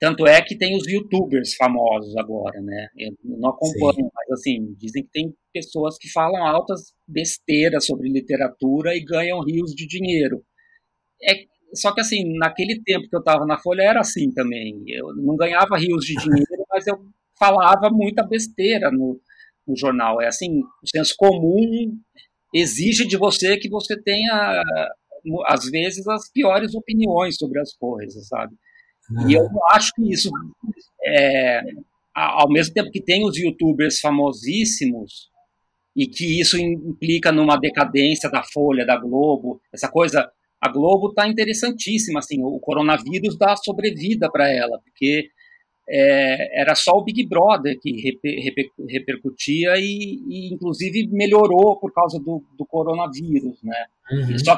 tanto 0.00 0.26
é 0.26 0.42
que 0.42 0.58
tem 0.58 0.76
os 0.76 0.88
youtubers 0.88 1.54
famosos 1.54 2.16
agora, 2.16 2.60
né? 2.60 2.88
Eu 2.98 3.12
não 3.22 3.50
acompanho, 3.50 3.94
Sim. 3.94 4.10
mas 4.12 4.30
assim, 4.32 4.74
dizem 4.74 5.04
que 5.04 5.10
tem 5.12 5.32
pessoas 5.52 5.96
que 5.98 6.10
falam 6.10 6.44
altas 6.44 6.92
besteiras 7.06 7.86
sobre 7.86 8.08
literatura 8.08 8.96
e 8.96 9.04
ganham 9.04 9.40
rios 9.44 9.72
de 9.72 9.86
dinheiro. 9.86 10.44
É, 11.24 11.44
só 11.74 11.92
que 11.92 12.00
assim, 12.00 12.36
naquele 12.36 12.82
tempo 12.82 13.08
que 13.08 13.16
eu 13.16 13.20
estava 13.20 13.46
na 13.46 13.58
Folha 13.58 13.82
era 13.82 14.00
assim 14.00 14.30
também. 14.32 14.82
Eu 14.88 15.14
não 15.16 15.36
ganhava 15.36 15.78
rios 15.78 16.04
de 16.04 16.14
dinheiro, 16.14 16.64
mas 16.70 16.86
eu 16.86 16.98
falava 17.38 17.90
muita 17.90 18.26
besteira 18.26 18.90
no, 18.90 19.20
no 19.66 19.76
jornal. 19.76 20.20
É 20.20 20.26
assim, 20.26 20.60
o 20.60 20.88
senso 20.88 21.14
comum 21.16 21.96
exige 22.54 23.06
de 23.06 23.16
você 23.16 23.56
que 23.56 23.68
você 23.68 24.00
tenha, 24.00 24.62
às 25.46 25.64
vezes, 25.70 26.06
as 26.06 26.30
piores 26.30 26.74
opiniões 26.74 27.36
sobre 27.36 27.60
as 27.60 27.74
coisas, 27.74 28.28
sabe? 28.28 28.54
E 29.28 29.34
eu 29.34 29.48
acho 29.70 29.92
que 29.94 30.12
isso, 30.12 30.30
é, 31.04 31.62
ao 32.14 32.48
mesmo 32.50 32.74
tempo 32.74 32.90
que 32.90 33.02
tem 33.02 33.26
os 33.26 33.36
youtubers 33.36 33.98
famosíssimos, 33.98 35.32
e 35.94 36.06
que 36.06 36.40
isso 36.40 36.58
implica 36.58 37.30
numa 37.30 37.56
decadência 37.56 38.30
da 38.30 38.42
Folha, 38.42 38.86
da 38.86 38.96
Globo, 38.96 39.60
essa 39.72 39.88
coisa. 39.90 40.30
A 40.62 40.68
Globo 40.68 41.08
está 41.08 41.26
interessantíssima, 41.26 42.20
assim, 42.20 42.40
o 42.40 42.60
coronavírus 42.60 43.36
dá 43.36 43.56
sobrevida 43.56 44.30
para 44.30 44.48
ela, 44.48 44.78
porque 44.84 45.28
é, 45.88 46.60
era 46.60 46.76
só 46.76 46.92
o 46.92 47.02
Big 47.02 47.26
Brother 47.26 47.76
que 47.80 48.00
reper, 48.00 48.44
reper, 48.44 48.66
repercutia 48.88 49.74
e, 49.76 50.20
e, 50.28 50.54
inclusive, 50.54 51.08
melhorou 51.08 51.80
por 51.80 51.92
causa 51.92 52.16
do, 52.20 52.44
do 52.56 52.64
coronavírus, 52.64 53.60
né? 53.64 53.86
Uhum. 54.12 54.38
Só 54.38 54.56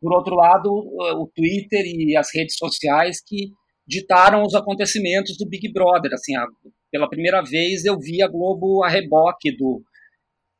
por 0.00 0.12
outro 0.12 0.34
lado, 0.34 0.70
o 0.70 1.30
Twitter 1.34 1.82
e 1.86 2.16
as 2.16 2.28
redes 2.34 2.56
sociais 2.56 3.22
que 3.24 3.52
ditaram 3.86 4.42
os 4.42 4.54
acontecimentos 4.54 5.38
do 5.38 5.48
Big 5.48 5.72
Brother. 5.72 6.12
Assim, 6.12 6.36
a, 6.36 6.44
pela 6.90 7.08
primeira 7.08 7.40
vez 7.42 7.84
eu 7.84 7.98
vi 7.98 8.22
a 8.22 8.28
Globo 8.28 8.84
a 8.84 8.88
reboque 8.88 9.56
do, 9.56 9.82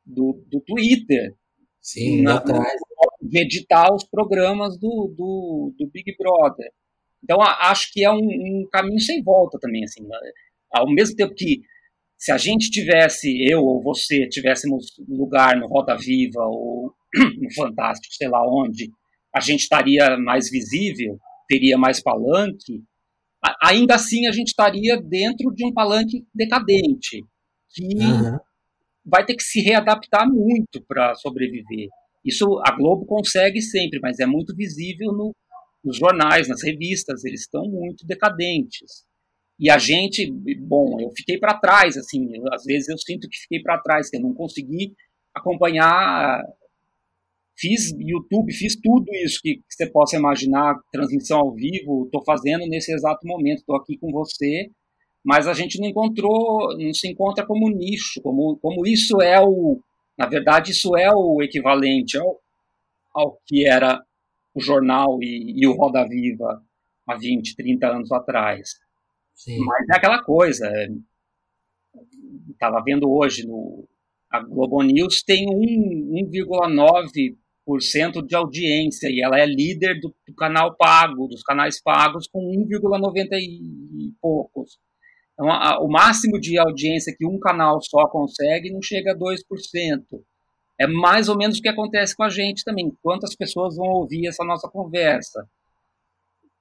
do, 0.06 0.42
do 0.50 0.60
Twitter. 0.60 1.34
Sim, 1.80 2.22
na, 2.22 2.36
atrás. 2.36 2.72
De 3.28 3.40
editar 3.40 3.92
os 3.94 4.04
programas 4.04 4.78
do, 4.78 5.14
do, 5.16 5.74
do 5.78 5.90
Big 5.90 6.16
Brother. 6.16 6.70
Então, 7.22 7.40
acho 7.42 7.92
que 7.92 8.04
é 8.04 8.10
um, 8.10 8.16
um, 8.16 8.68
caminho 8.70 9.00
sem 9.00 9.22
volta 9.22 9.58
também, 9.60 9.84
assim. 9.84 10.02
Né? 10.02 10.16
Ao 10.72 10.86
mesmo 10.90 11.16
tempo 11.16 11.34
que 11.34 11.60
se 12.16 12.32
a 12.32 12.38
gente 12.38 12.70
tivesse, 12.70 13.28
eu 13.50 13.60
ou 13.60 13.82
você, 13.82 14.28
tivéssemos 14.28 14.86
lugar 15.08 15.56
no 15.56 15.68
Roda 15.68 15.96
Viva 15.96 16.42
ou 16.42 16.92
no 17.14 17.54
Fantástico, 17.54 18.14
sei 18.14 18.28
lá 18.28 18.42
onde, 18.42 18.90
a 19.34 19.40
gente 19.40 19.60
estaria 19.60 20.16
mais 20.18 20.50
visível, 20.50 21.18
teria 21.48 21.78
mais 21.78 22.02
palanque, 22.02 22.82
ainda 23.62 23.94
assim 23.94 24.26
a 24.26 24.32
gente 24.32 24.48
estaria 24.48 25.00
dentro 25.00 25.54
de 25.54 25.64
um 25.64 25.72
palanque 25.72 26.26
decadente, 26.34 27.24
que 27.70 27.84
uhum. 27.84 28.38
vai 29.04 29.24
ter 29.24 29.36
que 29.36 29.42
se 29.42 29.60
readaptar 29.60 30.28
muito 30.28 30.84
para 30.86 31.14
sobreviver. 31.14 31.88
Isso 32.24 32.60
a 32.66 32.72
Globo 32.76 33.06
consegue 33.06 33.60
sempre, 33.62 34.00
mas 34.00 34.18
é 34.18 34.26
muito 34.26 34.54
visível 34.54 35.12
no, 35.12 35.34
nos 35.84 35.96
jornais, 35.96 36.48
nas 36.48 36.62
revistas, 36.62 37.24
eles 37.24 37.42
estão 37.42 37.64
muito 37.64 38.06
decadentes. 38.06 39.04
E 39.58 39.70
a 39.70 39.78
gente, 39.78 40.30
bom, 40.60 41.00
eu 41.00 41.10
fiquei 41.16 41.38
para 41.38 41.58
trás, 41.58 41.96
assim, 41.96 42.28
eu, 42.34 42.44
às 42.52 42.64
vezes 42.64 42.88
eu 42.88 42.98
sinto 42.98 43.28
que 43.28 43.38
fiquei 43.38 43.60
para 43.60 43.80
trás, 43.80 44.08
que 44.08 44.16
eu 44.16 44.20
não 44.20 44.32
consegui 44.32 44.94
acompanhar 45.34 46.42
Fiz 47.58 47.90
YouTube, 47.98 48.52
fiz 48.52 48.76
tudo 48.80 49.12
isso 49.16 49.40
que, 49.42 49.56
que 49.56 49.62
você 49.68 49.90
possa 49.90 50.16
imaginar, 50.16 50.78
transmissão 50.92 51.40
ao 51.40 51.52
vivo, 51.52 52.04
estou 52.04 52.22
fazendo 52.24 52.64
nesse 52.68 52.92
exato 52.92 53.26
momento, 53.26 53.58
estou 53.58 53.74
aqui 53.74 53.98
com 53.98 54.12
você, 54.12 54.70
mas 55.24 55.48
a 55.48 55.52
gente 55.52 55.80
não 55.80 55.88
encontrou, 55.88 56.78
não 56.78 56.94
se 56.94 57.08
encontra 57.08 57.44
como 57.44 57.68
nicho, 57.68 58.22
como, 58.22 58.56
como 58.58 58.86
isso 58.86 59.20
é 59.20 59.40
o, 59.40 59.80
na 60.18 60.26
verdade, 60.26 60.72
isso 60.72 60.96
é 60.96 61.08
o 61.14 61.40
equivalente 61.40 62.18
ao, 62.18 62.40
ao 63.14 63.40
que 63.46 63.66
era 63.66 64.02
o 64.52 64.60
jornal 64.60 65.22
e, 65.22 65.54
e 65.56 65.66
o 65.66 65.74
Roda 65.74 66.06
Viva 66.08 66.60
há 67.06 67.16
20, 67.16 67.54
30 67.54 67.86
anos 67.86 68.10
atrás. 68.10 68.70
Sim. 69.34 69.64
Mas 69.64 69.88
é 69.88 69.96
aquela 69.96 70.22
coisa, 70.22 70.68
estava 72.50 72.82
vendo 72.84 73.08
hoje 73.08 73.46
no 73.46 73.88
a 74.30 74.40
Globo 74.40 74.82
News 74.82 75.22
tem 75.22 75.46
1,9 75.46 77.34
de 78.26 78.34
audiência 78.34 79.08
e 79.08 79.22
ela 79.22 79.38
é 79.38 79.46
líder 79.46 80.00
do, 80.00 80.14
do 80.26 80.34
canal 80.34 80.76
pago, 80.76 81.28
dos 81.28 81.42
canais 81.42 81.80
pagos, 81.80 82.28
com 82.28 82.40
1,90 82.40 83.28
e 83.32 84.12
poucos. 84.20 84.78
Então, 85.38 85.52
a, 85.52 85.78
o 85.80 85.88
máximo 85.88 86.40
de 86.40 86.58
audiência 86.58 87.14
que 87.16 87.24
um 87.24 87.38
canal 87.38 87.80
só 87.80 88.08
consegue 88.08 88.72
não 88.72 88.82
chega 88.82 89.12
a 89.12 89.16
2%. 89.16 89.38
É 90.80 90.86
mais 90.88 91.28
ou 91.28 91.36
menos 91.36 91.58
o 91.58 91.62
que 91.62 91.68
acontece 91.68 92.16
com 92.16 92.24
a 92.24 92.28
gente 92.28 92.64
também. 92.64 92.92
Quantas 93.00 93.36
pessoas 93.36 93.76
vão 93.76 93.86
ouvir 93.86 94.26
essa 94.26 94.44
nossa 94.44 94.68
conversa? 94.68 95.48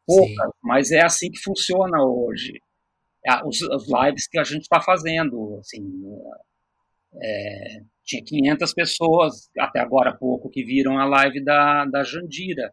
Poucas, 0.06 0.52
mas 0.64 0.92
é 0.92 1.04
assim 1.04 1.32
que 1.32 1.40
funciona 1.40 2.04
hoje. 2.04 2.62
É, 3.26 3.44
os, 3.44 3.62
os 3.62 3.88
lives 3.88 4.28
que 4.28 4.40
a 4.40 4.44
gente 4.44 4.62
está 4.62 4.80
fazendo, 4.80 5.58
assim, 5.60 5.84
é, 7.20 7.82
tinha 8.04 8.24
500 8.24 8.74
pessoas, 8.74 9.50
até 9.58 9.80
agora 9.80 10.16
pouco, 10.16 10.50
que 10.50 10.64
viram 10.64 11.00
a 11.00 11.06
live 11.06 11.44
da, 11.44 11.86
da 11.86 12.04
Jandira. 12.04 12.72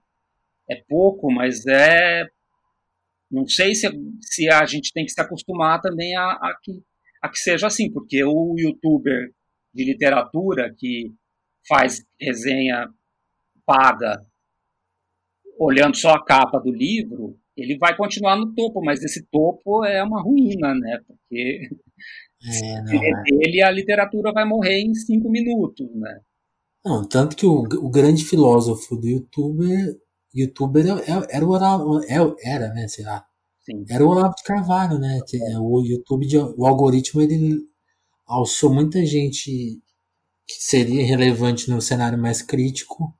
É 0.71 0.77
pouco, 0.87 1.33
mas 1.33 1.67
é. 1.67 2.27
Não 3.35 3.49
sei 3.49 3.75
se, 3.75 3.89
se 4.21 4.49
a 4.49 4.65
gente 4.65 4.93
tem 4.93 5.05
que 5.05 5.11
se 5.11 5.21
acostumar 5.21 5.81
também 5.81 6.15
a, 6.17 6.23
a, 6.23 6.57
que, 6.63 6.73
a 7.21 7.29
que 7.29 7.39
seja 7.39 7.67
assim, 7.67 7.91
porque 7.91 8.23
o 8.23 8.55
youtuber 8.57 9.33
de 9.75 9.85
literatura 9.85 10.73
que 10.79 11.13
faz 11.67 12.05
resenha 12.21 12.89
paga 13.67 14.25
olhando 15.59 15.97
só 15.97 16.11
a 16.11 16.25
capa 16.25 16.61
do 16.61 16.71
livro, 16.71 17.37
ele 17.57 17.77
vai 17.77 17.97
continuar 17.97 18.37
no 18.37 18.55
topo, 18.55 18.81
mas 18.81 19.03
esse 19.03 19.27
topo 19.31 19.85
é 19.85 20.03
uma 20.03 20.23
ruína, 20.23 20.73
né? 20.75 21.01
Porque 21.07 21.69
é, 22.43 22.83
não, 22.83 23.03
é. 23.03 23.23
dele, 23.25 23.63
a 23.63 23.71
literatura 23.71 24.33
vai 24.33 24.45
morrer 24.45 24.81
em 24.81 24.95
cinco 24.95 25.29
minutos, 25.29 25.93
né? 25.95 26.21
Não, 26.85 27.07
tanto 27.09 27.35
que 27.35 27.47
o, 27.47 27.63
o 27.63 27.91
grande 27.91 28.25
filósofo 28.25 28.95
do 28.97 29.09
youtuber, 29.09 29.97
youtuber 30.35 30.87
é, 30.87 31.37
era 31.37 31.45
o 31.45 31.51
Olavo, 31.51 32.01
é, 32.05 32.17
era, 32.45 32.69
né, 32.73 32.89
sei 32.89 33.05
lá. 33.05 33.25
Sim. 33.63 33.85
Era 33.89 34.05
o 34.05 34.09
Olavo 34.09 34.35
de 34.35 34.43
Carvalho, 34.43 34.99
né? 34.99 35.21
É. 35.33 35.59
O 35.59 35.81
YouTube, 35.83 36.27
de, 36.27 36.39
o 36.39 36.67
algoritmo, 36.67 37.23
ele 37.23 37.61
alçou 38.27 38.73
muita 38.73 39.05
gente 39.07 39.81
que 40.47 40.55
seria 40.59 41.07
relevante 41.07 41.71
no 41.71 41.81
cenário 41.81 42.19
mais 42.19 42.43
crítico 42.43 43.15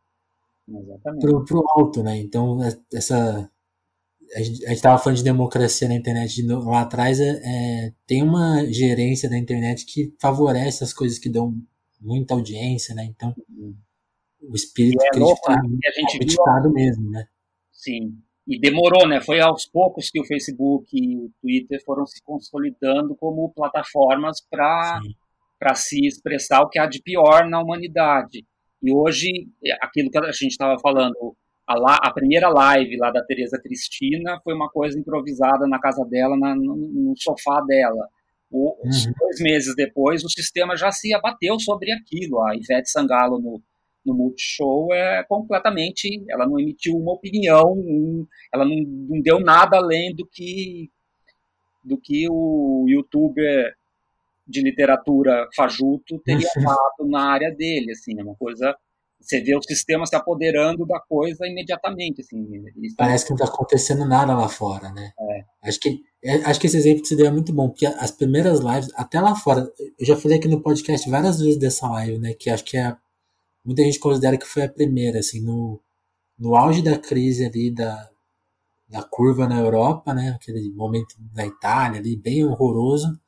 pro, 1.21 1.45
pro 1.45 1.65
alto, 1.77 2.03
né? 2.03 2.19
Então, 2.19 2.59
essa 2.93 3.51
a 4.35 4.43
gente 4.43 4.65
estava 4.65 4.99
falando 4.99 5.19
de 5.19 5.25
democracia 5.25 5.87
na 5.87 5.95
internet 5.95 6.35
de, 6.35 6.47
lá 6.47 6.81
atrás, 6.81 7.21
é, 7.21 7.41
é, 7.45 7.93
tem 8.07 8.23
uma 8.23 8.65
gerência 8.67 9.29
da 9.29 9.39
internet 9.39 9.85
que 9.87 10.13
favorece 10.21 10.83
as 10.83 10.93
coisas 10.93 11.19
que 11.19 11.29
dão 11.29 11.55
muita 12.01 12.35
audiência, 12.35 12.95
né? 12.95 13.05
Então. 13.05 13.35
O 14.49 14.55
espírito 14.55 15.03
é 15.03 15.11
crítico 15.11 15.53
está 15.53 16.19
criticado 16.19 16.73
mesmo, 16.73 17.11
né? 17.11 17.27
Sim. 17.73 18.19
E 18.47 18.61
demorou, 18.61 19.09
né? 19.09 19.21
Foi 19.21 19.41
aos 19.41 19.67
poucos 19.67 20.11
que 20.11 20.21
o 20.21 20.25
Facebook 20.25 20.87
e 20.93 21.17
o 21.17 21.31
Twitter 21.41 21.83
foram 21.85 22.05
se 22.07 22.23
consolidando 22.23 23.17
como 23.17 23.53
plataformas 23.55 24.39
para 24.51 25.75
se 25.75 26.07
expressar 26.07 26.61
o 26.63 26.69
que 26.69 26.79
há 26.79 26.87
de 26.87 27.03
pior 27.03 27.49
na 27.49 27.61
humanidade. 27.61 28.47
E 28.83 28.93
hoje, 28.93 29.31
aquilo 29.81 30.11
que 30.11 30.19
a 30.19 30.31
gente 30.31 30.51
estava 30.51 30.79
falando, 30.79 31.35
a, 31.67 31.75
la, 31.75 31.97
a, 32.03 32.13
primeira 32.13 32.51
live 32.51 32.99
lá 32.99 33.11
da 33.11 33.25
Tereza 33.25 33.59
Cristina 33.63 34.39
foi 34.45 34.55
uma 34.55 34.69
coisa 34.69 34.99
improvisada 34.99 35.67
na 35.67 35.81
casa 35.81 36.05
dela, 36.05 36.37
na, 36.37 36.55
no, 36.55 36.77
no, 36.77 37.15
sofá 37.17 37.63
dela. 37.63 38.07
O, 38.51 38.77
uhum. 38.85 39.13
Dois 39.19 39.41
meses 39.41 39.75
depois, 39.75 40.23
o 40.23 40.29
sistema 40.29 40.77
já 40.77 40.93
se 40.93 41.15
abateu 41.15 41.59
sobre 41.59 41.93
aquilo. 41.93 42.43
A 42.43 42.55
Ivete 42.55 42.91
Sangalo 42.91 43.41
no, 43.41 43.63
no 44.05 44.15
Multishow 44.15 44.93
é 44.93 45.25
completamente. 45.25 46.25
Ela 46.29 46.47
não 46.47 46.59
emitiu 46.59 46.97
uma 46.97 47.13
opinião, 47.13 47.73
um, 47.73 48.27
ela 48.53 48.65
não, 48.65 48.77
não, 48.77 49.21
deu 49.21 49.41
nada 49.41 49.77
além 49.77 50.15
do 50.15 50.27
que, 50.27 50.91
do 51.85 51.99
que 51.99 52.27
o 52.31 52.85
youtuber 52.89 53.75
de 54.47 54.61
literatura 54.61 55.49
fajuto 55.57 56.19
teria 56.25 56.49
falado 56.63 57.09
na 57.09 57.31
área 57.31 57.51
dele. 57.51 57.93
Assim, 57.93 58.19
é 58.19 58.23
uma 58.23 58.37
coisa 58.37 58.77
você 59.25 59.41
vê 59.41 59.57
o 59.57 59.63
sistema 59.63 60.07
se 60.07 60.15
apoderando 60.15 60.87
da 60.87 61.01
coisa 61.01 61.47
imediatamente. 61.47 62.21
Assim, 62.21 62.47
Parece 62.97 63.25
que 63.25 63.31
não 63.31 63.37
está 63.37 63.49
acontecendo 63.49 64.05
nada 64.05 64.35
lá 64.35 64.49
fora, 64.49 64.91
né? 64.93 65.13
É. 65.19 65.69
Acho, 65.69 65.81
que, 65.81 66.01
é, 66.23 66.35
acho 66.45 66.61
que 66.61 66.67
esse 66.67 66.77
exemplo 66.77 67.03
que 67.03 67.09
você 67.09 67.17
deu 67.17 67.27
é 67.27 67.31
muito 67.31 67.53
bom, 67.53 67.71
porque 67.71 67.87
as 67.87 68.11
primeiras 68.11 68.61
lives, 68.61 68.91
até 68.95 69.21
lá 69.21 69.35
fora, 69.35 69.67
eu 69.99 70.07
já 70.07 70.17
falei 70.17 70.39
aqui 70.39 70.47
no 70.47 70.61
podcast 70.61 71.09
várias 71.09 71.41
vezes 71.41 71.59
dessa 71.59 71.89
live, 71.89 72.19
né? 72.19 72.35
Que 72.35 72.51
acho 72.51 72.65
que 72.65 72.77
é. 72.77 72.95
Muita 73.65 73.83
gente 73.83 73.99
considera 73.99 74.37
que 74.37 74.47
foi 74.47 74.65
a 74.65 74.69
primeira, 74.69 75.21
assim, 75.21 75.41
no, 75.41 75.81
no 76.39 76.55
auge 76.55 76.83
da 76.83 76.99
crise 76.99 77.45
ali 77.45 77.71
da, 77.73 78.11
da 78.89 79.03
curva 79.03 79.49
na 79.49 79.59
Europa, 79.59 80.13
né? 80.13 80.31
Aquele 80.31 80.71
momento 80.71 81.17
na 81.33 81.47
Itália 81.47 82.01
ali, 82.01 82.17
bem 82.17 82.45
horroroso. 82.45 83.19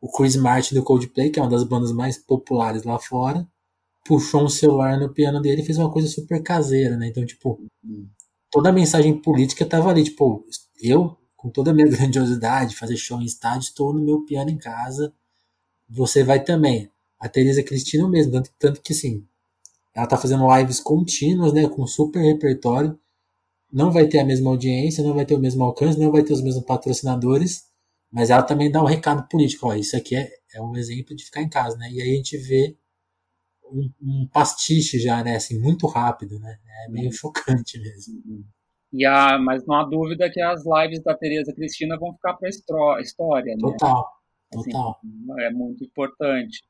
O 0.00 0.10
Chris 0.10 0.36
Martin 0.36 0.74
do 0.74 0.82
Coldplay, 0.82 1.30
que 1.30 1.40
é 1.40 1.42
uma 1.42 1.50
das 1.50 1.64
bandas 1.64 1.92
mais 1.92 2.18
populares 2.18 2.84
lá 2.84 2.98
fora 2.98 3.48
puxou 4.08 4.42
um 4.42 4.48
celular 4.48 4.98
no 4.98 5.12
piano 5.12 5.38
dele 5.38 5.60
e 5.60 5.64
fez 5.64 5.76
uma 5.76 5.92
coisa 5.92 6.08
super 6.08 6.42
caseira, 6.42 6.96
né? 6.96 7.08
Então, 7.08 7.24
tipo, 7.26 7.60
toda 8.50 8.70
a 8.70 8.72
mensagem 8.72 9.20
política 9.20 9.66
tava 9.66 9.90
ali, 9.90 10.02
tipo, 10.02 10.46
eu, 10.80 11.14
com 11.36 11.50
toda 11.50 11.70
a 11.70 11.74
minha 11.74 11.86
grandiosidade, 11.92 12.74
fazer 12.74 12.96
show 12.96 13.20
em 13.20 13.26
estádio, 13.26 13.66
estou 13.66 13.92
no 13.92 14.02
meu 14.02 14.24
piano 14.24 14.48
em 14.48 14.56
casa, 14.56 15.12
você 15.86 16.24
vai 16.24 16.42
também. 16.42 16.90
A 17.20 17.28
Teresa 17.28 17.62
Cristina 17.62 18.08
mesmo, 18.08 18.32
tanto, 18.32 18.50
tanto 18.58 18.80
que, 18.80 18.94
assim, 18.94 19.26
ela 19.98 20.06
tá 20.06 20.16
fazendo 20.16 20.46
lives 20.56 20.78
contínuas, 20.78 21.52
né, 21.52 21.68
com 21.68 21.84
super 21.84 22.20
repertório, 22.20 22.96
não 23.70 23.90
vai 23.90 24.06
ter 24.06 24.20
a 24.20 24.24
mesma 24.24 24.48
audiência, 24.48 25.02
não 25.02 25.12
vai 25.12 25.26
ter 25.26 25.34
o 25.34 25.40
mesmo 25.40 25.64
alcance, 25.64 25.98
não 25.98 26.12
vai 26.12 26.22
ter 26.22 26.32
os 26.32 26.40
mesmos 26.40 26.64
patrocinadores, 26.64 27.64
mas 28.08 28.30
ela 28.30 28.44
também 28.44 28.70
dá 28.70 28.80
um 28.80 28.86
recado 28.86 29.26
político, 29.28 29.66
ó, 29.66 29.74
isso 29.74 29.96
aqui 29.96 30.14
é, 30.14 30.30
é 30.54 30.62
um 30.62 30.76
exemplo 30.76 31.16
de 31.16 31.24
ficar 31.24 31.42
em 31.42 31.48
casa, 31.48 31.76
né? 31.76 31.90
E 31.90 32.00
aí 32.00 32.12
a 32.12 32.14
gente 32.14 32.38
vê 32.38 32.76
um, 33.64 33.90
um, 34.00 34.28
pastiche 34.32 35.00
já, 35.00 35.22
né? 35.24 35.34
Assim, 35.34 35.58
muito 35.58 35.88
rápido, 35.88 36.38
né? 36.38 36.58
É 36.86 36.90
meio 36.90 37.06
uhum. 37.06 37.12
chocante 37.12 37.78
mesmo. 37.80 38.22
Uhum. 38.24 38.44
E 38.92 39.04
a, 39.04 39.36
mas 39.36 39.66
não 39.66 39.74
há 39.74 39.84
dúvida 39.84 40.30
que 40.30 40.40
as 40.40 40.62
lives 40.64 41.02
da 41.02 41.14
Tereza 41.14 41.52
Cristina 41.52 41.98
vão 41.98 42.14
ficar 42.14 42.34
para 42.34 42.48
a 42.48 43.02
história, 43.02 43.52
né? 43.52 43.60
Total, 43.60 44.08
assim, 44.54 44.70
total. 44.70 45.00
É 45.40 45.50
muito 45.50 45.84
importante. 45.84 46.62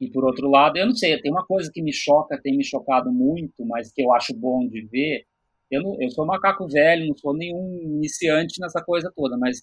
E 0.00 0.10
por 0.10 0.24
outro 0.24 0.48
lado, 0.50 0.76
eu 0.76 0.86
não 0.86 0.94
sei, 0.94 1.20
tem 1.20 1.32
uma 1.32 1.44
coisa 1.46 1.70
que 1.72 1.82
me 1.82 1.92
choca, 1.92 2.40
tem 2.40 2.56
me 2.56 2.64
chocado 2.64 3.10
muito, 3.10 3.64
mas 3.64 3.90
que 3.92 4.02
eu 4.02 4.12
acho 4.12 4.34
bom 4.34 4.66
de 4.68 4.86
ver. 4.86 5.24
Eu, 5.70 5.82
não, 5.82 5.96
eu 6.00 6.10
sou 6.10 6.26
macaco 6.26 6.68
velho, 6.68 7.08
não 7.08 7.16
sou 7.16 7.34
nenhum 7.34 7.80
iniciante 7.82 8.60
nessa 8.60 8.82
coisa 8.84 9.10
toda, 9.16 9.36
mas 9.38 9.62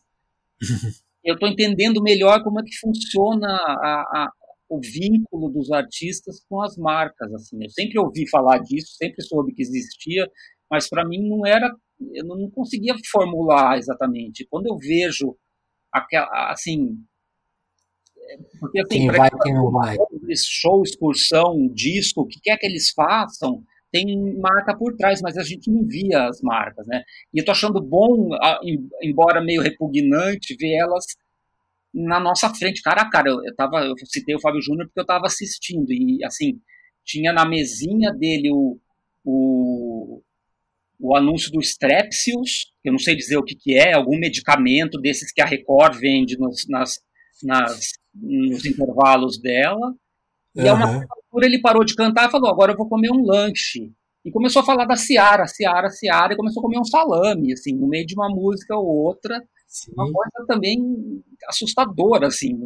eu 1.23 1.35
estou 1.35 1.47
entendendo 1.47 2.01
melhor 2.01 2.43
como 2.43 2.59
é 2.59 2.63
que 2.63 2.75
funciona 2.77 3.47
a, 3.47 4.01
a, 4.01 4.31
o 4.67 4.79
vínculo 4.81 5.51
dos 5.51 5.71
artistas 5.71 6.43
com 6.49 6.61
as 6.61 6.75
marcas. 6.77 7.31
Assim, 7.33 7.63
eu 7.63 7.69
sempre 7.69 7.99
ouvi 7.99 8.27
falar 8.27 8.57
disso, 8.59 8.95
sempre 8.97 9.21
soube 9.23 9.53
que 9.53 9.61
existia, 9.61 10.27
mas 10.69 10.89
para 10.89 11.07
mim 11.07 11.29
não 11.29 11.45
era, 11.45 11.71
eu 12.13 12.25
não 12.25 12.49
conseguia 12.49 12.95
formular 13.11 13.77
exatamente. 13.77 14.47
Quando 14.49 14.65
eu 14.67 14.77
vejo 14.77 15.37
aquela, 15.91 16.51
assim, 16.51 16.97
porque 18.59 18.79
assim, 18.79 18.89
quem 18.89 19.07
vai, 19.11 19.29
quem 19.41 19.53
não 19.53 19.71
vai. 19.71 19.97
Show, 20.35 20.83
excursão, 20.83 21.67
disco, 21.73 22.21
o 22.21 22.27
que 22.27 22.39
quer 22.41 22.57
que 22.57 22.65
eles 22.65 22.91
façam, 22.91 23.63
tem 23.91 24.35
marca 24.39 24.75
por 24.75 24.95
trás, 24.95 25.21
mas 25.21 25.37
a 25.37 25.43
gente 25.43 25.69
não 25.69 25.85
via 25.85 26.27
as 26.27 26.41
marcas, 26.41 26.85
né? 26.87 27.03
E 27.33 27.39
eu 27.39 27.45
tô 27.45 27.51
achando 27.51 27.79
bom, 27.79 28.29
embora 29.01 29.43
meio 29.43 29.61
repugnante, 29.61 30.55
ver 30.59 30.75
elas 30.77 31.05
na 31.93 32.19
nossa 32.19 32.49
frente, 32.49 32.81
cara 32.81 33.03
a 33.03 33.09
cara. 33.09 33.29
Eu, 33.29 33.43
eu, 33.45 33.55
tava, 33.55 33.81
eu 33.85 33.93
citei 34.05 34.35
o 34.35 34.41
Fábio 34.41 34.61
Júnior 34.61 34.87
porque 34.87 34.99
eu 34.99 35.03
estava 35.03 35.27
assistindo, 35.27 35.91
e 35.91 36.23
assim, 36.25 36.59
tinha 37.05 37.31
na 37.31 37.45
mesinha 37.45 38.11
dele 38.11 38.49
o, 38.51 38.79
o, 39.23 40.23
o 40.99 41.15
anúncio 41.15 41.51
do 41.51 41.59
Strepsils, 41.59 42.71
que 42.81 42.89
eu 42.89 42.93
não 42.93 42.99
sei 42.99 43.15
dizer 43.15 43.37
o 43.37 43.43
que, 43.43 43.55
que 43.55 43.77
é, 43.77 43.93
algum 43.93 44.17
medicamento 44.17 44.99
desses 44.99 45.31
que 45.31 45.41
a 45.41 45.45
Record 45.45 45.99
vende 45.99 46.37
nos, 46.37 46.65
nas, 46.67 46.99
nas, 47.43 47.91
nos 48.15 48.65
intervalos 48.65 49.39
dela. 49.39 49.93
E 50.55 50.61
uhum. 50.61 50.69
a 50.69 50.73
uma 50.73 50.87
altura 50.87 51.45
ele 51.45 51.61
parou 51.61 51.83
de 51.83 51.95
cantar 51.95 52.27
e 52.27 52.31
falou: 52.31 52.49
agora 52.49 52.73
eu 52.73 52.77
vou 52.77 52.87
comer 52.87 53.11
um 53.11 53.25
lanche. 53.25 53.91
E 54.25 54.31
começou 54.31 54.61
a 54.61 54.65
falar 54.65 54.85
da 54.85 54.95
Ciara, 54.95 55.45
Ciara, 55.47 55.89
Ciara, 55.89 56.33
e 56.33 56.37
começou 56.37 56.61
a 56.61 56.63
comer 56.63 56.79
um 56.79 56.85
salame, 56.85 57.51
assim, 57.51 57.73
no 57.75 57.87
meio 57.87 58.05
de 58.05 58.15
uma 58.15 58.29
música 58.29 58.75
ou 58.75 58.85
outra. 58.85 59.41
Sim. 59.67 59.91
Uma 59.93 60.05
coisa 60.05 60.47
também 60.47 60.79
assustadora, 61.47 62.27
assim. 62.27 62.57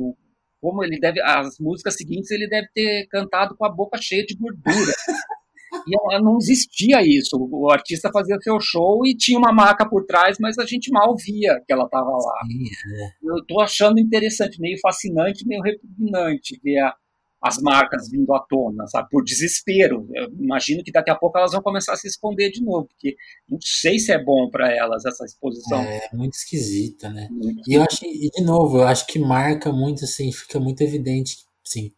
Como 0.62 0.84
ele 0.84 1.00
deve. 1.00 1.20
As 1.22 1.58
músicas 1.60 1.96
seguintes 1.96 2.30
ele 2.30 2.48
deve 2.48 2.68
ter 2.74 3.08
cantado 3.08 3.56
com 3.56 3.66
a 3.66 3.70
boca 3.70 3.98
cheia 4.00 4.24
de 4.24 4.36
gordura. 4.36 4.94
e 5.88 6.22
não 6.22 6.38
existia 6.38 7.02
isso. 7.02 7.38
O 7.40 7.72
artista 7.72 8.12
fazia 8.12 8.38
seu 8.42 8.60
show 8.60 9.06
e 9.06 9.16
tinha 9.16 9.40
uma 9.40 9.52
marca 9.52 9.88
por 9.88 10.06
trás, 10.06 10.38
mas 10.40 10.58
a 10.60 10.66
gente 10.66 10.92
mal 10.92 11.16
via 11.16 11.60
que 11.66 11.74
ela 11.74 11.86
estava 11.86 12.10
lá. 12.10 12.40
Sim, 12.46 13.04
é. 13.04 13.10
Eu 13.24 13.38
estou 13.38 13.62
achando 13.62 14.00
interessante, 14.00 14.60
meio 14.60 14.78
fascinante, 14.80 15.48
meio 15.48 15.62
repugnante 15.62 16.60
ver 16.64 16.80
a, 16.80 16.94
as 17.42 17.58
marcas 17.62 18.10
vindo 18.10 18.34
à 18.34 18.40
tona, 18.40 18.88
sabe? 18.88 19.10
Por 19.10 19.24
desespero. 19.24 20.08
Eu 20.14 20.30
imagino 20.40 20.84
que 20.84 20.92
daqui 20.92 21.10
a 21.10 21.16
pouco 21.16 21.38
elas 21.38 21.52
vão 21.52 21.62
começar 21.62 21.94
a 21.94 21.98
se 21.98 22.08
esconder 22.08 22.50
de 22.50 22.64
novo, 22.64 22.88
porque 22.88 23.16
não 23.48 23.60
sei 23.62 24.00
se 24.00 24.12
é 24.12 24.24
bom 24.24 24.50
para 24.50 24.76
elas 24.76 25.06
essa 25.06 25.24
exposição. 25.24 25.82
É 25.82 26.10
muito 26.14 26.34
esquisita, 26.34 27.10
né? 27.10 27.28
Muito 27.30 27.62
e 27.68 27.76
eu 27.76 27.84
acho, 27.84 28.06
e 28.06 28.30
de 28.30 28.44
novo, 28.44 28.78
eu 28.78 28.88
acho 28.88 29.06
que 29.06 29.20
marca 29.20 29.72
muito, 29.72 30.04
assim, 30.04 30.32
fica 30.32 30.60
muito 30.60 30.82
evidente, 30.82 31.38
assim, 31.66 31.92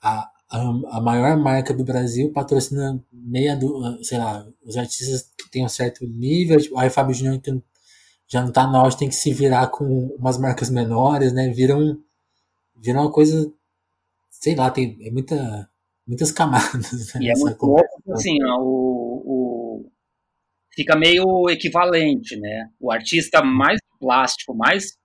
a, 0.00 0.30
a, 0.50 0.58
a 0.96 1.00
maior 1.00 1.36
marca 1.36 1.74
do 1.74 1.84
Brasil 1.84 2.32
patrocina 2.32 3.02
meia 3.12 3.54
do, 3.54 4.02
sei 4.02 4.18
lá, 4.18 4.46
os 4.64 4.76
artistas 4.76 5.30
que 5.36 5.50
têm 5.50 5.64
um 5.64 5.68
certo 5.68 6.06
nível, 6.06 6.58
tipo, 6.58 6.78
aí 6.78 6.88
o 6.88 6.90
Fábio 6.90 7.14
Júnior 7.14 7.40
que 7.40 7.62
já 8.26 8.42
não 8.42 8.50
tá 8.50 8.64
auge, 8.64 8.96
tem 8.96 9.08
que 9.10 9.14
se 9.14 9.32
virar 9.32 9.66
com 9.66 10.06
umas 10.18 10.38
marcas 10.38 10.70
menores, 10.70 11.34
né? 11.34 11.50
Viram, 11.50 11.98
viram 12.74 13.02
uma 13.02 13.12
coisa 13.12 13.52
sei 14.42 14.56
lá, 14.56 14.70
tem 14.70 14.98
é 15.00 15.10
muita, 15.10 15.70
muitas 16.06 16.32
camadas. 16.32 17.14
Né, 17.14 17.22
e 17.22 17.30
é 17.30 17.34
muito 17.36 17.64
louco, 17.64 18.12
assim, 18.12 18.36
ó, 18.44 18.58
o, 18.60 19.22
o, 19.24 19.92
fica 20.74 20.96
meio 20.96 21.48
equivalente, 21.48 22.36
né? 22.38 22.68
O 22.80 22.90
artista 22.90 23.42
mais 23.42 23.78
plástico, 24.00 24.54
mais 24.54 24.98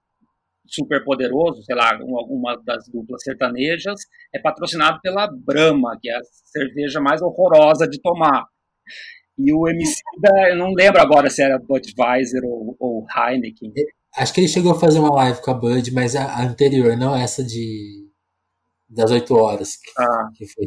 super 0.66 1.04
poderoso, 1.06 1.64
sei 1.64 1.76
lá, 1.76 1.98
uma 2.02 2.62
das 2.66 2.90
duplas 2.90 3.22
sertanejas, 3.24 4.02
é 4.34 4.40
patrocinado 4.40 5.00
pela 5.02 5.28
Brahma, 5.32 5.98
que 6.02 6.10
é 6.10 6.18
a 6.18 6.22
cerveja 6.24 7.00
mais 7.00 7.22
horrorosa 7.22 7.88
de 7.88 8.02
tomar. 8.02 8.46
E 9.38 9.54
o 9.54 9.68
MC, 9.68 10.02
da, 10.20 10.50
eu 10.50 10.58
não 10.58 10.74
lembro 10.74 11.00
agora 11.00 11.30
se 11.30 11.44
era 11.44 11.60
Budweiser 11.60 12.42
ou, 12.44 12.76
ou 12.80 13.06
Heineken. 13.16 13.72
Acho 14.18 14.34
que 14.34 14.42
ele 14.42 14.48
chegou 14.48 14.72
a 14.72 14.80
fazer 14.80 15.00
uma 15.00 15.14
live 15.14 15.42
com 15.42 15.52
a 15.52 15.54
Bud, 15.54 15.92
mas 15.92 16.16
a, 16.16 16.26
a 16.26 16.44
anterior, 16.44 16.98
não 16.98 17.16
essa 17.16 17.44
de 17.44 18.07
das 18.90 19.12
8 19.12 19.36
horas. 19.36 19.78
Ah. 19.98 20.30
Que 20.36 20.46
foi. 20.48 20.66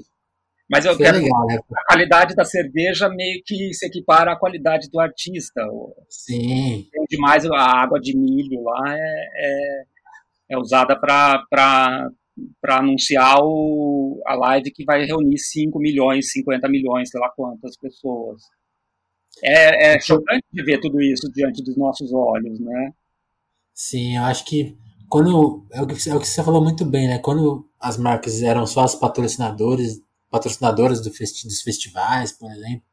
Mas 0.70 0.84
eu 0.84 0.96
quero 0.96 1.18
legal, 1.18 1.46
né? 1.46 1.58
a 1.74 1.84
qualidade 1.86 2.34
da 2.36 2.44
cerveja 2.44 3.08
meio 3.08 3.42
que 3.44 3.74
se 3.74 3.86
equipara 3.86 4.32
à 4.32 4.36
qualidade 4.36 4.88
do 4.88 5.00
artista. 5.00 5.60
Sim. 6.08 6.88
Tem 6.92 7.04
demais 7.10 7.44
a 7.44 7.82
água 7.82 7.98
de 7.98 8.16
milho 8.16 8.62
lá 8.62 8.96
é, 8.96 9.28
é, 9.34 9.84
é 10.50 10.58
usada 10.58 10.96
para 10.96 12.08
anunciar 12.68 13.38
o, 13.42 14.22
a 14.24 14.36
live 14.36 14.70
que 14.70 14.84
vai 14.84 15.04
reunir 15.04 15.38
5 15.38 15.76
milhões, 15.80 16.30
50 16.30 16.68
milhões, 16.68 17.10
sei 17.10 17.20
lá 17.20 17.28
quantas 17.30 17.76
pessoas. 17.76 18.40
É, 19.42 19.94
é 19.94 20.00
chocante 20.00 20.44
de 20.52 20.62
ver 20.62 20.78
tudo 20.80 21.02
isso 21.02 21.28
diante 21.32 21.64
dos 21.64 21.76
nossos 21.76 22.12
olhos, 22.12 22.60
né? 22.60 22.92
Sim, 23.74 24.18
eu 24.18 24.22
acho 24.22 24.44
que 24.44 24.76
quando 25.10 25.66
é 25.72 25.82
o 25.82 25.86
que, 25.88 26.08
é 26.08 26.14
o 26.14 26.20
que 26.20 26.28
você 26.28 26.42
falou 26.42 26.62
muito 26.62 26.84
bem, 26.84 27.08
né? 27.08 27.18
Quando 27.18 27.68
as 27.80 27.96
marcas 27.96 28.42
eram 28.42 28.64
só 28.64 28.84
as 28.84 28.94
patrocinadores, 28.94 30.00
patrocinadoras 30.30 31.02
do 31.02 31.12
festi 31.12 31.48
dos 31.48 31.62
festivais, 31.62 32.30
por 32.30 32.48
exemplo, 32.48 32.84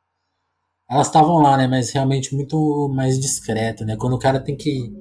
elas 0.89 1.07
estavam 1.07 1.38
lá, 1.38 1.55
né? 1.55 1.68
Mas 1.68 1.91
realmente 1.91 2.34
muito 2.34 2.89
mais 2.89 3.20
discreto, 3.20 3.86
né? 3.86 3.95
Quando 3.95 4.13
o 4.13 4.20
cara 4.20 4.39
tem 4.39 4.57
que 4.57 4.91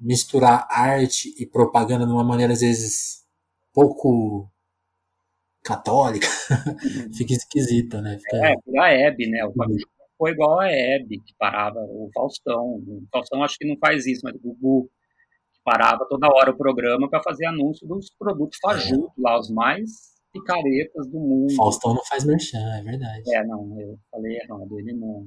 misturar 0.00 0.66
arte 0.70 1.34
e 1.38 1.44
propaganda 1.44 2.06
de 2.06 2.12
uma 2.12 2.24
maneira 2.24 2.54
às 2.54 2.60
vezes 2.60 3.26
pouco 3.74 4.50
católica, 5.62 6.28
fica 7.14 7.34
esquisito, 7.34 8.00
né? 8.00 8.18
Fica... 8.18 8.36
É, 8.38 8.80
a 8.80 8.90
Hebe, 8.90 9.28
né? 9.28 9.44
O 9.44 9.52
Fábio 9.52 9.76
foi 10.16 10.30
igual 10.30 10.60
a 10.60 10.70
Hebe, 10.70 11.20
que 11.20 11.34
parava 11.38 11.78
o 11.80 12.08
Faustão. 12.14 12.76
O 12.76 13.06
Faustão 13.12 13.42
acho 13.42 13.58
que 13.58 13.68
não 13.68 13.76
faz 13.76 14.06
isso, 14.06 14.22
mas 14.24 14.34
o 14.34 14.38
Gugu 14.38 14.90
parava 15.68 16.06
toda 16.08 16.26
hora 16.28 16.50
o 16.50 16.56
programa 16.56 17.10
para 17.10 17.22
fazer 17.22 17.44
anúncio 17.44 17.86
dos 17.86 18.10
produtos 18.18 18.58
fajutos 18.62 19.12
lá, 19.18 19.38
os 19.38 19.50
mais 19.50 19.90
picaretas 20.32 21.06
do 21.10 21.18
mundo. 21.18 21.54
Faustão 21.54 21.92
não 21.94 22.04
faz 22.06 22.24
merchan, 22.24 22.58
é 22.78 22.82
verdade. 22.82 23.22
É, 23.34 23.44
não, 23.44 23.78
eu 23.78 23.98
falei 24.10 24.38
errado, 24.38 24.78
ele 24.78 24.94
não. 24.94 25.26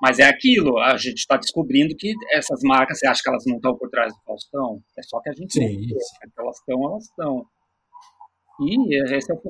Mas 0.00 0.20
é 0.20 0.24
aquilo, 0.24 0.78
a 0.78 0.96
gente 0.96 1.18
está 1.18 1.36
descobrindo 1.36 1.94
que 1.96 2.14
essas 2.32 2.60
marcas, 2.62 2.98
você 2.98 3.06
acha 3.06 3.20
que 3.22 3.28
elas 3.28 3.44
não 3.46 3.56
estão 3.56 3.76
por 3.76 3.90
trás 3.90 4.12
do 4.14 4.22
Faustão? 4.24 4.80
É 4.96 5.02
só 5.02 5.20
que 5.20 5.28
a 5.28 5.32
gente 5.32 5.52
Sim, 5.52 5.66
vê, 5.66 5.94
elas 6.38 6.56
estão, 6.56 6.88
elas 6.88 7.04
estão. 7.04 7.46
E 8.60 8.96
esse 9.14 9.32
é 9.32 9.34
o 9.34 9.40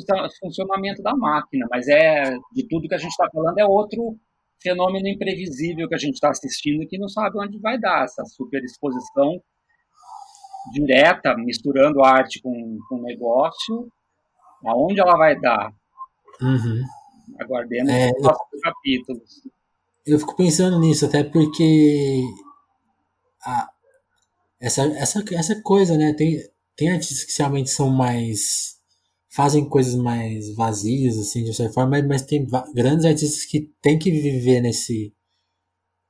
funcionamento 0.40 1.02
da 1.02 1.14
máquina, 1.14 1.66
mas 1.70 1.86
é 1.88 2.30
de 2.52 2.66
tudo 2.66 2.88
que 2.88 2.94
a 2.94 2.98
gente 2.98 3.10
está 3.10 3.28
falando 3.30 3.58
é 3.58 3.64
outro 3.64 4.16
fenômeno 4.62 5.08
imprevisível 5.08 5.88
que 5.88 5.94
a 5.94 5.98
gente 5.98 6.14
está 6.14 6.30
assistindo 6.30 6.86
que 6.86 6.98
não 6.98 7.08
sabe 7.08 7.38
onde 7.38 7.58
vai 7.58 7.78
dar 7.78 8.04
essa 8.04 8.24
super 8.24 8.62
exposição 8.62 9.40
direta, 10.72 11.36
misturando 11.36 12.02
arte 12.02 12.40
com, 12.42 12.78
com 12.88 13.02
negócio, 13.02 13.88
aonde 14.64 15.00
ela 15.00 15.16
vai 15.16 15.38
dar? 15.38 15.72
Uhum. 16.40 16.82
Aguardemos 17.38 17.90
é, 17.92 18.10
os 18.10 18.22
próximos 18.22 18.60
capítulos. 18.62 19.42
Eu 20.06 20.18
fico 20.18 20.36
pensando 20.36 20.78
nisso, 20.78 21.06
até 21.06 21.22
porque 21.24 22.22
a, 23.44 23.68
essa, 24.60 24.82
essa, 24.82 25.24
essa 25.32 25.62
coisa, 25.62 25.96
né? 25.96 26.12
Tem, 26.12 26.38
tem 26.76 26.90
artistas 26.90 27.24
que 27.24 27.38
realmente 27.38 27.70
são 27.70 27.88
mais. 27.90 28.76
fazem 29.30 29.68
coisas 29.68 29.94
mais 29.94 30.54
vazias, 30.54 31.18
assim, 31.18 31.44
de 31.44 31.54
certa 31.54 31.72
forma, 31.72 31.90
mas, 31.90 32.06
mas 32.06 32.22
tem 32.22 32.46
grandes 32.74 33.04
artistas 33.04 33.44
que 33.44 33.70
têm 33.80 33.98
que 33.98 34.10
viver 34.10 34.60
nesse 34.60 35.12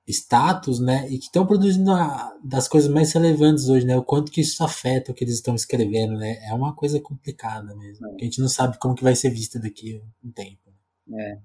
status, 0.08 0.80
né, 0.80 1.06
e 1.08 1.18
que 1.18 1.26
estão 1.26 1.46
produzindo 1.46 1.92
a, 1.92 2.36
das 2.42 2.66
coisas 2.66 2.90
mais 2.90 3.12
relevantes 3.12 3.68
hoje, 3.68 3.86
né, 3.86 3.96
o 3.96 4.02
quanto 4.02 4.32
que 4.32 4.40
isso 4.40 4.62
afeta 4.64 5.12
o 5.12 5.14
que 5.14 5.22
eles 5.22 5.34
estão 5.34 5.54
escrevendo, 5.54 6.14
né, 6.16 6.38
é 6.48 6.52
uma 6.52 6.74
coisa 6.74 7.00
complicada 7.00 7.74
mesmo, 7.76 8.06
é. 8.06 8.14
a 8.14 8.24
gente 8.24 8.40
não 8.40 8.48
sabe 8.48 8.78
como 8.78 8.94
que 8.94 9.04
vai 9.04 9.14
ser 9.14 9.30
vista 9.30 9.60
daqui 9.60 9.96
a 9.96 10.26
um 10.26 10.32
tempo. 10.32 10.70
É. 11.12 11.38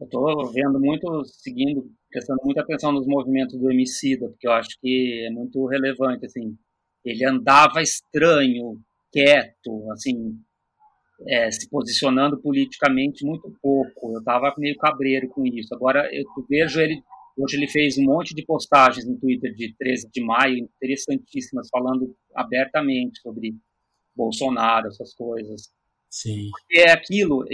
Eu 0.00 0.04
estou 0.04 0.52
vendo 0.52 0.78
muito, 0.78 1.24
seguindo, 1.24 1.90
prestando 2.10 2.40
muita 2.44 2.60
atenção 2.60 2.92
nos 2.92 3.06
movimentos 3.06 3.58
do 3.58 3.70
Emicida, 3.70 4.28
porque 4.28 4.46
eu 4.46 4.52
acho 4.52 4.78
que 4.80 5.26
é 5.26 5.30
muito 5.30 5.66
relevante, 5.66 6.26
assim, 6.26 6.56
ele 7.04 7.24
andava 7.24 7.82
estranho, 7.82 8.80
quieto, 9.10 9.90
assim, 9.90 10.38
é, 11.26 11.50
se 11.50 11.68
posicionando 11.68 12.40
politicamente 12.40 13.24
muito 13.24 13.52
pouco. 13.60 14.12
Eu 14.12 14.18
estava 14.18 14.54
meio 14.58 14.76
cabreiro 14.76 15.28
com 15.28 15.44
isso. 15.46 15.74
Agora 15.74 16.08
eu 16.12 16.24
vejo 16.48 16.80
ele 16.80 17.02
Hoje 17.38 17.56
ele 17.56 17.68
fez 17.68 17.96
um 17.96 18.04
monte 18.04 18.34
de 18.34 18.44
postagens 18.44 19.06
no 19.06 19.18
Twitter 19.18 19.54
de 19.54 19.74
13 19.78 20.10
de 20.12 20.20
maio, 20.22 20.58
interessantíssimas, 20.58 21.68
falando 21.70 22.16
abertamente 22.34 23.20
sobre 23.20 23.54
Bolsonaro, 24.14 24.88
essas 24.88 25.14
coisas. 25.14 25.70
Sim. 26.10 26.50
E 26.70 26.80
é 26.80 26.90
aquilo, 26.90 27.44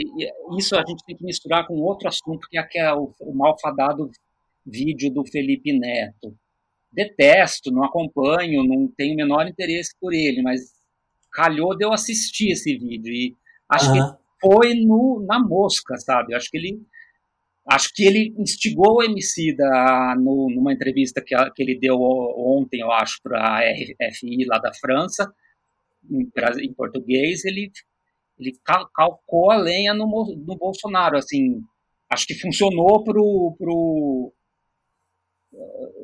isso 0.58 0.76
a 0.76 0.84
gente 0.86 1.04
tem 1.04 1.16
que 1.16 1.24
misturar 1.24 1.66
com 1.66 1.74
outro 1.74 2.08
assunto, 2.08 2.48
que 2.48 2.78
é 2.78 2.94
o, 2.94 3.12
o 3.20 3.34
malfadado 3.34 4.10
vídeo 4.64 5.10
do 5.12 5.26
Felipe 5.26 5.72
Neto. 5.72 6.34
Detesto, 6.90 7.70
não 7.70 7.84
acompanho, 7.84 8.64
não 8.64 8.88
tenho 8.96 9.14
o 9.14 9.16
menor 9.16 9.46
interesse 9.46 9.94
por 10.00 10.14
ele, 10.14 10.40
mas 10.40 10.72
calhou 11.32 11.76
de 11.76 11.84
eu 11.84 11.92
assistir 11.92 12.52
esse 12.52 12.78
vídeo. 12.78 13.12
E 13.12 13.36
Acho 13.68 13.92
que 13.92 13.98
ele 13.98 14.12
foi 14.40 14.74
no, 14.74 15.24
na 15.26 15.38
mosca, 15.40 15.96
sabe? 15.96 16.34
Acho 16.34 16.50
que 16.50 16.56
ele 16.56 16.80
acho 17.66 17.90
que 17.94 18.04
ele 18.04 18.34
instigou 18.38 18.96
o 18.96 19.02
Emicida 19.02 19.64
no, 20.16 20.48
numa 20.50 20.72
entrevista 20.72 21.22
que, 21.24 21.34
que 21.52 21.62
ele 21.62 21.78
deu 21.78 21.98
ontem, 22.00 22.80
eu 22.80 22.92
acho, 22.92 23.20
para 23.22 23.40
a 23.40 23.60
RFI 23.60 24.44
lá 24.46 24.58
da 24.58 24.72
França, 24.74 25.32
em, 26.10 26.30
em 26.62 26.74
português, 26.74 27.44
ele, 27.44 27.70
ele 28.38 28.52
calcou 28.94 29.50
a 29.50 29.56
lenha 29.56 29.94
no, 29.94 30.06
no 30.06 30.56
Bolsonaro, 30.56 31.16
assim, 31.16 31.60
acho 32.10 32.26
que 32.26 32.34
funcionou 32.34 33.02
pro, 33.02 33.56
pro 33.58 34.32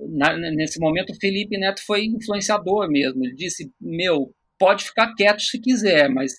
na, 0.08 0.36
nesse 0.36 0.78
momento 0.80 1.10
o 1.10 1.20
Felipe 1.20 1.58
Neto 1.58 1.84
foi 1.84 2.04
influenciador 2.04 2.88
mesmo, 2.88 3.24
ele 3.24 3.34
disse, 3.34 3.70
meu, 3.80 4.34
pode 4.58 4.84
ficar 4.84 5.14
quieto 5.14 5.42
se 5.42 5.60
quiser, 5.60 6.08
mas 6.08 6.32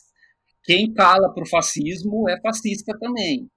quem 0.63 0.93
cala 0.93 1.33
para 1.33 1.43
o 1.43 1.49
fascismo 1.49 2.29
é 2.29 2.39
fascista 2.39 2.97
também. 2.99 3.49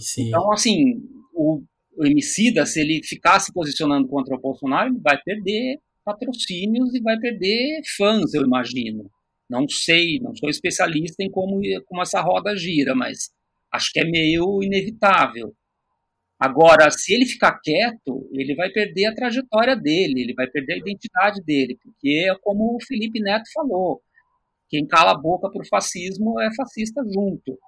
Sim. 0.00 0.28
Então, 0.28 0.52
assim, 0.52 1.02
o, 1.34 1.62
o 1.96 2.06
Emicida, 2.06 2.66
se 2.66 2.80
ele 2.80 3.00
ficar 3.02 3.40
se 3.40 3.52
posicionando 3.52 4.08
contra 4.08 4.34
o 4.34 4.40
Bolsonaro, 4.40 4.90
ele 4.90 5.00
vai 5.00 5.20
perder 5.22 5.78
patrocínios 6.04 6.94
e 6.94 7.00
vai 7.00 7.18
perder 7.18 7.80
fãs, 7.96 8.34
eu 8.34 8.42
imagino. 8.42 9.10
Não 9.48 9.68
sei, 9.68 10.18
não 10.20 10.34
sou 10.34 10.48
especialista 10.48 11.22
em 11.22 11.30
como, 11.30 11.60
como 11.86 12.02
essa 12.02 12.20
roda 12.20 12.56
gira, 12.56 12.94
mas 12.94 13.30
acho 13.72 13.90
que 13.92 14.00
é 14.00 14.04
meio 14.04 14.62
inevitável. 14.62 15.54
Agora, 16.38 16.90
se 16.90 17.14
ele 17.14 17.26
ficar 17.26 17.58
quieto, 17.60 18.28
ele 18.32 18.54
vai 18.54 18.70
perder 18.70 19.06
a 19.06 19.14
trajetória 19.14 19.76
dele, 19.76 20.20
ele 20.22 20.34
vai 20.34 20.46
perder 20.46 20.74
a 20.74 20.78
identidade 20.78 21.42
dele, 21.42 21.78
porque 21.82 22.26
é 22.28 22.34
como 22.42 22.76
o 22.76 22.84
Felipe 22.84 23.20
Neto 23.20 23.44
falou: 23.52 24.02
quem 24.68 24.86
cala 24.86 25.12
a 25.12 25.18
boca 25.18 25.50
para 25.50 25.62
o 25.62 25.68
fascismo 25.68 26.40
é 26.40 26.48
fascista 26.54 27.02
junto. 27.04 27.58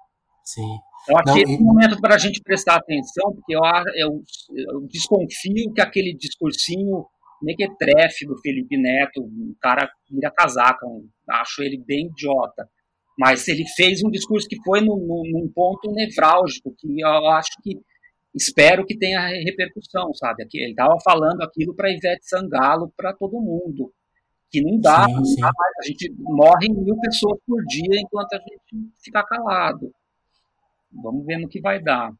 Sim. 0.43 0.77
Eu 1.07 1.17
acho 1.17 1.33
que 1.33 1.39
esse 1.41 1.53
é 1.53 1.57
um 1.57 1.63
momento 1.63 1.99
para 2.01 2.15
a 2.15 2.17
gente 2.17 2.41
prestar 2.41 2.75
atenção, 2.75 3.33
porque 3.33 3.55
eu, 3.55 3.61
eu, 3.95 4.23
eu, 4.55 4.87
desconfio 4.87 5.73
que 5.73 5.81
aquele 5.81 6.13
discursinho 6.13 7.05
mequetrefe 7.41 8.25
do 8.25 8.37
Felipe 8.41 8.77
Neto, 8.77 9.21
o 9.21 9.55
cara 9.61 9.89
vira 10.09 10.31
casaca, 10.31 10.85
acho 11.29 11.61
ele 11.61 11.81
bem 11.85 12.07
idiota. 12.07 12.67
Mas 13.17 13.47
ele 13.47 13.63
fez 13.75 14.03
um 14.03 14.11
discurso 14.11 14.47
que 14.47 14.57
foi 14.63 14.81
num, 14.81 14.97
num 14.97 15.51
ponto 15.53 15.91
nevrálgico, 15.91 16.75
que 16.77 17.01
eu 17.01 17.29
acho 17.31 17.51
que 17.63 17.79
espero 18.35 18.85
que 18.85 18.97
tenha 18.97 19.27
repercussão, 19.43 20.13
sabe? 20.13 20.45
Ele 20.53 20.71
estava 20.71 20.97
falando 21.03 21.41
aquilo 21.41 21.75
para 21.75 21.91
Ivete 21.91 22.27
Sangalo, 22.27 22.91
para 22.95 23.13
todo 23.13 23.41
mundo 23.41 23.91
que 24.49 24.61
não 24.61 24.79
dá, 24.79 25.05
sim, 25.05 25.25
sim. 25.25 25.41
Não 25.41 25.47
dá 25.47 25.51
mais. 25.55 25.73
A 25.81 25.87
gente 25.87 26.15
morre 26.19 26.69
mil 26.69 26.97
pessoas 26.99 27.39
por 27.45 27.63
dia 27.65 27.99
enquanto 27.99 28.33
a 28.33 28.37
gente 28.37 28.91
ficar 29.03 29.23
calado. 29.23 29.91
Vamos 31.01 31.25
ver 31.25 31.37
no 31.37 31.47
que 31.47 31.61
vai 31.61 31.81
dar. 31.81 32.11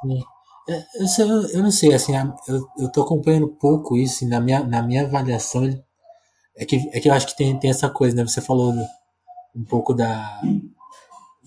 Sim. 0.00 0.20
É, 0.68 0.84
eu, 1.20 1.48
eu, 1.48 1.62
não 1.62 1.70
sei, 1.70 1.92
assim, 1.92 2.12
eu, 2.46 2.66
eu 2.78 2.92
tô 2.92 3.02
acompanhando 3.02 3.48
pouco 3.48 3.96
isso, 3.96 4.26
na 4.28 4.40
minha, 4.40 4.62
na 4.62 4.80
minha 4.80 5.04
avaliação, 5.04 5.64
é 6.56 6.64
que, 6.64 6.76
é 6.92 7.00
que 7.00 7.08
eu 7.08 7.12
acho 7.12 7.26
que 7.26 7.36
tem, 7.36 7.58
tem 7.58 7.70
essa 7.70 7.90
coisa, 7.90 8.14
né? 8.14 8.22
Você 8.22 8.40
falou 8.40 8.72
um 9.54 9.64
pouco 9.64 9.92
da, 9.92 10.40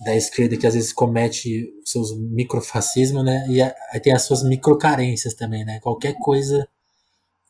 da 0.04 0.14
esquerda 0.14 0.56
que 0.56 0.66
às 0.66 0.74
vezes 0.74 0.92
comete 0.92 1.72
seus 1.84 2.16
microfascismos, 2.16 3.24
né? 3.24 3.46
E 3.48 3.62
aí 3.62 4.00
tem 4.02 4.12
as 4.12 4.22
suas 4.22 4.42
microcarências 4.42 5.34
também, 5.34 5.64
né? 5.64 5.80
Qualquer 5.80 6.14
coisa 6.18 6.68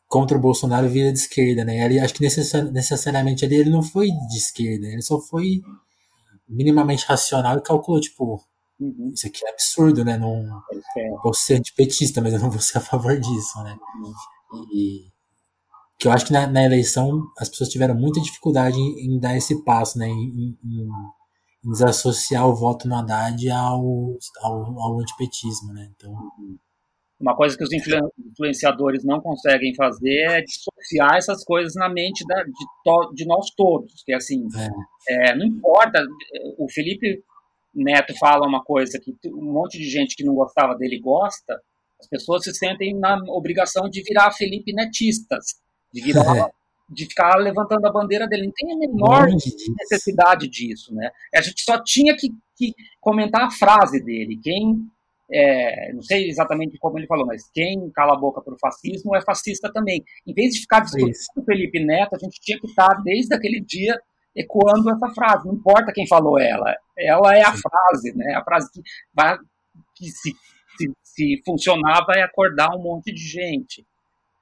contra 0.07 0.37
o 0.37 0.41
Bolsonaro 0.41 0.89
vira 0.89 1.13
de 1.13 1.19
esquerda, 1.19 1.65
né? 1.65 1.85
Ele, 1.85 1.99
acho 1.99 2.15
que 2.15 2.23
necessariamente 2.23 3.45
ali 3.45 3.57
ele 3.57 3.71
não 3.71 3.83
foi 3.83 4.09
de 4.09 4.37
esquerda, 4.37 4.87
ele 4.87 5.03
só 5.03 5.21
foi 5.21 5.61
minimamente 6.49 7.05
racional 7.07 7.59
e 7.59 7.63
calculou, 7.63 8.01
tipo, 8.01 8.41
uhum. 8.81 9.11
isso 9.15 9.27
aqui 9.27 9.45
é 9.47 9.51
absurdo, 9.51 10.05
né? 10.05 10.17
Não, 10.17 10.63
é. 10.97 11.11
eu 11.11 11.21
posso 11.23 11.43
ser 11.43 11.55
antipetista, 11.55 12.21
mas 12.21 12.33
eu 12.33 12.41
não 12.41 12.51
vou 12.51 12.61
ser 12.61 12.79
a 12.79 12.81
favor 12.81 13.19
disso, 13.19 13.63
né? 13.63 13.77
Uhum. 14.53 14.67
E 14.73 15.11
que 15.99 16.07
eu 16.09 16.13
acho 16.13 16.27
que 16.27 16.33
na, 16.33 16.47
na, 16.47 16.65
eleição 16.65 17.23
as 17.39 17.49
pessoas 17.49 17.71
tiveram 17.71 17.95
muita 17.95 18.21
dificuldade 18.21 18.79
em, 18.79 19.17
em 19.17 19.19
dar 19.19 19.37
esse 19.37 19.65
passo, 19.65 19.99
né? 19.99 20.07
Em, 20.07 20.13
em, 20.13 20.59
em, 20.65 20.89
desassociar 21.71 22.47
o 22.49 22.55
voto 22.55 22.87
no 22.87 22.95
Haddad 22.95 23.51
ao, 23.51 24.17
ao, 24.41 24.81
ao 24.81 25.01
antipetismo, 25.01 25.73
né? 25.73 25.91
Então, 25.97 26.13
uhum. 26.13 26.59
Uma 27.19 27.35
coisa 27.35 27.57
que 27.57 27.65
os 27.65 27.71
influenciadores 27.73 29.03
não 29.03 29.23
conseguem 29.23 29.75
fazer 29.75 30.31
é 30.31 30.43
dissociar 30.43 31.17
essas 31.17 31.43
coisas 31.45 31.73
na 31.75 31.89
mente 31.89 32.23
da, 32.27 32.43
de, 32.43 32.67
to, 32.85 33.15
de, 33.15 33.25
nós 33.25 33.47
todos. 33.57 34.03
Que 34.05 34.13
assim, 34.13 34.47
é. 35.09 35.31
É, 35.31 35.35
não 35.35 35.47
importa. 35.47 35.99
O 36.59 36.71
Felipe 36.71 37.25
Neto 37.83 38.17
fala 38.19 38.47
uma 38.47 38.63
coisa 38.63 38.99
que 38.99 39.15
um 39.27 39.53
monte 39.53 39.79
de 39.79 39.89
gente 39.89 40.17
que 40.17 40.25
não 40.25 40.35
gostava 40.35 40.75
dele 40.75 40.99
gosta. 40.99 41.61
As 42.01 42.09
pessoas 42.09 42.45
se 42.45 42.55
sentem 42.55 42.95
na 42.95 43.19
obrigação 43.29 43.89
de 43.89 44.03
virar 44.03 44.33
Felipe 44.33 44.73
Netistas, 44.73 45.61
de 45.93 46.03
virar, 46.03 46.25
é. 46.37 46.51
de 46.91 47.07
ficar 47.07 47.37
levantando 47.37 47.87
a 47.87 47.93
bandeira 47.93 48.27
dele. 48.27 48.47
Não 48.47 48.53
tem 48.53 48.73
a 48.73 48.77
menor 48.77 49.29
necessidade 49.79 50.49
disso, 50.49 50.95
né? 50.95 51.11
A 51.35 51.41
gente 51.41 51.63
só 51.63 51.83
tinha 51.83 52.17
que, 52.17 52.29
que 52.57 52.75
comentar 53.01 53.45
a 53.45 53.51
frase 53.51 54.03
dele. 54.03 54.39
Quem 54.43 54.89
é, 55.31 55.93
não 55.93 56.03
sei 56.03 56.29
exatamente 56.29 56.79
como 56.79 56.99
ele 56.99 57.07
falou, 57.07 57.27
mas 57.27 57.51
quem 57.53 57.91
cala 57.91 58.15
a 58.15 58.19
boca 58.19 58.41
para 58.41 58.55
o 58.55 58.59
fascismo 58.59 59.15
é 59.17 59.21
fascista 59.21 59.73
também. 59.73 60.05
Em 60.27 60.33
vez 60.33 60.55
de 60.55 60.61
ficar 60.61 60.81
discutindo 60.81 61.15
o 61.37 61.45
Felipe 61.45 61.85
Neto, 61.85 62.15
a 62.15 62.19
gente 62.19 62.41
tinha 62.41 62.59
que 62.61 62.67
estar, 62.67 63.03
desde 63.03 63.35
aquele 63.35 63.61
dia, 63.61 63.99
ecoando 64.37 64.91
essa 64.91 65.09
frase. 65.15 65.47
Não 65.47 65.55
importa 65.55 65.93
quem 65.93 66.07
falou 66.07 66.39
ela, 66.39 66.77
ela 66.97 67.35
é 67.35 67.43
a 67.43 67.55
Sim. 67.55 67.63
frase, 67.63 68.17
né? 68.17 68.35
A 68.35 68.45
frase 68.45 68.71
que, 68.71 68.83
vai, 69.15 69.39
que 69.95 70.11
se, 70.11 70.37
se, 70.77 70.93
se 71.03 71.43
funcionar 71.45 72.05
vai 72.07 72.21
acordar 72.21 72.77
um 72.77 72.83
monte 72.83 73.13
de 73.13 73.27
gente. 73.27 73.85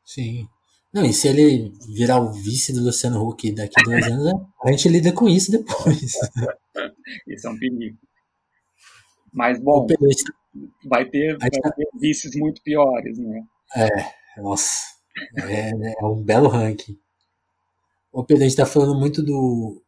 Sim. 0.05 0.49
Não, 0.93 1.05
e 1.05 1.13
se 1.13 1.29
ele 1.29 1.73
virar 1.89 2.21
o 2.21 2.33
vice 2.33 2.73
do 2.73 2.83
Luciano 2.83 3.27
Huck 3.27 3.51
daqui 3.53 3.81
a 3.81 3.83
dois 3.83 4.07
anos, 4.07 4.47
a 4.63 4.71
gente 4.71 4.89
lida 4.89 5.13
com 5.13 5.29
isso 5.29 5.51
depois. 5.51 6.01
isso 7.27 7.47
é 7.47 7.51
um 7.51 7.59
perigo. 7.59 7.99
Mas, 9.33 9.61
bom, 9.61 9.87
vai 10.85 11.05
ter, 11.05 11.37
vai 11.37 11.51
tá 11.51 11.71
ter 11.73 11.89
vícios 11.99 12.37
muito 12.37 12.63
piores, 12.63 13.19
né? 13.19 13.43
É, 13.77 14.41
nossa. 14.41 14.95
É, 15.37 15.71
é 16.01 16.07
um 16.07 16.23
belo 16.23 16.49
ranking. 16.49 16.97
O 18.13 18.23
Pedro, 18.23 18.45
a 18.45 18.49
gente 18.49 18.57
tá 18.57 18.65
falando 18.65 18.95
muito 18.95 19.21
do 19.21 19.84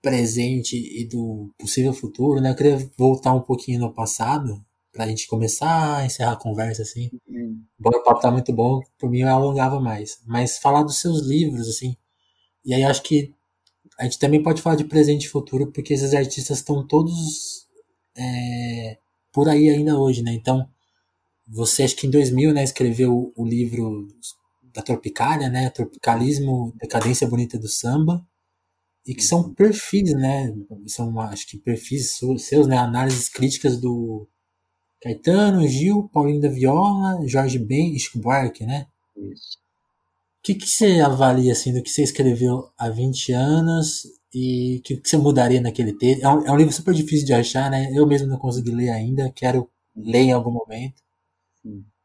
presente 0.00 0.76
e 0.76 1.06
do 1.06 1.50
possível 1.58 1.92
futuro, 1.92 2.40
né? 2.40 2.50
Eu 2.50 2.54
queria 2.54 2.90
voltar 2.96 3.34
um 3.34 3.40
pouquinho 3.40 3.80
no 3.80 3.92
passado, 3.92 4.64
pra 4.92 5.06
gente 5.06 5.28
começar 5.28 5.98
a 5.98 6.06
encerrar 6.06 6.32
a 6.32 6.36
conversa, 6.36 6.82
assim. 6.82 7.10
Uhum. 7.28 7.62
Bom, 7.78 7.90
o 7.90 8.02
papo 8.02 8.20
tá 8.20 8.30
muito 8.30 8.52
bom, 8.52 8.80
por 8.98 9.10
mim 9.10 9.20
eu 9.20 9.28
alongava 9.28 9.80
mais. 9.80 10.20
Mas 10.26 10.58
falar 10.58 10.82
dos 10.82 11.00
seus 11.00 11.22
livros, 11.22 11.68
assim. 11.68 11.96
E 12.64 12.74
aí 12.74 12.82
acho 12.82 13.02
que 13.02 13.32
a 13.98 14.04
gente 14.04 14.18
também 14.18 14.42
pode 14.42 14.62
falar 14.62 14.76
de 14.76 14.84
presente 14.84 15.24
e 15.24 15.28
futuro, 15.28 15.72
porque 15.72 15.94
esses 15.94 16.14
artistas 16.14 16.58
estão 16.58 16.86
todos 16.86 17.66
é, 18.16 18.98
por 19.32 19.48
aí 19.48 19.68
ainda 19.68 19.98
hoje, 19.98 20.22
né? 20.22 20.32
Então, 20.32 20.68
você 21.46 21.84
acho 21.84 21.96
que 21.96 22.06
em 22.06 22.10
2000, 22.10 22.52
né, 22.52 22.62
escreveu 22.62 23.32
o 23.36 23.46
livro 23.46 24.08
da 24.72 24.82
Tropicália, 24.82 25.48
né? 25.48 25.70
Tropicalismo, 25.70 26.72
Decadência 26.80 27.26
Bonita 27.26 27.58
do 27.58 27.68
Samba, 27.68 28.24
e 29.08 29.14
que 29.14 29.22
são 29.22 29.54
perfis, 29.54 30.12
né? 30.12 30.54
São, 30.86 31.18
acho 31.18 31.46
que 31.46 31.56
perfis 31.56 32.18
seus, 32.40 32.66
né? 32.66 32.76
Análises 32.76 33.26
críticas 33.26 33.80
do 33.80 34.28
Caetano, 35.00 35.66
Gil, 35.66 36.10
Paulinho 36.12 36.42
da 36.42 36.50
Viola, 36.50 37.26
Jorge 37.26 37.58
Ben 37.58 37.96
e 37.96 37.98
Chico 37.98 38.18
Buarque, 38.18 38.66
né? 38.66 38.86
Isso. 39.16 39.56
O 40.38 40.42
que, 40.42 40.54
que 40.54 40.68
você 40.68 41.00
avalia, 41.00 41.52
assim, 41.52 41.72
do 41.72 41.82
que 41.82 41.88
você 41.88 42.02
escreveu 42.02 42.70
há 42.76 42.90
20 42.90 43.32
anos 43.32 44.02
e 44.32 44.76
o 44.76 44.82
que, 44.82 44.96
que, 44.98 45.08
você 45.08 45.16
mudaria 45.16 45.60
naquele 45.62 45.94
texto? 45.94 46.22
É 46.22 46.28
um, 46.28 46.46
é 46.46 46.52
um, 46.52 46.56
livro 46.56 46.72
super 46.74 46.92
difícil 46.92 47.24
de 47.24 47.32
achar, 47.32 47.70
né? 47.70 47.90
Eu 47.94 48.06
mesmo 48.06 48.28
não 48.28 48.38
consegui 48.38 48.70
ler 48.70 48.90
ainda, 48.90 49.32
quero 49.34 49.70
ler 49.96 50.24
em 50.24 50.32
algum 50.32 50.50
momento. 50.50 51.02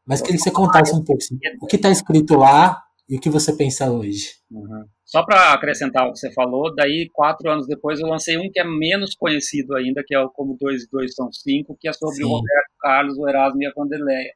Mas 0.06 0.22
queria 0.22 0.38
que 0.38 0.42
você 0.42 0.50
contasse 0.50 0.94
um 0.94 1.04
pouco 1.04 1.22
assim, 1.22 1.38
o 1.60 1.66
que 1.66 1.76
está 1.76 1.90
escrito 1.90 2.34
lá 2.36 2.82
e 3.06 3.18
o 3.18 3.20
que 3.20 3.28
você 3.28 3.52
pensa 3.52 3.90
hoje. 3.90 4.36
Uhum. 4.50 4.86
Só 5.14 5.24
para 5.24 5.52
acrescentar 5.52 6.08
o 6.08 6.12
que 6.12 6.18
você 6.18 6.32
falou, 6.32 6.74
daí 6.74 7.08
quatro 7.12 7.48
anos 7.48 7.68
depois 7.68 8.00
eu 8.00 8.08
lancei 8.08 8.36
um 8.36 8.50
que 8.50 8.58
é 8.58 8.64
menos 8.64 9.14
conhecido 9.14 9.76
ainda, 9.76 10.02
que 10.04 10.12
é 10.12 10.18
o 10.18 10.28
Como 10.28 10.58
Dois 10.60 10.82
e 10.82 10.90
Dois 10.90 11.14
São 11.14 11.30
Cinco, 11.32 11.76
que 11.80 11.88
é 11.88 11.92
sobre 11.92 12.16
Sim. 12.16 12.24
o 12.24 12.30
Roberto 12.30 12.70
Carlos, 12.80 13.16
o 13.16 13.28
Erasmo 13.28 13.62
e 13.62 13.66
a 13.66 13.72
Vanderleia. 13.76 14.34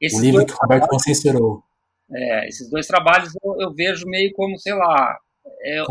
Esses 0.00 0.20
o 0.20 0.22
livro 0.22 0.46
que 0.46 0.52
o 0.52 0.56
Roberto 0.56 0.86
consensurou. 0.86 1.64
É, 2.12 2.46
esses 2.46 2.70
dois 2.70 2.86
trabalhos 2.86 3.32
eu, 3.42 3.62
eu 3.62 3.74
vejo 3.74 4.06
meio 4.06 4.32
como, 4.34 4.56
sei 4.60 4.74
lá, 4.74 5.18
eu, 5.64 5.86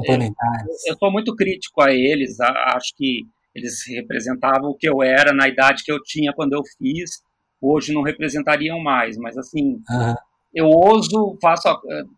eu, 0.87 0.97
sou 0.97 1.11
muito 1.11 1.35
crítico 1.35 1.81
a 1.81 1.91
eles, 1.91 2.39
acho 2.39 2.95
que 2.95 3.23
eles 3.53 3.85
representavam 3.85 4.69
o 4.69 4.75
que 4.75 4.87
eu 4.87 5.03
era 5.03 5.33
na 5.33 5.49
idade 5.49 5.83
que 5.83 5.91
eu 5.91 6.01
tinha 6.01 6.31
quando 6.31 6.53
eu 6.53 6.61
fiz, 6.77 7.21
hoje 7.59 7.93
não 7.93 8.01
representariam 8.01 8.79
mais, 8.79 9.17
mas 9.17 9.37
assim, 9.37 9.81
uhum. 9.89 10.15
Eu 10.53 10.67
ouso, 10.67 11.37
faço, 11.41 11.67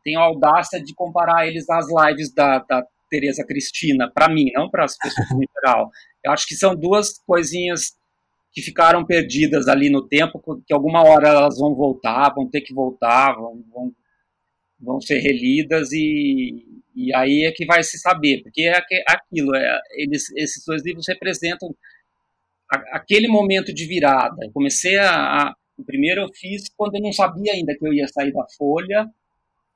tenho 0.04 0.20
a 0.20 0.24
audácia 0.24 0.82
de 0.84 0.94
comparar 0.94 1.48
eles 1.48 1.70
às 1.70 1.86
lives 1.88 2.34
da, 2.34 2.60
da 2.60 2.84
Tereza 3.10 3.46
Cristina, 3.46 4.12
para 4.12 4.28
mim, 4.28 4.52
não 4.54 4.70
para 4.70 4.86
as 4.86 4.98
pessoas 4.98 5.32
em 5.32 5.48
geral. 5.56 5.92
Eu 6.24 6.32
acho 6.32 6.48
que 6.48 6.56
são 6.56 6.76
duas 6.76 7.20
coisinhas 7.28 7.96
que 8.52 8.62
ficaram 8.62 9.06
perdidas 9.06 9.68
ali 9.68 9.90
no 9.90 10.08
tempo, 10.08 10.42
que 10.66 10.74
alguma 10.74 11.04
hora 11.04 11.30
elas 11.30 11.58
vão 11.58 11.76
voltar, 11.76 12.34
vão 12.34 12.50
ter 12.50 12.62
que 12.62 12.74
voltar, 12.74 13.34
vão, 13.34 13.64
vão, 13.72 13.92
vão 14.80 15.02
ser 15.02 15.20
relidas 15.20 15.92
e, 15.92 16.64
e 16.96 17.14
aí 17.16 17.46
é 17.46 17.52
que 17.52 17.66
vai 17.66 17.84
se 17.84 18.00
saber, 18.00 18.42
porque 18.44 18.64
é 18.64 19.04
aquilo, 19.08 19.56
é, 19.56 19.80
eles, 19.96 20.32
esses 20.36 20.64
dois 20.66 20.84
livros 20.84 21.08
representam 21.08 21.76
aquele 22.92 23.28
momento 23.28 23.74
de 23.74 23.86
virada. 23.86 24.38
Eu 24.42 24.52
comecei 24.52 24.98
a, 24.98 25.54
o 25.84 25.86
primeiro 25.86 26.22
eu 26.22 26.30
fiz 26.34 26.64
quando 26.76 26.96
eu 26.96 27.02
não 27.02 27.12
sabia 27.12 27.54
ainda 27.54 27.78
que 27.78 27.86
eu 27.86 27.94
ia 27.94 28.08
sair 28.08 28.32
da 28.32 28.46
Folha, 28.58 29.06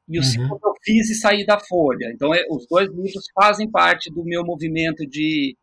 e 0.09 0.17
o 0.17 0.21
uhum. 0.21 0.27
segundo 0.27 0.59
eu 0.63 0.73
fiz 0.83 1.09
e 1.09 1.15
saí 1.15 1.45
da 1.45 1.59
Folha. 1.59 2.11
Então, 2.13 2.33
é, 2.33 2.45
os 2.49 2.65
dois 2.67 2.89
livros 2.89 3.25
fazem 3.35 3.69
parte 3.69 4.09
do 4.09 4.23
meu 4.23 4.43
movimento 4.43 5.05
de 5.05 5.55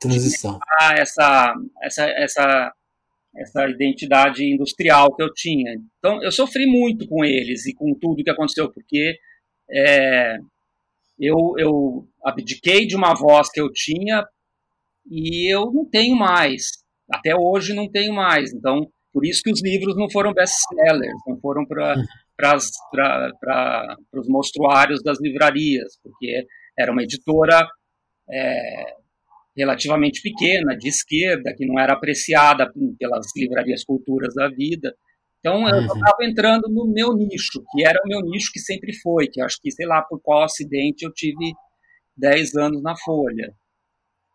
transição. 0.00 0.58
De 0.58 1.00
essa, 1.00 1.54
essa, 1.82 2.04
essa, 2.08 2.72
essa 3.36 3.68
identidade 3.68 4.42
industrial 4.42 5.14
que 5.14 5.22
eu 5.22 5.32
tinha. 5.34 5.74
Então, 5.98 6.22
eu 6.22 6.32
sofri 6.32 6.66
muito 6.66 7.06
com 7.06 7.24
eles 7.24 7.66
e 7.66 7.74
com 7.74 7.94
tudo 7.94 8.24
que 8.24 8.30
aconteceu, 8.30 8.72
porque 8.72 9.18
é, 9.70 10.38
eu, 11.18 11.54
eu 11.58 12.08
abdiquei 12.24 12.86
de 12.86 12.96
uma 12.96 13.14
voz 13.14 13.50
que 13.50 13.60
eu 13.60 13.70
tinha 13.70 14.24
e 15.10 15.52
eu 15.52 15.70
não 15.70 15.84
tenho 15.84 16.16
mais. 16.16 16.70
Até 17.10 17.34
hoje 17.36 17.74
não 17.74 17.90
tenho 17.90 18.14
mais. 18.14 18.52
Então, 18.52 18.90
por 19.18 19.26
isso 19.26 19.42
que 19.42 19.50
os 19.50 19.60
livros 19.60 19.96
não 19.96 20.08
foram 20.08 20.32
best-sellers, 20.32 21.18
não 21.26 21.36
foram 21.40 21.66
para 21.66 21.96
os 24.14 24.28
mostruários 24.28 25.02
das 25.02 25.20
livrarias, 25.20 25.98
porque 26.00 26.46
era 26.78 26.92
uma 26.92 27.02
editora 27.02 27.66
é, 28.30 28.84
relativamente 29.56 30.22
pequena, 30.22 30.76
de 30.76 30.88
esquerda, 30.88 31.52
que 31.52 31.66
não 31.66 31.80
era 31.80 31.94
apreciada 31.94 32.70
pelas 32.96 33.26
livrarias 33.36 33.82
culturas 33.82 34.34
da 34.36 34.48
vida. 34.48 34.94
Então 35.40 35.68
eu 35.68 35.80
estava 35.80 36.16
uhum. 36.20 36.28
entrando 36.28 36.68
no 36.68 36.86
meu 36.86 37.12
nicho, 37.12 37.60
que 37.72 37.84
era 37.84 37.98
o 38.04 38.08
meu 38.08 38.20
nicho 38.20 38.52
que 38.52 38.60
sempre 38.60 38.94
foi, 39.02 39.26
que 39.26 39.40
eu 39.40 39.44
acho 39.44 39.58
que, 39.60 39.72
sei 39.72 39.86
lá, 39.86 40.00
por 40.02 40.20
qual 40.22 40.44
acidente 40.44 41.04
eu 41.04 41.12
tive 41.12 41.52
10 42.16 42.54
anos 42.54 42.80
na 42.84 42.94
Folha. 42.96 43.52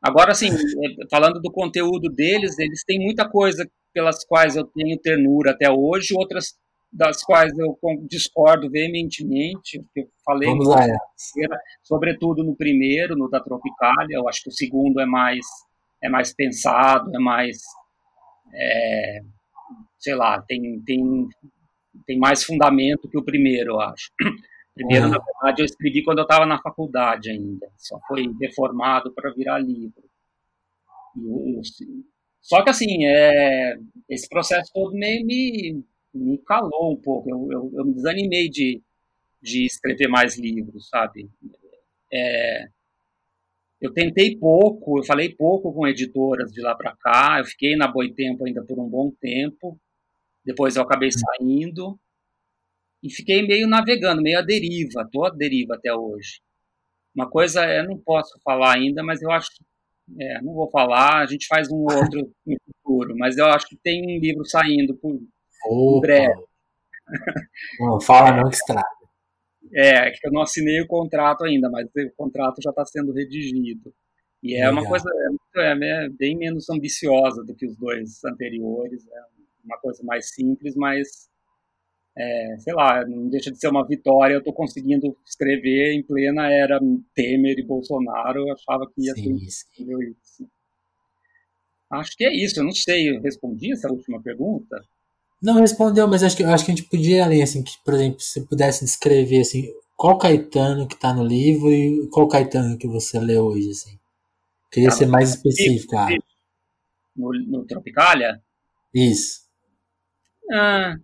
Agora, 0.03 0.33
assim, 0.33 0.49
é, 0.49 1.07
falando 1.09 1.39
do 1.39 1.51
conteúdo 1.51 2.09
deles, 2.09 2.59
eles 2.59 2.83
têm 2.83 2.99
muita 2.99 3.27
coisa 3.29 3.65
pelas 3.93 4.25
quais 4.25 4.55
eu 4.55 4.65
tenho 4.65 4.99
ternura 4.99 5.51
até 5.51 5.69
hoje, 5.71 6.13
outras 6.13 6.55
das 6.91 7.23
quais 7.23 7.51
eu 7.57 7.75
discordo 8.07 8.69
veementemente, 8.69 9.81
eu 9.95 10.07
falei 10.23 10.47
Vamos 10.49 10.67
lá, 10.67 10.85
sobretudo 11.81 12.43
no 12.43 12.55
primeiro, 12.55 13.15
no 13.15 13.27
da 13.27 13.39
Tropicália, 13.39 14.15
eu 14.15 14.29
acho 14.29 14.43
que 14.43 14.49
o 14.49 14.53
segundo 14.53 14.99
é 14.99 15.05
mais 15.05 15.43
é 16.03 16.09
mais 16.09 16.35
pensado, 16.35 17.09
é 17.15 17.17
mais 17.17 17.57
é, 18.53 19.21
sei 19.97 20.15
lá, 20.15 20.41
tem, 20.41 20.81
tem, 20.85 21.27
tem 22.05 22.19
mais 22.19 22.43
fundamento 22.43 23.09
que 23.09 23.17
o 23.17 23.23
primeiro, 23.23 23.71
eu 23.71 23.81
acho. 23.81 24.11
Primeiro, 24.75 25.05
uhum. 25.05 25.11
na 25.11 25.19
verdade, 25.19 25.61
eu 25.61 25.65
escrevi 25.65 26.03
quando 26.03 26.19
eu 26.19 26.23
estava 26.23 26.45
na 26.45 26.59
faculdade 26.59 27.29
ainda, 27.29 27.69
só 27.77 27.99
foi 28.07 28.27
reformado 28.41 29.13
para 29.13 29.31
virar 29.31 29.59
livro. 29.59 30.03
E, 31.15 31.61
só 32.41 32.63
que 32.63 32.69
assim, 32.71 33.05
é, 33.05 33.77
esse 34.09 34.27
processo 34.27 34.71
todo 34.73 34.93
meio 34.93 35.25
me, 35.25 35.83
me 36.13 36.37
calou 36.39 36.91
um 36.91 36.95
pouco. 36.95 37.29
Eu, 37.29 37.51
eu, 37.51 37.71
eu 37.75 37.85
me 37.85 37.93
desanimei 37.93 38.49
de, 38.49 38.81
de 39.41 39.65
escrever 39.65 40.07
mais 40.07 40.37
livros, 40.37 40.89
sabe? 40.89 41.29
É, 42.11 42.67
eu 43.79 43.93
tentei 43.93 44.37
pouco, 44.37 44.99
eu 44.99 45.03
falei 45.03 45.35
pouco 45.35 45.71
com 45.71 45.87
editoras 45.87 46.51
de 46.51 46.61
lá 46.61 46.73
para 46.73 46.95
cá. 46.95 47.39
Eu 47.39 47.45
fiquei 47.45 47.75
na 47.75 47.87
Boitempo 47.87 48.45
ainda 48.45 48.63
por 48.63 48.79
um 48.79 48.89
bom 48.89 49.11
tempo. 49.21 49.79
Depois 50.43 50.75
eu 50.75 50.81
acabei 50.83 51.09
saindo 51.11 51.99
e 53.03 53.11
fiquei 53.11 53.45
meio 53.45 53.67
navegando, 53.67 54.21
meio 54.21 54.39
à 54.39 54.41
deriva. 54.41 55.07
Tô 55.11 55.25
à 55.25 55.29
deriva 55.29 55.75
até 55.75 55.93
hoje. 55.93 56.39
Uma 57.13 57.29
coisa 57.29 57.65
eu 57.65 57.85
não 57.87 57.97
posso 57.99 58.39
falar 58.43 58.75
ainda, 58.75 59.03
mas 59.03 59.21
eu 59.21 59.29
acho 59.29 59.49
é, 60.19 60.41
não 60.41 60.53
vou 60.53 60.69
falar, 60.69 61.21
a 61.21 61.25
gente 61.25 61.47
faz 61.47 61.69
um 61.71 61.83
outro 61.83 62.31
no 62.45 62.57
futuro, 62.65 63.15
mas 63.17 63.37
eu 63.37 63.45
acho 63.45 63.67
que 63.67 63.77
tem 63.77 64.01
um 64.03 64.19
livro 64.19 64.45
saindo 64.45 64.95
por, 64.95 65.17
Opa. 65.65 66.01
breve. 66.01 66.43
Não, 67.79 67.99
fala 67.99 68.37
não 68.37 68.49
que 68.49 68.55
estraga. 68.55 68.87
É, 69.73 70.09
que 70.11 70.25
eu 70.25 70.31
não 70.31 70.41
assinei 70.41 70.79
o 70.81 70.87
contrato 70.87 71.43
ainda, 71.43 71.69
mas 71.69 71.85
o 71.87 72.15
contrato 72.15 72.61
já 72.61 72.69
está 72.69 72.85
sendo 72.85 73.11
redigido. 73.11 73.93
E 74.41 74.55
é 74.55 74.67
Legal. 74.67 74.73
uma 74.73 74.87
coisa 74.87 75.09
é, 75.57 75.71
é, 75.71 76.09
bem 76.09 76.37
menos 76.37 76.69
ambiciosa 76.69 77.43
do 77.43 77.53
que 77.55 77.65
os 77.65 77.75
dois 77.75 78.23
anteriores. 78.23 79.05
É 79.05 79.21
uma 79.65 79.77
coisa 79.79 80.01
mais 80.03 80.29
simples, 80.33 80.75
mas 80.75 81.29
é, 82.15 82.57
sei 82.59 82.73
lá, 82.73 83.05
não 83.07 83.27
deixa 83.27 83.51
de 83.51 83.59
ser 83.59 83.69
uma 83.69 83.85
vitória. 83.85 84.35
Eu 84.35 84.39
estou 84.39 84.53
conseguindo 84.53 85.15
escrever 85.25 85.93
em 85.93 86.03
plena 86.03 86.51
era 86.51 86.79
Temer 87.15 87.57
e 87.57 87.65
Bolsonaro. 87.65 88.47
Eu 88.47 88.53
achava 88.53 88.89
que 88.93 89.05
ia 89.05 89.13
Sim, 89.13 89.37
ser 89.37 89.45
isso. 89.45 89.65
Acho 91.91 92.15
que 92.15 92.25
é 92.25 92.33
isso. 92.33 92.59
Eu 92.59 92.65
não 92.65 92.71
sei. 92.71 93.09
Eu 93.09 93.21
respondi 93.21 93.71
essa 93.71 93.91
última 93.91 94.21
pergunta? 94.21 94.83
Não 95.41 95.55
respondeu, 95.55 96.07
mas 96.07 96.23
acho 96.23 96.37
que, 96.37 96.43
acho 96.43 96.63
que 96.63 96.71
a 96.71 96.75
gente 96.75 96.87
podia 96.87 97.27
ler, 97.27 97.41
assim, 97.41 97.61
que, 97.63 97.73
por 97.83 97.95
exemplo, 97.95 98.21
se 98.21 98.47
pudesse 98.47 98.85
descrever, 98.85 99.41
assim, 99.41 99.73
qual 99.97 100.17
Caetano 100.17 100.87
que 100.87 100.95
está 100.95 101.13
no 101.13 101.25
livro 101.25 101.69
e 101.69 102.07
qual 102.09 102.29
Caetano 102.29 102.77
que 102.77 102.87
você 102.87 103.19
lê 103.19 103.37
hoje, 103.37 103.69
assim. 103.69 103.99
Queria 104.71 104.89
tá, 104.89 104.95
ser 104.95 105.05
mais 105.07 105.31
específico. 105.31 105.97
Ah. 105.97 106.09
No, 107.15 107.31
no 107.33 107.65
Tropicália? 107.65 108.41
Isso. 108.93 109.43
Ah, 110.51 110.95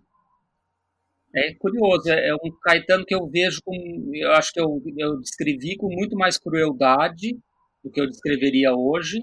é 1.34 1.54
curioso, 1.54 2.10
é, 2.10 2.28
é 2.28 2.34
um 2.34 2.50
Caetano 2.62 3.04
que 3.04 3.14
eu 3.14 3.26
vejo 3.26 3.60
com, 3.64 3.74
eu 4.14 4.32
acho 4.32 4.52
que 4.52 4.60
eu, 4.60 4.82
eu 4.96 5.20
descrevi 5.20 5.76
com 5.76 5.88
muito 5.88 6.16
mais 6.16 6.38
crueldade 6.38 7.38
do 7.84 7.90
que 7.90 8.00
eu 8.00 8.06
descreveria 8.06 8.74
hoje, 8.74 9.18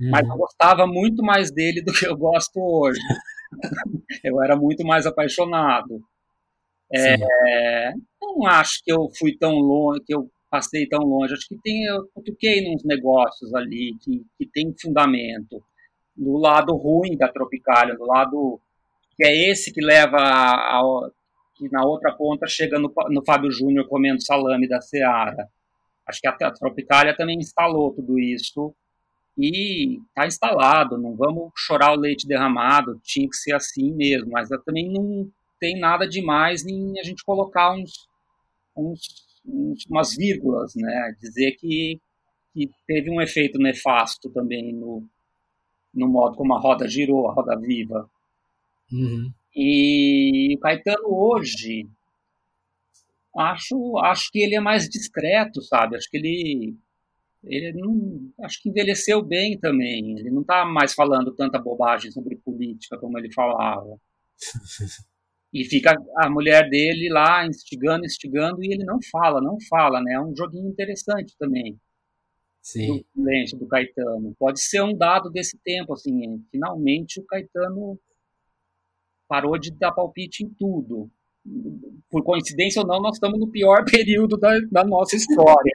uhum. 0.00 0.10
mas 0.10 0.26
eu 0.26 0.36
gostava 0.36 0.86
muito 0.86 1.22
mais 1.22 1.52
dele 1.52 1.82
do 1.82 1.92
que 1.92 2.06
eu 2.06 2.16
gosto 2.16 2.58
hoje. 2.58 3.00
eu 4.24 4.42
era 4.42 4.56
muito 4.56 4.84
mais 4.84 5.06
apaixonado. 5.06 6.00
É, 6.92 7.92
não 8.20 8.46
acho 8.46 8.82
que 8.82 8.92
eu 8.92 9.08
fui 9.16 9.36
tão 9.36 9.52
longe, 9.52 10.02
que 10.04 10.14
eu 10.14 10.28
passei 10.50 10.88
tão 10.88 11.00
longe. 11.00 11.34
Acho 11.34 11.48
que 11.48 11.58
tem, 11.62 11.84
eu 11.84 12.08
cutuquei 12.14 12.72
nos 12.72 12.82
negócios 12.84 13.54
ali 13.54 13.96
que, 14.02 14.24
que 14.36 14.46
tem 14.46 14.74
fundamento. 14.80 15.62
Do 16.16 16.36
lado 16.38 16.74
ruim 16.76 17.16
da 17.16 17.28
Tropicália, 17.28 17.96
do 17.96 18.04
lado 18.04 18.60
que 19.20 19.26
é 19.26 19.50
esse 19.50 19.70
que 19.70 19.82
leva 19.82 20.16
que 21.54 21.70
na 21.70 21.84
outra 21.84 22.10
ponta 22.10 22.46
chega 22.46 22.78
no, 22.78 22.90
no 23.10 23.22
Fábio 23.22 23.50
Júnior 23.52 23.86
comendo 23.86 24.22
salame 24.22 24.66
da 24.66 24.80
Seara. 24.80 25.46
Acho 26.06 26.22
que 26.22 26.26
a, 26.26 26.30
a 26.30 26.50
Tropicália 26.50 27.14
também 27.14 27.36
instalou 27.36 27.92
tudo 27.92 28.18
isso 28.18 28.74
e 29.36 29.98
está 30.08 30.26
instalado, 30.26 30.96
não 30.96 31.14
vamos 31.14 31.52
chorar 31.54 31.92
o 31.92 32.00
leite 32.00 32.26
derramado, 32.26 32.98
tinha 33.04 33.28
que 33.28 33.36
ser 33.36 33.52
assim 33.52 33.92
mesmo, 33.92 34.30
mas 34.30 34.48
também 34.64 34.90
não 34.90 35.30
tem 35.58 35.78
nada 35.78 36.08
demais 36.08 36.64
em 36.66 36.98
a 36.98 37.02
gente 37.02 37.22
colocar 37.22 37.74
uns, 37.74 38.08
uns, 38.74 39.00
uns 39.44 39.84
umas 39.84 40.16
vírgulas, 40.16 40.72
né, 40.74 41.14
dizer 41.20 41.52
que, 41.58 42.00
que 42.54 42.70
teve 42.86 43.10
um 43.10 43.20
efeito 43.20 43.58
nefasto 43.58 44.30
também 44.30 44.72
no, 44.72 45.06
no 45.92 46.08
modo 46.08 46.36
como 46.36 46.54
a 46.54 46.58
roda 46.58 46.88
girou, 46.88 47.28
a 47.28 47.34
roda 47.34 47.54
viva. 47.60 48.08
Uhum. 48.92 49.32
E 49.54 50.54
o 50.56 50.60
Caetano 50.60 51.08
hoje, 51.08 51.88
acho, 53.36 53.98
acho 53.98 54.30
que 54.30 54.40
ele 54.40 54.54
é 54.54 54.60
mais 54.60 54.88
discreto, 54.88 55.62
sabe? 55.62 55.96
Acho 55.96 56.08
que 56.10 56.16
ele 56.16 56.76
ele 57.42 57.72
não, 57.72 58.30
acho 58.44 58.62
que 58.62 58.68
envelheceu 58.68 59.22
bem 59.22 59.58
também. 59.58 60.18
Ele 60.18 60.30
não 60.30 60.42
está 60.42 60.64
mais 60.64 60.92
falando 60.92 61.34
tanta 61.34 61.58
bobagem 61.58 62.10
sobre 62.10 62.36
política 62.36 62.98
como 62.98 63.18
ele 63.18 63.32
falava. 63.32 63.98
E 65.52 65.64
fica 65.64 65.96
a 66.18 66.30
mulher 66.30 66.70
dele 66.70 67.08
lá 67.10 67.44
instigando, 67.44 68.04
instigando, 68.04 68.62
e 68.62 68.72
ele 68.72 68.84
não 68.84 69.00
fala, 69.10 69.40
não 69.40 69.58
fala, 69.68 70.00
né? 70.00 70.12
É 70.12 70.20
um 70.20 70.32
joguinho 70.32 70.68
interessante 70.68 71.34
também. 71.36 71.76
Sim. 72.62 72.98
Do 72.98 73.06
silêncio 73.12 73.58
do 73.58 73.66
Caetano. 73.66 74.32
Pode 74.38 74.60
ser 74.60 74.80
um 74.82 74.96
dado 74.96 75.28
desse 75.28 75.58
tempo, 75.58 75.92
assim. 75.92 76.40
Finalmente 76.52 77.18
o 77.20 77.24
Caetano 77.24 77.98
parou 79.30 79.56
de 79.56 79.70
dar 79.70 79.92
palpite 79.92 80.42
em 80.44 80.48
tudo 80.48 81.08
por 82.10 82.24
coincidência 82.24 82.82
ou 82.82 82.88
não, 82.88 83.00
nós 83.00 83.14
estamos 83.14 83.38
no 83.38 83.48
pior 83.48 83.84
período 83.88 84.36
da, 84.36 84.58
da 84.70 84.84
nossa 84.84 85.14
história. 85.14 85.72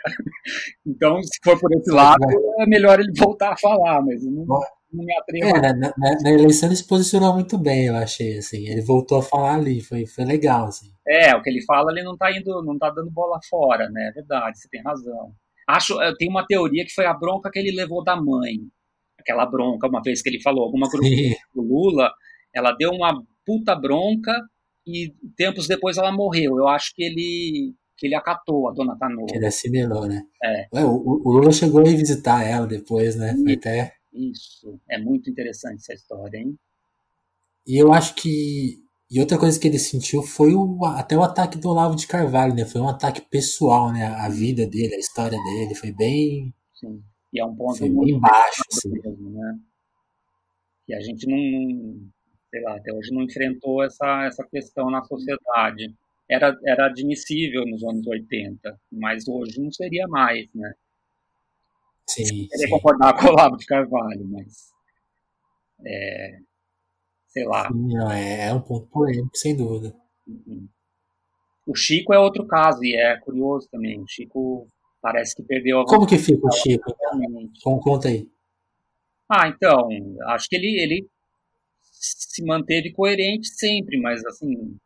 Então, 0.85 1.23
se 1.23 1.39
for 1.41 1.57
por 1.59 1.73
esse 1.73 1.89
lado, 1.89 2.23
é 2.59 2.65
melhor 2.67 2.99
ele 2.99 3.11
voltar 3.17 3.53
a 3.53 3.57
falar, 3.57 4.01
mas 4.03 4.23
não, 4.25 4.45
não 4.45 5.05
me 5.05 5.17
atrevo. 5.17 5.55
É, 5.55 5.61
na, 5.61 5.73
na, 5.73 5.93
na, 6.21 6.31
eleição 6.31 6.67
ele 6.67 6.75
se 6.75 6.85
posicionou 6.85 7.33
muito 7.33 7.57
bem, 7.57 7.87
eu 7.87 7.95
achei, 7.95 8.37
assim. 8.37 8.67
Ele 8.67 8.81
voltou 8.81 9.19
a 9.19 9.23
falar 9.23 9.55
ali, 9.55 9.81
foi, 9.81 10.05
foi 10.05 10.25
legal, 10.25 10.65
assim. 10.65 10.91
É, 11.07 11.33
o 11.35 11.41
que 11.41 11.49
ele 11.49 11.63
fala, 11.63 11.91
ele 11.91 12.03
não 12.03 12.13
está 12.13 12.31
indo, 12.31 12.61
não 12.61 12.77
tá 12.77 12.89
dando 12.89 13.09
bola 13.09 13.39
fora, 13.49 13.89
né? 13.89 14.09
É 14.09 14.11
verdade, 14.11 14.59
você 14.59 14.67
tem 14.69 14.83
razão. 14.83 15.31
Acho, 15.67 15.99
eu 16.01 16.15
tenho 16.17 16.29
uma 16.29 16.45
teoria 16.45 16.83
que 16.85 16.93
foi 16.93 17.05
a 17.05 17.13
bronca 17.13 17.49
que 17.49 17.57
ele 17.57 17.71
levou 17.71 18.03
da 18.03 18.15
mãe. 18.15 18.59
aquela 19.19 19.45
bronca, 19.45 19.87
uma 19.87 20.01
vez 20.03 20.21
que 20.21 20.29
ele 20.29 20.41
falou 20.41 20.65
alguma 20.65 20.87
coisa 20.89 21.09
do 21.55 21.61
Lula, 21.61 22.11
ela 22.53 22.71
deu 22.73 22.91
uma 22.91 23.19
puta 23.45 23.75
bronca 23.75 24.33
e 24.85 25.13
tempos 25.35 25.67
depois 25.67 25.97
ela 25.97 26.11
morreu. 26.11 26.57
Eu 26.57 26.67
acho 26.67 26.93
que 26.95 27.03
ele 27.03 27.75
que 27.97 28.07
ele 28.07 28.15
acatou 28.15 28.67
a 28.67 28.73
dona 28.73 28.97
Tanoa. 28.97 29.27
Ele 29.33 29.45
assimilou, 29.45 30.05
né? 30.05 30.21
É. 30.43 30.67
Ué, 30.73 30.83
o, 30.83 31.21
o, 31.23 31.31
Lula 31.31 31.51
chegou 31.51 31.79
a 31.79 31.83
visitar 31.85 32.43
ela 32.43 32.67
depois, 32.67 33.15
né? 33.15 33.33
Foi 33.41 33.53
até... 33.53 33.93
Isso, 34.11 34.77
é 34.89 34.97
muito 34.97 35.29
interessante 35.29 35.77
essa 35.77 35.93
história, 35.93 36.37
hein? 36.37 36.57
E 37.67 37.81
eu 37.81 37.91
acho 37.93 38.15
que. 38.15 38.83
E 39.09 39.19
outra 39.19 39.37
coisa 39.37 39.59
que 39.59 39.67
ele 39.67 39.79
sentiu 39.79 40.21
foi 40.23 40.53
o, 40.53 40.85
até 40.85 41.17
o 41.17 41.23
ataque 41.23 41.57
do 41.57 41.69
Olavo 41.69 41.95
de 41.95 42.07
Carvalho, 42.07 42.53
né? 42.53 42.65
Foi 42.65 42.79
um 42.79 42.87
ataque 42.87 43.21
pessoal, 43.21 43.91
né? 43.91 44.05
A 44.05 44.29
vida 44.29 44.65
dele, 44.67 44.95
a 44.95 44.99
história 44.99 45.37
dele, 45.37 45.75
foi 45.75 45.91
bem. 45.91 46.53
Sim. 46.73 47.01
E 47.33 47.39
é 47.39 47.45
um 47.45 47.55
ponto 47.55 47.77
foi 47.77 47.89
bem 47.89 48.19
baixo, 48.19 48.61
assim. 48.71 48.89
mesmo, 48.89 49.31
né? 49.31 49.59
E 50.87 50.93
a 50.93 50.99
gente 51.01 51.27
não, 51.27 52.07
sei 52.55 52.61
lá, 52.61 52.77
até 52.77 52.93
hoje 52.93 53.13
não 53.13 53.23
enfrentou 53.23 53.83
essa, 53.83 54.25
essa 54.25 54.43
questão 54.45 54.89
na 54.89 55.03
sociedade. 55.03 55.93
Era, 56.29 56.57
era 56.65 56.85
admissível 56.85 57.65
nos 57.65 57.83
anos 57.83 58.07
80, 58.07 58.79
mas 58.89 59.27
hoje 59.27 59.59
não 59.59 59.69
seria 59.71 60.07
mais, 60.07 60.47
né? 60.55 60.73
Sim. 62.07 62.47
Queria 62.47 62.69
concordar 62.69 63.13
com 63.13 63.27
o 63.27 63.29
Olavo 63.31 63.57
de 63.57 63.65
Carvalho, 63.65 64.25
mas. 64.25 64.69
É, 65.85 66.39
sei 67.27 67.45
lá. 67.45 67.67
Sim, 67.67 67.97
é, 68.13 68.47
é 68.47 68.53
um 68.53 68.61
ponto 68.61 68.87
polêmico, 68.87 69.35
sem 69.35 69.55
dúvida. 69.55 69.93
Uhum. 70.25 70.67
O 71.67 71.75
Chico 71.75 72.13
é 72.13 72.19
outro 72.19 72.47
caso, 72.47 72.83
e 72.85 72.95
é 72.95 73.19
curioso 73.19 73.67
também. 73.69 73.99
O 73.99 74.07
Chico 74.07 74.67
parece 75.01 75.35
que 75.35 75.43
perdeu 75.43 75.81
a. 75.81 75.85
Como 75.85 76.07
que 76.07 76.17
fica 76.17 76.47
o 76.47 76.51
Chico? 76.51 76.95
Então, 77.59 77.77
conta 77.79 78.07
aí. 78.07 78.29
Ah, 79.29 79.47
então, 79.49 79.89
acho 80.27 80.47
que 80.47 80.55
ele, 80.55 80.79
ele 80.79 81.09
se 82.17 82.43
manteve 82.43 82.91
coerente 82.91 83.47
sempre, 83.47 83.99
mas 83.99 84.25
assim, 84.25 84.77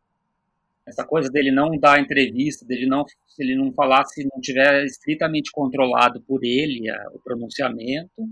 essa 0.86 1.05
coisa 1.05 1.30
dele 1.30 1.51
não 1.51 1.78
dar 1.78 1.99
entrevista, 1.99 2.65
dele 2.65 2.86
não, 2.88 3.05
se 3.07 3.43
ele 3.43 3.55
não 3.55 3.72
falar, 3.74 4.05
se 4.05 4.24
não 4.24 4.41
tiver 4.41 4.86
estritamente 4.86 5.51
controlado 5.51 6.22
por 6.22 6.43
ele 6.43 6.89
a, 6.89 7.09
o 7.13 7.20
pronunciamento, 7.20 8.28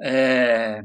é, 0.00 0.82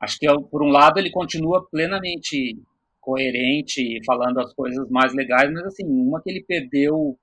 acho 0.00 0.18
que 0.18 0.26
por 0.50 0.62
um 0.62 0.68
lado 0.68 0.98
ele 0.98 1.10
continua 1.10 1.66
plenamente 1.68 2.60
coerente, 3.00 4.00
falando 4.04 4.38
as 4.40 4.52
coisas 4.54 4.88
mais 4.90 5.14
legais, 5.14 5.50
mas 5.52 5.64
assim, 5.64 5.84
uma 5.86 6.22
que 6.22 6.30
ele 6.30 6.44
perdeu 6.44 7.18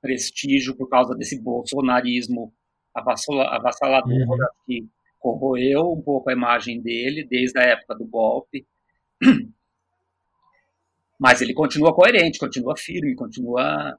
prestígio 0.00 0.76
por 0.76 0.88
causa 0.88 1.14
desse 1.14 1.40
bolsonarismo 1.40 2.52
avassalador, 2.94 4.10
uhum. 4.10 4.46
que 4.66 4.86
corroeu 5.18 5.92
um 5.92 6.02
pouco 6.02 6.30
a 6.30 6.32
imagem 6.32 6.80
dele 6.80 7.26
desde 7.28 7.58
a 7.58 7.62
época 7.62 7.94
do 7.94 8.06
golpe. 8.06 8.66
Mas 11.18 11.40
ele 11.40 11.54
continua 11.54 11.94
coerente, 11.94 12.38
continua 12.38 12.76
firme, 12.76 13.14
continua. 13.14 13.98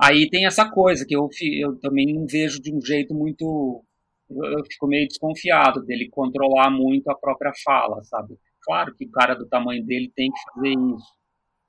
Aí 0.00 0.28
tem 0.28 0.46
essa 0.46 0.68
coisa 0.68 1.06
que 1.06 1.14
eu, 1.14 1.28
eu 1.60 1.78
também 1.80 2.12
não 2.12 2.26
vejo 2.26 2.60
de 2.60 2.74
um 2.74 2.80
jeito 2.80 3.14
muito. 3.14 3.84
Eu 4.30 4.64
fico 4.70 4.86
meio 4.86 5.06
desconfiado 5.08 5.84
dele 5.84 6.08
controlar 6.10 6.70
muito 6.70 7.08
a 7.08 7.16
própria 7.16 7.52
fala, 7.64 8.02
sabe? 8.04 8.38
Claro 8.62 8.94
que 8.94 9.06
o 9.06 9.10
cara 9.10 9.34
do 9.34 9.48
tamanho 9.48 9.84
dele 9.84 10.12
tem 10.14 10.30
que 10.30 10.40
fazer 10.52 10.70
isso. 10.70 11.18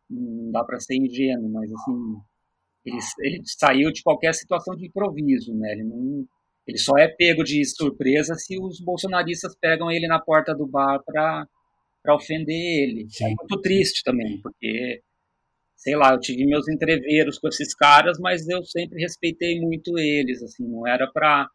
Não 0.09 0.51
dá 0.51 0.63
para 0.63 0.79
ser 0.79 0.95
ingênuo, 0.95 1.49
mas 1.49 1.71
assim. 1.71 2.15
Ele, 2.85 2.97
ele 3.19 3.41
saiu 3.45 3.91
de 3.91 4.01
qualquer 4.01 4.33
situação 4.33 4.75
de 4.75 4.87
improviso, 4.87 5.53
né? 5.53 5.73
Ele 5.73 5.83
não, 5.83 6.27
ele 6.69 6.77
só 6.77 6.95
é 6.97 7.07
pego 7.07 7.43
de 7.43 7.65
surpresa 7.65 8.35
se 8.35 8.59
os 8.59 8.79
bolsonaristas 8.79 9.55
pegam 9.59 9.89
ele 9.89 10.07
na 10.07 10.19
porta 10.19 10.53
do 10.53 10.67
bar 10.67 11.01
para 11.03 11.47
ofender 12.15 12.55
ele. 12.55 13.05
É 13.05 13.09
Sim. 13.09 13.25
É 13.25 13.27
muito 13.29 13.61
triste 13.61 14.03
também, 14.03 14.39
porque, 14.41 15.01
sei 15.75 15.95
lá, 15.95 16.13
eu 16.13 16.19
tive 16.19 16.45
meus 16.45 16.67
entreveros 16.69 17.39
com 17.39 17.47
esses 17.47 17.73
caras, 17.73 18.19
mas 18.19 18.47
eu 18.47 18.63
sempre 18.63 19.01
respeitei 19.01 19.59
muito 19.59 19.97
eles, 19.97 20.43
assim, 20.43 20.67
não 20.67 20.87
era 20.87 21.11
para 21.11 21.49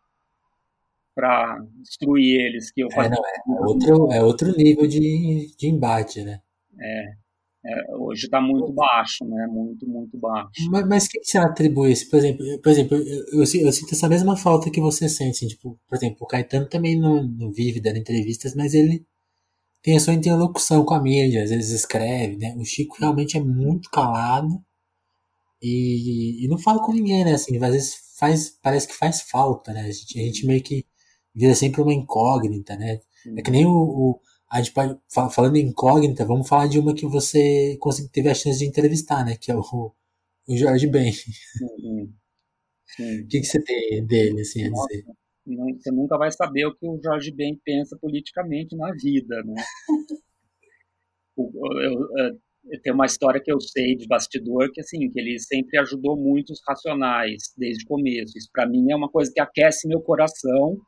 para 1.15 1.65
destruir 1.81 2.41
eles 2.41 2.73
que 2.73 2.81
eu 2.81 2.91
fazia. 2.91 3.15
É, 3.15 3.21
não, 3.47 3.63
é, 3.63 3.69
outro, 3.69 4.13
é 4.15 4.21
outro 4.21 4.57
nível 4.57 4.85
de, 4.85 5.55
de 5.57 5.69
embate, 5.69 6.25
né? 6.25 6.41
É, 6.77 7.05
é 7.67 7.97
hoje 7.97 8.27
está 8.27 8.41
muito 8.41 8.73
baixo, 8.73 9.25
né? 9.25 9.47
Muito, 9.47 9.89
muito 9.89 10.19
baixo. 10.19 10.51
Mas, 10.71 10.87
mas 10.87 11.05
o 11.07 11.09
que 11.09 11.25
você 11.25 11.39
atribui 11.39 11.93
isso? 11.93 12.11
Por 12.11 12.19
exemplo, 12.19 12.61
por 12.61 12.71
exemplo 12.71 12.97
eu, 12.97 13.25
eu, 13.33 13.41
eu, 13.41 13.73
sinto 13.73 13.93
essa 13.93 14.09
mesma 14.09 14.37
falta 14.37 14.71
que 14.71 14.81
você 14.81 15.09
sente. 15.09 15.37
Assim, 15.37 15.49
tipo, 15.49 15.79
por 15.89 15.97
exemplo, 15.97 16.19
o 16.21 16.27
Caetano 16.27 16.69
também 16.69 16.99
não, 16.99 17.23
não 17.23 17.51
vive 17.53 17.81
dando 17.81 17.99
entrevistas, 17.99 18.55
mas 18.55 18.75
ele 18.75 19.07
tem 19.83 19.97
a 19.97 20.01
sua 20.01 20.15
interlocução 20.15 20.85
com 20.85 20.95
a 20.95 21.03
mídia, 21.03 21.43
às 21.43 21.51
vezes 21.51 21.71
escreve, 21.71 22.37
né? 22.37 22.55
O 22.59 22.65
Chico 22.65 22.97
realmente 22.99 23.37
é 23.37 23.41
muito 23.41 23.91
calado 23.91 24.63
e, 25.63 26.45
e 26.45 26.49
não 26.49 26.59
fala 26.59 26.83
com 26.83 26.93
ninguém, 26.93 27.25
né? 27.25 27.35
Assim, 27.35 27.57
às 27.57 27.73
vezes 27.73 27.95
faz, 28.19 28.51
parece 28.63 28.89
que 28.89 28.95
faz 28.95 29.23
falta, 29.23 29.73
né? 29.73 29.83
A 29.83 29.91
gente, 29.91 30.21
a 30.21 30.23
gente 30.23 30.47
meio 30.47 30.63
que 30.63 30.87
vira 31.35 31.55
sempre 31.55 31.83
uma 31.83 31.95
incógnita, 31.95 32.77
né? 32.77 33.01
É 33.37 33.43
que 33.43 33.51
nem 33.51 33.65
o, 33.67 33.71
o 33.73 34.21
a 34.51 34.59
gente 34.59 34.73
pode, 34.73 34.99
falando 35.33 35.57
em 35.57 35.67
incógnita, 35.67 36.25
vamos 36.25 36.49
falar 36.49 36.69
de 36.69 36.79
uma 36.79 36.95
que 36.95 37.07
você 37.07 37.79
teve 38.13 38.29
a 38.29 38.35
chance 38.35 38.59
de 38.59 38.67
entrevistar, 38.67 39.25
né? 39.25 39.37
Que 39.37 39.51
é 39.51 39.57
o, 39.57 39.93
o 40.49 40.57
Jorge 40.57 40.87
Ben. 40.87 41.13
Uhum. 41.83 42.13
O 43.01 43.27
que, 43.27 43.41
que 43.41 43.45
você 43.45 43.61
tem 43.63 44.07
dele, 44.07 44.41
assim, 44.41 44.65
a 44.65 44.71
dizer? 44.71 45.05
você 45.47 45.91
nunca 45.91 46.17
vai 46.17 46.31
saber 46.33 46.67
o 46.67 46.75
que 46.75 46.87
o 46.87 47.01
Jorge 47.03 47.31
Ben 47.31 47.61
pensa 47.65 47.99
politicamente 48.01 48.77
na 48.77 48.93
vida, 48.93 49.43
né? 49.45 49.63
eu, 51.37 51.51
eu, 51.83 52.09
eu, 52.17 52.81
tem 52.83 52.93
uma 52.93 53.05
história 53.05 53.41
que 53.43 53.53
eu 53.53 53.61
sei 53.61 53.95
de 53.95 54.07
bastidor 54.07 54.71
que 54.73 54.81
assim 54.81 55.11
que 55.11 55.21
ele 55.21 55.39
sempre 55.39 55.79
ajudou 55.79 56.17
muito 56.17 56.51
os 56.51 56.61
racionais 56.67 57.53
desde 57.59 57.85
o 57.85 57.89
começo. 57.89 58.39
Isso 58.39 58.49
para 58.53 58.67
mim 58.67 58.91
é 58.91 58.97
uma 58.97 59.11
coisa 59.11 59.31
que 59.33 59.41
aquece 59.41 59.87
meu 59.87 60.01
coração, 60.01 60.79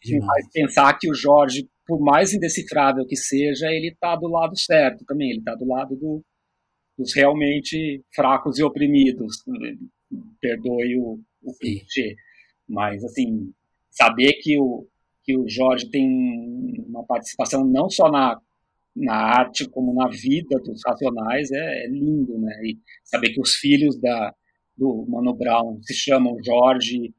que 0.00 0.14
me 0.14 0.24
faz 0.24 0.50
pensar 0.52 0.98
que 0.98 1.10
o 1.10 1.14
Jorge, 1.14 1.68
por 1.86 2.00
mais 2.00 2.32
indecifrável 2.32 3.06
que 3.06 3.16
seja, 3.16 3.66
ele 3.66 3.88
está 3.88 4.16
do 4.16 4.28
lado 4.28 4.58
certo 4.58 5.04
também. 5.04 5.30
Ele 5.30 5.38
está 5.40 5.54
do 5.54 5.66
lado 5.66 5.96
do, 5.96 6.24
dos 6.98 7.14
realmente 7.14 8.02
fracos 8.14 8.58
e 8.58 8.62
oprimidos. 8.62 9.44
Perdoe 10.40 10.96
o, 10.98 11.20
o 11.42 11.54
clichê. 11.58 12.16
Mas 12.68 13.04
assim, 13.04 13.52
saber 13.90 14.34
que 14.40 14.58
o, 14.58 14.86
que 15.22 15.36
o 15.36 15.48
Jorge 15.48 15.90
tem 15.90 16.08
uma 16.86 17.04
participação 17.04 17.64
não 17.64 17.90
só 17.90 18.10
na, 18.10 18.40
na 18.96 19.14
arte, 19.14 19.68
como 19.68 19.94
na 19.94 20.08
vida 20.08 20.58
dos 20.64 20.80
Racionais 20.86 21.50
é, 21.50 21.84
é 21.84 21.88
lindo, 21.88 22.38
né? 22.38 22.52
E 22.64 22.78
saber 23.04 23.32
que 23.32 23.40
os 23.40 23.54
filhos 23.54 24.00
da, 24.00 24.34
do 24.76 25.04
Mano 25.08 25.34
Brown 25.34 25.80
se 25.82 25.94
chamam 25.94 26.36
Jorge 26.42 27.12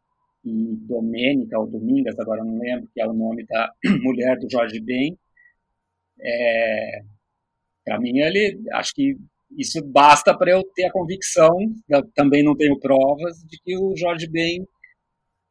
e 0.43 0.75
Domênica, 0.87 1.59
ou 1.59 1.67
Domingas, 1.67 2.17
agora 2.19 2.43
não 2.43 2.57
lembro, 2.57 2.89
que 2.93 3.01
é 3.01 3.07
o 3.07 3.13
nome 3.13 3.45
da 3.45 3.71
mulher 4.03 4.37
do 4.39 4.49
Jorge 4.49 4.79
Ben, 4.79 5.17
é, 6.19 7.01
para 7.85 7.99
mim 7.99 8.19
ele, 8.19 8.61
acho 8.73 8.93
que 8.93 9.17
isso 9.57 9.83
basta 9.85 10.35
para 10.37 10.51
eu 10.51 10.63
ter 10.75 10.85
a 10.85 10.91
convicção, 10.91 11.57
também 12.15 12.43
não 12.43 12.55
tenho 12.55 12.79
provas, 12.79 13.37
de 13.47 13.59
que 13.63 13.77
o 13.77 13.95
Jorge 13.95 14.27
Ben 14.27 14.65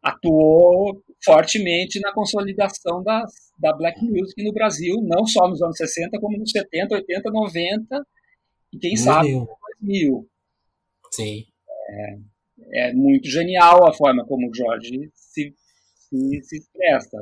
atuou 0.02 1.02
fortemente 1.22 2.00
na 2.00 2.12
consolidação 2.12 3.02
da, 3.02 3.24
da 3.58 3.72
black 3.74 4.02
music 4.02 4.42
no 4.42 4.52
Brasil, 4.52 4.96
não 5.02 5.26
só 5.26 5.46
nos 5.48 5.60
anos 5.60 5.76
60, 5.76 6.18
como 6.18 6.38
nos 6.38 6.50
70, 6.50 6.94
80, 6.94 7.30
90 7.30 8.06
e 8.72 8.78
quem 8.78 8.96
sabe 8.96 9.32
nos 9.32 9.46
2000. 9.82 10.28
Sim. 11.10 11.44
É, 11.90 12.18
é, 12.72 12.92
muito 12.92 13.28
genial 13.28 13.86
a 13.86 13.92
forma 13.92 14.24
como 14.26 14.48
o 14.48 14.54
Jorge 14.54 15.10
se, 15.14 15.54
se, 15.54 16.42
se 16.42 16.56
expressa. 16.56 17.18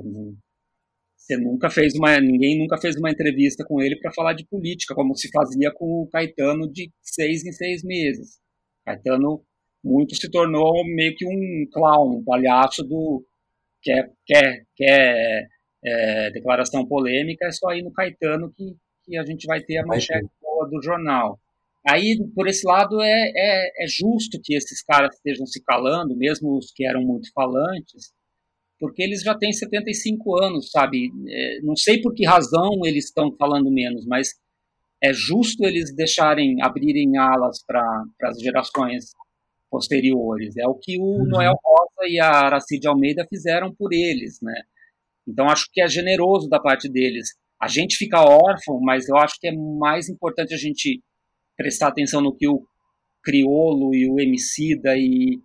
Você 1.16 1.36
nunca 1.36 1.68
fez 1.68 1.94
uma, 1.94 2.18
ninguém 2.20 2.58
nunca 2.58 2.78
fez 2.78 2.96
uma 2.96 3.10
entrevista 3.10 3.64
com 3.64 3.82
ele 3.82 3.98
para 3.98 4.12
falar 4.12 4.32
de 4.32 4.46
política, 4.46 4.94
como 4.94 5.14
se 5.16 5.28
fazia 5.30 5.70
com 5.72 6.02
o 6.02 6.08
Caetano 6.08 6.70
de 6.70 6.90
seis 7.02 7.44
em 7.44 7.52
seis 7.52 7.82
meses. 7.82 8.38
Caetano 8.84 9.44
muito 9.84 10.14
se 10.16 10.30
tornou 10.30 10.84
meio 10.84 11.14
que 11.14 11.26
um 11.26 11.68
clown, 11.72 12.18
um 12.18 12.24
palhaço 12.24 12.82
do 12.82 13.24
quer 13.82 14.10
quer 14.26 14.64
quer 14.74 15.48
é, 15.84 16.30
declaração 16.30 16.86
polêmica 16.86 17.46
é 17.46 17.52
só 17.52 17.72
ir 17.72 17.82
no 17.82 17.92
Caetano 17.92 18.52
que, 18.52 18.74
que 19.04 19.16
a 19.16 19.24
gente 19.24 19.46
vai 19.46 19.60
ter 19.60 19.78
a 19.78 19.86
manchete 19.86 20.28
boa 20.40 20.68
do 20.68 20.82
jornal. 20.82 21.38
Aí, 21.88 22.18
por 22.34 22.46
esse 22.46 22.66
lado, 22.66 23.00
é, 23.00 23.32
é, 23.34 23.84
é, 23.84 23.86
justo 23.88 24.38
que 24.42 24.54
esses 24.54 24.82
caras 24.82 25.14
estejam 25.16 25.46
se 25.46 25.62
calando, 25.64 26.14
mesmo 26.14 26.56
os 26.58 26.70
que 26.70 26.84
eram 26.84 27.02
muito 27.02 27.32
falantes, 27.32 28.12
porque 28.78 29.02
eles 29.02 29.22
já 29.22 29.34
têm 29.34 29.52
75 29.52 30.36
anos, 30.38 30.70
sabe? 30.70 31.10
É, 31.28 31.60
não 31.62 31.74
sei 31.74 32.00
por 32.02 32.14
que 32.14 32.26
razão 32.26 32.80
eles 32.84 33.06
estão 33.06 33.34
falando 33.38 33.70
menos, 33.70 34.04
mas 34.06 34.28
é 35.02 35.12
justo 35.14 35.64
eles 35.64 35.94
deixarem, 35.94 36.60
abrirem 36.62 37.16
alas 37.16 37.64
para 37.66 37.82
as 38.22 38.38
gerações 38.38 39.12
posteriores. 39.70 40.56
É 40.58 40.66
o 40.66 40.74
que 40.74 40.98
o 40.98 41.02
uhum. 41.02 41.24
Noel 41.26 41.54
Rosa 41.64 42.08
e 42.08 42.20
a 42.20 42.28
Aracide 42.28 42.86
Almeida 42.86 43.26
fizeram 43.28 43.74
por 43.74 43.92
eles, 43.92 44.38
né? 44.42 44.62
Então 45.26 45.48
acho 45.48 45.68
que 45.72 45.80
é 45.80 45.88
generoso 45.88 46.48
da 46.48 46.60
parte 46.60 46.88
deles. 46.88 47.28
A 47.60 47.68
gente 47.68 47.96
fica 47.96 48.20
órfão, 48.20 48.78
mas 48.80 49.08
eu 49.08 49.16
acho 49.16 49.34
que 49.40 49.48
é 49.48 49.52
mais 49.52 50.08
importante 50.08 50.54
a 50.54 50.58
gente 50.58 51.02
prestar 51.58 51.88
atenção 51.88 52.20
no 52.20 52.34
que 52.34 52.48
o 52.48 52.64
Criolo 53.22 53.92
e 53.92 54.08
o 54.08 54.20
Emicida 54.20 54.96
e, 54.96 55.42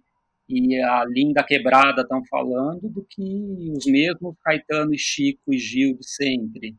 e 0.47 0.79
a 0.79 1.03
Linda 1.05 1.43
Quebrada 1.43 2.03
estão 2.03 2.23
falando 2.29 2.87
do 2.87 3.03
que 3.09 3.73
os 3.75 3.85
mesmos 3.87 4.35
Caetano 4.43 4.93
e 4.93 4.97
Chico 4.97 5.51
e 5.51 5.57
Gil 5.57 5.97
de 5.97 6.07
sempre. 6.07 6.77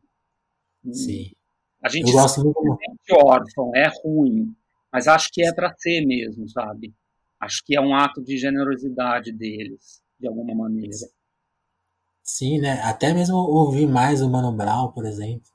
Sim. 0.91 1.31
A 1.83 1.89
gente 1.89 2.09
eu 2.09 2.13
gosto 2.13 2.43
muito 2.43 3.25
órfão, 3.25 3.71
é 3.75 3.91
ruim, 4.01 4.55
mas 4.91 5.07
acho 5.07 5.29
que 5.31 5.45
é 5.45 5.53
para 5.53 5.75
ser 5.77 6.05
mesmo, 6.05 6.47
sabe? 6.49 6.93
Acho 7.39 7.61
que 7.65 7.75
é 7.75 7.81
um 7.81 7.93
ato 7.93 8.23
de 8.23 8.37
generosidade 8.37 9.31
deles, 9.31 10.01
de 10.17 10.27
alguma 10.27 10.55
maneira. 10.55 10.95
Sim, 12.23 12.59
né? 12.59 12.81
Até 12.81 13.13
mesmo 13.13 13.35
ouvir 13.35 13.85
mais 13.85 14.21
o 14.21 14.29
Mano 14.29 14.51
Brown, 14.51 14.91
por 14.93 15.05
exemplo. 15.05 15.54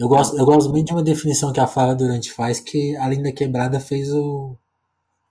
Eu 0.00 0.08
gosto, 0.08 0.34
eu 0.38 0.46
gosto 0.46 0.70
muito 0.70 0.86
de 0.86 0.92
uma 0.94 1.02
definição 1.02 1.52
que 1.52 1.60
a 1.60 1.66
Fala 1.66 1.94
Durante 1.94 2.32
faz, 2.32 2.58
que 2.58 2.96
a 2.96 3.06
Linda 3.06 3.30
Quebrada 3.30 3.78
fez 3.78 4.10
o, 4.10 4.56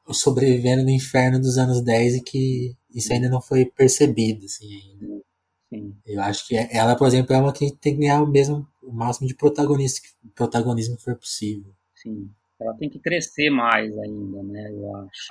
o 0.07 0.13
Sobrevivendo 0.13 0.83
no 0.83 0.91
Inferno 0.91 1.39
dos 1.39 1.57
anos 1.57 1.81
10 1.81 2.17
e 2.17 2.21
que 2.21 2.77
isso 2.93 3.11
ainda 3.11 3.27
não 3.29 3.41
foi 3.41 3.65
percebido, 3.65 4.45
assim, 4.45 4.71
ainda. 4.71 5.23
Sim. 5.69 5.95
Eu 6.05 6.21
acho 6.21 6.47
que 6.47 6.55
ela, 6.55 6.95
por 6.95 7.07
exemplo, 7.07 7.33
é 7.33 7.39
uma 7.39 7.51
que 7.51 7.75
tem 7.77 7.95
que 7.95 8.01
ganhar 8.01 8.21
o 8.21 8.27
mesmo, 8.27 8.67
o 8.83 8.91
máximo 8.91 9.27
de 9.27 9.33
protagonismo, 9.33 10.05
protagonismo 10.35 10.97
que 10.97 11.03
for 11.03 11.15
possível. 11.15 11.73
Sim. 11.95 12.29
Ela 12.59 12.75
tem 12.75 12.91
que 12.91 12.99
crescer 12.99 13.49
mais 13.49 13.97
ainda, 13.97 14.43
né, 14.43 14.71
eu 14.71 14.95
acho. 14.97 15.29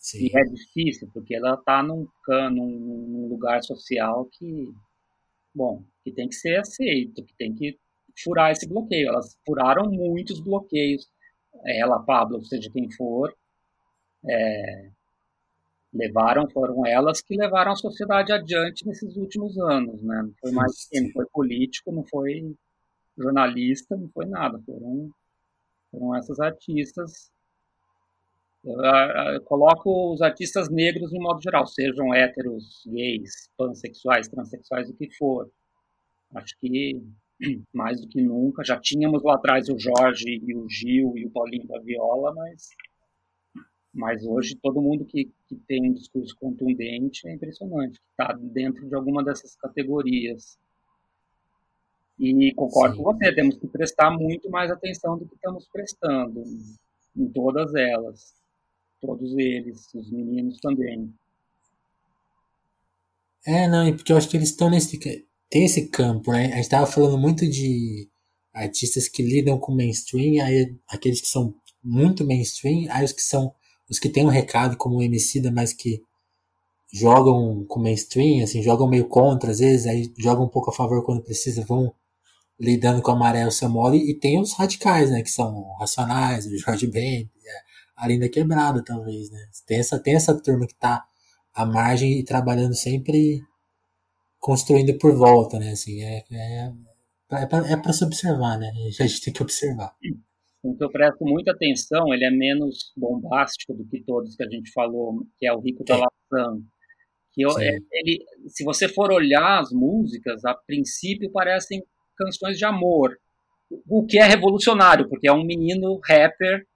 Sim. 0.00 0.26
E 0.26 0.36
é 0.36 0.42
difícil, 0.42 1.08
porque 1.14 1.36
ela 1.36 1.54
está 1.54 1.80
num, 1.80 2.08
num, 2.50 3.06
num 3.08 3.28
lugar 3.28 3.62
social 3.62 4.28
que, 4.32 4.68
bom, 5.54 5.84
que 6.02 6.10
tem 6.10 6.28
que 6.28 6.34
ser 6.34 6.58
aceito, 6.58 7.24
que 7.24 7.36
tem 7.36 7.54
que 7.54 7.78
furar 8.22 8.50
esse 8.50 8.68
bloqueio. 8.68 9.08
Elas 9.08 9.36
furaram 9.46 9.90
muitos 9.90 10.40
bloqueios. 10.40 11.10
Ela, 11.64 12.02
Pablo, 12.02 12.42
seja 12.44 12.70
quem 12.72 12.90
for, 12.92 13.34
é, 14.28 14.90
levaram, 15.92 16.48
foram 16.50 16.86
elas 16.86 17.20
que 17.20 17.36
levaram 17.36 17.72
a 17.72 17.76
sociedade 17.76 18.32
adiante 18.32 18.86
nesses 18.86 19.16
últimos 19.16 19.58
anos, 19.58 20.02
né? 20.02 20.22
Não 20.22 20.34
foi 20.40 20.50
mais 20.52 20.88
não 20.92 21.10
foi 21.10 21.26
político, 21.26 21.92
não 21.92 22.04
foi 22.04 22.54
jornalista, 23.16 23.96
não 23.96 24.08
foi 24.08 24.26
nada. 24.26 24.60
Foram, 24.66 25.10
foram 25.90 26.16
essas 26.16 26.40
artistas 26.40 27.30
eu, 28.64 28.80
eu, 29.34 29.42
coloco 29.42 30.12
os 30.12 30.22
artistas 30.22 30.68
negros 30.70 31.10
de 31.10 31.18
modo 31.18 31.42
geral, 31.42 31.66
sejam 31.66 32.14
héteros, 32.14 32.82
gays, 32.86 33.50
pansexuais, 33.56 34.28
transexuais, 34.28 34.88
o 34.88 34.94
que 34.94 35.10
for. 35.16 35.50
Acho 36.34 36.56
que 36.60 37.02
mais 37.72 38.00
do 38.00 38.08
que 38.08 38.20
nunca. 38.20 38.64
Já 38.64 38.78
tínhamos 38.78 39.22
lá 39.22 39.34
atrás 39.34 39.68
o 39.68 39.78
Jorge 39.78 40.40
e 40.42 40.54
o 40.54 40.68
Gil 40.68 41.16
e 41.16 41.26
o 41.26 41.30
Paulinho 41.30 41.66
da 41.66 41.78
Viola, 41.80 42.32
mas, 42.34 42.68
mas 43.92 44.24
hoje 44.24 44.56
todo 44.56 44.80
mundo 44.80 45.04
que, 45.04 45.30
que 45.48 45.56
tem 45.66 45.90
um 45.90 45.92
discurso 45.92 46.36
contundente 46.38 47.28
é 47.28 47.34
impressionante, 47.34 47.98
que 47.98 48.06
está 48.10 48.32
dentro 48.40 48.88
de 48.88 48.94
alguma 48.94 49.22
dessas 49.24 49.56
categorias. 49.56 50.58
E 52.18 52.54
concordo 52.54 52.96
Sim. 52.96 53.02
com 53.02 53.12
você, 53.12 53.34
temos 53.34 53.56
que 53.56 53.66
prestar 53.66 54.10
muito 54.10 54.48
mais 54.50 54.70
atenção 54.70 55.18
do 55.18 55.26
que 55.26 55.34
estamos 55.34 55.66
prestando 55.68 56.44
em 57.16 57.28
todas 57.28 57.74
elas 57.74 58.40
todos 59.02 59.36
eles, 59.36 59.92
os 59.92 60.10
meninos 60.10 60.58
também. 60.60 61.12
É, 63.44 63.66
não, 63.66 63.92
porque 63.96 64.12
eu 64.12 64.16
acho 64.16 64.28
que 64.30 64.36
eles 64.36 64.50
estão 64.50 64.70
nesse. 64.70 65.26
Tem 65.52 65.66
esse 65.66 65.86
campo, 65.88 66.32
né? 66.32 66.46
A 66.54 66.56
gente 66.56 66.70
tava 66.70 66.86
falando 66.86 67.18
muito 67.18 67.46
de 67.46 68.08
artistas 68.54 69.06
que 69.06 69.22
lidam 69.22 69.58
com 69.58 69.74
mainstream, 69.74 70.42
aí 70.42 70.74
aqueles 70.88 71.20
que 71.20 71.28
são 71.28 71.54
muito 71.84 72.26
mainstream, 72.26 72.86
aí 72.88 73.04
os 73.04 73.12
que 73.12 73.20
são. 73.20 73.54
Os 73.90 73.98
que 73.98 74.08
têm 74.08 74.24
um 74.24 74.30
recado 74.30 74.78
como 74.78 74.96
o 74.96 75.02
Emicida, 75.02 75.52
mas 75.52 75.74
que 75.74 76.00
jogam 76.90 77.66
com 77.68 77.80
mainstream, 77.80 78.42
assim, 78.42 78.62
jogam 78.62 78.88
meio 78.88 79.06
contra, 79.06 79.50
às 79.50 79.58
vezes, 79.58 79.86
aí 79.86 80.10
jogam 80.18 80.46
um 80.46 80.48
pouco 80.48 80.70
a 80.70 80.72
favor 80.72 81.04
quando 81.04 81.22
precisa, 81.22 81.62
vão 81.66 81.92
lidando 82.58 83.02
com 83.02 83.10
a 83.10 83.16
maré 83.16 83.46
o 83.46 83.50
seu 83.50 83.68
mole, 83.68 83.98
e 83.98 84.18
tem 84.18 84.40
os 84.40 84.54
radicais, 84.54 85.10
né, 85.10 85.22
que 85.22 85.30
são 85.30 85.74
Racionais, 85.78 86.46
o 86.46 86.56
Jorge 86.56 86.86
Ben, 86.86 87.30
a 87.94 88.08
linda 88.08 88.26
quebrada, 88.28 88.82
talvez, 88.82 89.30
né? 89.30 89.38
Tem 89.66 89.78
essa, 89.78 89.98
tem 89.98 90.14
essa 90.14 90.34
turma 90.34 90.66
que 90.66 90.74
tá 90.74 91.04
à 91.52 91.66
margem 91.66 92.18
e 92.18 92.24
trabalhando 92.24 92.74
sempre 92.74 93.42
construindo 94.42 94.98
por 94.98 95.14
volta, 95.16 95.58
né? 95.58 95.70
Assim, 95.70 96.02
é, 96.02 96.24
é, 96.32 96.72
é 97.30 97.46
para 97.46 97.90
é 97.90 97.92
se 97.92 98.04
observar, 98.04 98.58
né? 98.58 98.72
A 99.00 99.06
gente 99.06 99.22
tem 99.22 99.32
que 99.32 99.42
observar. 99.42 99.94
O 100.62 100.76
que 100.76 100.84
eu 100.84 100.90
presto 100.90 101.24
muita 101.24 101.52
atenção, 101.52 102.12
ele 102.12 102.24
é 102.24 102.30
menos 102.30 102.92
bombástico 102.96 103.72
do 103.72 103.86
que 103.86 104.02
todos 104.02 104.34
que 104.34 104.42
a 104.42 104.48
gente 104.50 104.70
falou, 104.72 105.24
que 105.38 105.46
é 105.46 105.52
o 105.52 105.60
Rico 105.60 105.84
da 105.84 105.96
Laçã. 105.96 106.60
Que 107.32 107.42
eu, 107.42 107.58
é, 107.58 107.78
ele, 107.92 108.18
se 108.48 108.64
você 108.64 108.88
for 108.88 109.12
olhar 109.12 109.60
as 109.60 109.70
músicas, 109.70 110.44
a 110.44 110.54
princípio 110.54 111.30
parecem 111.30 111.82
canções 112.16 112.58
de 112.58 112.64
amor, 112.64 113.16
o 113.88 114.04
que 114.04 114.18
é 114.18 114.24
revolucionário, 114.24 115.08
porque 115.08 115.28
é 115.28 115.32
um 115.32 115.44
menino 115.44 115.98
rapper 116.04 116.66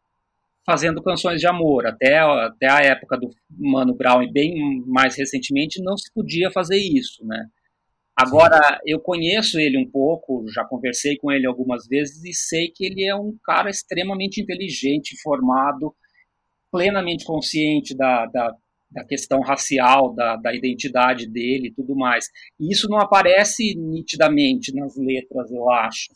fazendo 0.65 1.03
canções 1.03 1.41
de 1.41 1.47
amor. 1.47 1.87
Até, 1.87 2.19
até 2.19 2.71
a 2.71 2.79
época 2.79 3.19
do 3.19 3.31
Mano 3.51 3.95
Brown 3.95 4.23
e 4.23 4.33
bem 4.33 4.83
mais 4.87 5.17
recentemente 5.17 5.83
não 5.83 5.97
se 5.97 6.13
podia 6.15 6.51
fazer 6.51 6.79
isso, 6.79 7.25
né? 7.27 7.47
Agora, 8.17 8.81
eu 8.87 8.99
conheço 8.99 9.61
ele 9.61 9.77
um 9.77 9.91
pouco, 9.91 10.47
já 10.49 10.65
conversei 10.65 11.19
com 11.19 11.31
ele 11.31 11.47
algumas 11.47 11.87
vezes 11.87 12.25
e 12.25 12.33
sei 12.33 12.69
que 12.75 12.87
ele 12.87 13.05
é 13.05 13.15
um 13.15 13.37
cara 13.45 13.69
extremamente 13.69 14.41
inteligente, 14.41 15.21
formado, 15.23 15.95
plenamente 16.73 17.27
consciente 17.27 17.95
da, 17.95 18.25
da, 18.25 18.55
da 18.91 19.05
questão 19.05 19.41
racial, 19.41 20.15
da, 20.15 20.37
da 20.37 20.55
identidade 20.55 21.29
dele 21.29 21.69
e 21.69 21.75
tudo 21.75 21.95
mais. 21.95 22.27
E 22.59 22.73
isso 22.73 22.89
não 22.89 22.99
aparece 22.99 23.75
nitidamente 23.77 24.75
nas 24.75 24.97
letras, 24.97 25.51
eu 25.51 25.71
acho. 25.71 26.07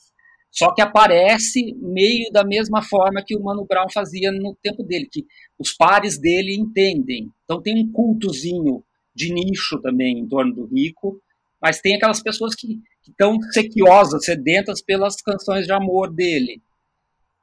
Só 0.50 0.72
que 0.74 0.80
aparece 0.80 1.74
meio 1.76 2.32
da 2.32 2.44
mesma 2.44 2.82
forma 2.82 3.22
que 3.24 3.36
o 3.36 3.42
Mano 3.42 3.66
Brown 3.66 3.88
fazia 3.92 4.32
no 4.32 4.56
tempo 4.62 4.82
dele, 4.82 5.06
que 5.10 5.24
os 5.58 5.74
pares 5.74 6.18
dele 6.18 6.54
entendem. 6.54 7.28
Então 7.44 7.60
tem 7.60 7.84
um 7.84 7.92
cultozinho 7.92 8.82
de 9.14 9.32
nicho 9.32 9.78
também 9.82 10.18
em 10.18 10.26
torno 10.26 10.54
do 10.54 10.66
Rico, 10.66 11.20
mas 11.60 11.80
tem 11.80 11.96
aquelas 11.96 12.22
pessoas 12.22 12.54
que 12.54 12.78
estão 13.06 13.40
sequiosas, 13.52 14.24
sedentas 14.24 14.82
pelas 14.82 15.16
canções 15.16 15.66
de 15.66 15.72
amor 15.72 16.12
dele. 16.12 16.62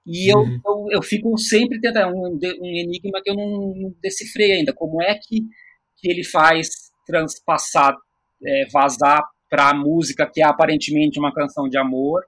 E 0.05 0.31
eu, 0.31 0.39
uhum. 0.39 0.59
eu, 0.65 0.87
eu, 0.91 1.03
fico 1.03 1.37
sempre 1.37 1.81
tentando, 1.81 2.15
um, 2.15 2.39
um 2.61 2.65
enigma 2.65 3.21
que 3.21 3.29
eu 3.29 3.35
não, 3.35 3.75
não 3.75 3.95
decifrei 4.01 4.53
ainda, 4.53 4.73
como 4.73 5.01
é 5.01 5.13
que, 5.15 5.41
que 5.97 6.09
ele 6.09 6.23
faz 6.23 6.69
transpassar, 7.05 7.95
é, 8.45 8.65
vazar 8.71 9.21
para 9.49 9.69
a 9.69 9.73
música 9.73 10.29
que 10.31 10.41
é 10.41 10.45
aparentemente 10.45 11.19
uma 11.19 11.33
canção 11.33 11.67
de 11.67 11.77
amor, 11.77 12.23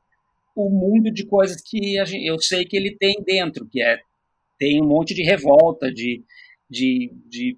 o 0.55 0.69
mundo 0.69 1.09
de 1.11 1.25
coisas 1.25 1.61
que 1.61 2.03
gente, 2.05 2.25
eu 2.25 2.37
sei 2.39 2.65
que 2.65 2.75
ele 2.75 2.95
tem 2.97 3.23
dentro, 3.25 3.65
que 3.65 3.81
é 3.81 3.97
tem 4.57 4.81
um 4.83 4.87
monte 4.87 5.13
de 5.13 5.23
revolta, 5.23 5.89
de, 5.89 6.21
de, 6.69 7.13
de 7.25 7.57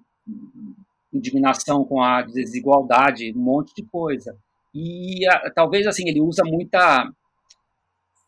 indignação 1.12 1.84
com 1.84 2.02
a 2.02 2.22
desigualdade, 2.22 3.32
um 3.36 3.40
monte 3.40 3.74
de 3.74 3.82
coisa. 3.82 4.36
E 4.74 5.26
a, 5.28 5.50
talvez 5.50 5.86
assim 5.86 6.08
ele 6.08 6.20
usa 6.20 6.42
muita, 6.44 7.10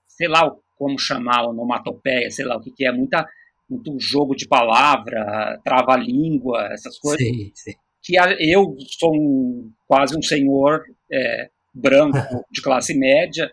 sei 0.07 0.29
lá 0.29 0.55
como 0.77 0.99
chamar, 0.99 1.47
onomatopeia, 1.47 2.31
sei 2.31 2.45
lá 2.45 2.57
o 2.57 2.61
que, 2.61 2.71
que 2.71 2.87
é, 2.87 2.93
muita 2.93 3.27
muito 3.69 3.99
jogo 3.99 4.35
de 4.35 4.47
palavra, 4.47 5.59
trava-língua, 5.65 6.69
essas 6.71 6.99
coisas. 6.99 7.27
Sim, 7.27 7.51
sim. 7.55 7.73
Que 8.03 8.19
a, 8.19 8.33
eu 8.39 8.77
sou 8.99 9.15
um, 9.15 9.73
quase 9.89 10.17
um 10.17 10.23
senhor 10.23 10.85
é, 11.11 11.49
branco 11.73 12.19
de 12.53 12.61
classe 12.61 12.95
média 12.95 13.51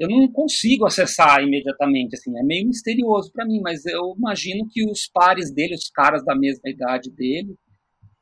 eu 0.00 0.08
não 0.08 0.26
consigo 0.32 0.86
acessar 0.86 1.42
imediatamente, 1.42 2.14
assim, 2.14 2.36
é 2.38 2.42
meio 2.42 2.66
misterioso 2.66 3.30
para 3.30 3.44
mim, 3.44 3.60
mas 3.60 3.84
eu 3.84 4.14
imagino 4.16 4.66
que 4.66 4.82
os 4.90 5.06
pares 5.06 5.52
dele, 5.52 5.74
os 5.74 5.90
caras 5.90 6.24
da 6.24 6.34
mesma 6.34 6.70
idade 6.70 7.10
dele, 7.10 7.54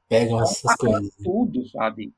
pegam 0.09 0.41
essas 0.43 0.75
coisas. 0.77 1.15
Tudo, 1.23 1.69
sabe? 1.69 2.13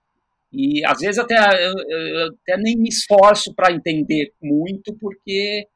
E 0.52 0.84
às 0.84 0.98
vezes 0.98 1.18
até 1.18 1.36
eu, 1.36 1.74
eu 1.78 2.28
até 2.28 2.56
nem 2.56 2.76
me 2.76 2.88
esforço 2.88 3.54
para 3.54 3.72
entender 3.72 4.32
muito, 4.42 4.94
porque 5.00 5.66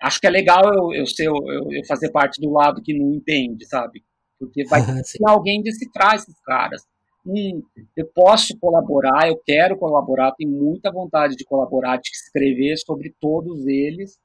acho 0.00 0.20
que 0.20 0.26
é 0.26 0.30
legal 0.30 0.62
eu, 0.74 0.92
eu, 0.92 1.06
ser, 1.06 1.26
eu, 1.26 1.36
eu 1.70 1.84
fazer 1.86 2.10
parte 2.10 2.40
do 2.40 2.50
lado 2.50 2.82
que 2.82 2.96
não 2.96 3.14
entende, 3.14 3.66
sabe? 3.66 4.02
Porque 4.38 4.64
vai 4.66 4.80
ter 4.84 5.28
alguém 5.28 5.62
decifrar 5.62 6.16
esses 6.16 6.38
caras 6.40 6.82
hum, 7.26 7.62
eu 7.96 8.06
posso 8.14 8.56
colaborar, 8.58 9.28
eu 9.28 9.40
quero 9.44 9.76
colaborar, 9.78 10.32
tenho 10.32 10.50
muita 10.50 10.92
vontade 10.92 11.36
de 11.36 11.44
colaborar, 11.44 11.96
de 11.96 12.10
escrever 12.10 12.76
sobre 12.76 13.14
todos 13.20 13.66
eles, 13.66 14.18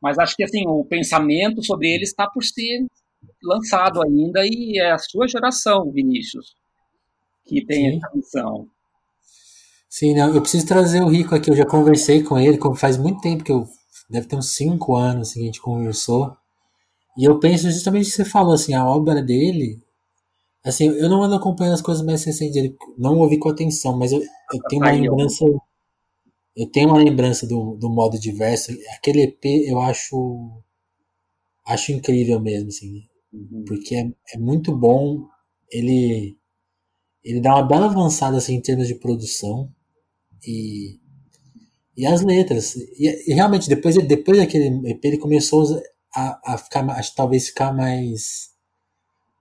mas 0.00 0.18
acho 0.18 0.34
que 0.34 0.42
assim 0.42 0.66
o 0.66 0.84
pensamento 0.84 1.64
sobre 1.64 1.88
eles 1.88 2.08
está 2.08 2.28
por 2.28 2.42
ser 2.42 2.86
lançado 3.42 4.02
ainda 4.02 4.40
e 4.44 4.78
é 4.78 4.92
a 4.92 4.98
sua 4.98 5.26
geração, 5.28 5.90
Vinícius, 5.90 6.54
que 7.44 7.64
tem 7.64 7.90
Sim. 7.90 7.96
essa 7.96 8.10
missão. 8.14 8.68
Sim, 9.88 10.14
não, 10.14 10.34
eu 10.34 10.40
preciso 10.40 10.66
trazer 10.66 11.02
o 11.02 11.08
Rico 11.08 11.34
aqui. 11.34 11.50
Eu 11.50 11.56
já 11.56 11.66
conversei 11.66 12.22
com 12.22 12.38
ele, 12.38 12.58
faz 12.76 12.96
muito 12.96 13.20
tempo 13.20 13.44
que 13.44 13.52
eu. 13.52 13.68
Deve 14.08 14.26
ter 14.26 14.36
uns 14.36 14.54
5 14.54 14.96
anos 14.96 15.28
assim, 15.28 15.40
que 15.40 15.42
a 15.42 15.46
gente 15.46 15.60
conversou. 15.60 16.34
E 17.16 17.24
eu 17.24 17.38
penso 17.38 17.70
justamente 17.70 18.06
o 18.06 18.10
que 18.10 18.16
você 18.16 18.24
falou, 18.24 18.54
assim, 18.54 18.72
a 18.72 18.86
obra 18.86 19.22
dele. 19.22 19.82
Assim, 20.64 20.86
eu 20.86 21.10
não 21.10 21.22
ando 21.22 21.34
acompanhando 21.34 21.74
as 21.74 21.82
coisas 21.82 22.04
mais 22.04 22.24
recentes 22.24 22.54
dele, 22.54 22.76
não 22.96 23.18
ouvi 23.18 23.38
com 23.38 23.50
atenção, 23.50 23.98
mas 23.98 24.12
eu, 24.12 24.20
eu 24.20 24.62
tenho 24.68 24.82
uma 24.82 24.92
lembrança. 24.92 25.44
Eu 26.56 26.70
tenho 26.70 26.88
uma 26.88 26.98
lembrança 26.98 27.46
do, 27.46 27.76
do 27.76 27.90
modo 27.90 28.18
diverso. 28.18 28.72
Aquele 28.96 29.22
EP 29.24 29.44
eu 29.68 29.80
acho. 29.80 30.50
Acho 31.66 31.92
incrível 31.92 32.40
mesmo, 32.40 32.68
assim. 32.68 33.02
Uhum. 33.32 33.64
Porque 33.66 33.94
é, 33.94 34.10
é 34.34 34.38
muito 34.38 34.76
bom. 34.76 35.26
Ele. 35.70 36.36
Ele 37.24 37.40
dá 37.40 37.54
uma 37.54 37.62
bela 37.62 37.86
avançada 37.86 38.36
assim, 38.36 38.54
em 38.54 38.60
termos 38.60 38.88
de 38.88 38.94
produção. 38.94 39.72
E. 40.46 41.00
E 41.96 42.06
as 42.06 42.22
letras. 42.22 42.74
E, 42.76 43.30
e 43.30 43.34
realmente, 43.34 43.68
depois, 43.68 43.96
depois 44.06 44.38
daquele 44.38 44.90
EP, 44.90 45.04
ele 45.04 45.18
começou 45.18 45.82
a, 46.14 46.54
a 46.54 46.58
ficar, 46.58 46.88
acho, 46.90 47.14
talvez 47.14 47.48
ficar 47.48 47.72
mais 47.72 48.52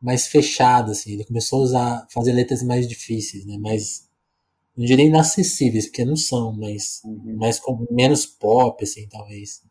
mais 0.01 0.27
fechado, 0.27 0.91
assim. 0.91 1.13
Ele 1.13 1.23
começou 1.23 1.59
a 1.59 1.63
usar, 1.63 2.07
fazer 2.09 2.34
letras 2.34 2.63
mais 2.63 2.88
difíceis, 2.88 3.45
né? 3.45 3.57
Mais, 3.57 4.09
não 4.76 4.84
diria 4.85 5.05
inacessíveis, 5.05 5.85
porque 5.85 6.03
não 6.03 6.15
são, 6.15 6.51
mas 6.53 7.01
uhum. 7.05 7.35
mais 7.38 7.59
com 7.59 7.85
menos 7.91 8.26
pop, 8.26 8.84
assim, 8.84 9.07
talvez. 9.07 9.61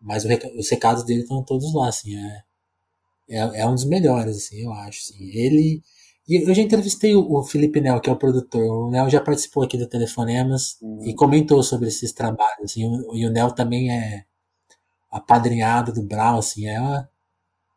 Mas 0.00 0.24
o, 0.24 0.28
os 0.58 0.70
recados 0.70 1.04
dele 1.04 1.22
estão 1.22 1.42
todos 1.42 1.74
lá, 1.74 1.88
assim. 1.88 2.16
É, 2.16 2.42
é, 3.28 3.60
é, 3.60 3.66
um 3.66 3.74
dos 3.74 3.84
melhores, 3.84 4.36
assim, 4.36 4.62
eu 4.62 4.72
acho. 4.72 5.00
Assim. 5.00 5.30
Ele. 5.30 5.82
E 6.28 6.48
eu 6.48 6.54
já 6.54 6.62
entrevistei 6.62 7.14
o, 7.14 7.42
Felipe 7.42 7.80
Nel, 7.80 8.00
que 8.00 8.10
é 8.10 8.12
o 8.12 8.18
produtor. 8.18 8.62
O 8.62 8.90
Nel 8.90 9.08
já 9.08 9.20
participou 9.20 9.62
aqui 9.62 9.78
do 9.78 9.88
Telefonemas 9.88 10.76
uhum. 10.82 11.04
e 11.04 11.14
comentou 11.14 11.62
sobre 11.62 11.88
esses 11.88 12.12
trabalhos. 12.12 12.64
Assim, 12.64 12.84
o, 12.84 13.14
e 13.14 13.26
o 13.26 13.30
Nel 13.30 13.52
também 13.52 13.90
é 13.90 14.24
apadrinhado 15.10 15.92
do 15.92 16.02
Brown, 16.02 16.38
assim, 16.38 16.66
é 16.66 16.76
a, 16.76 17.08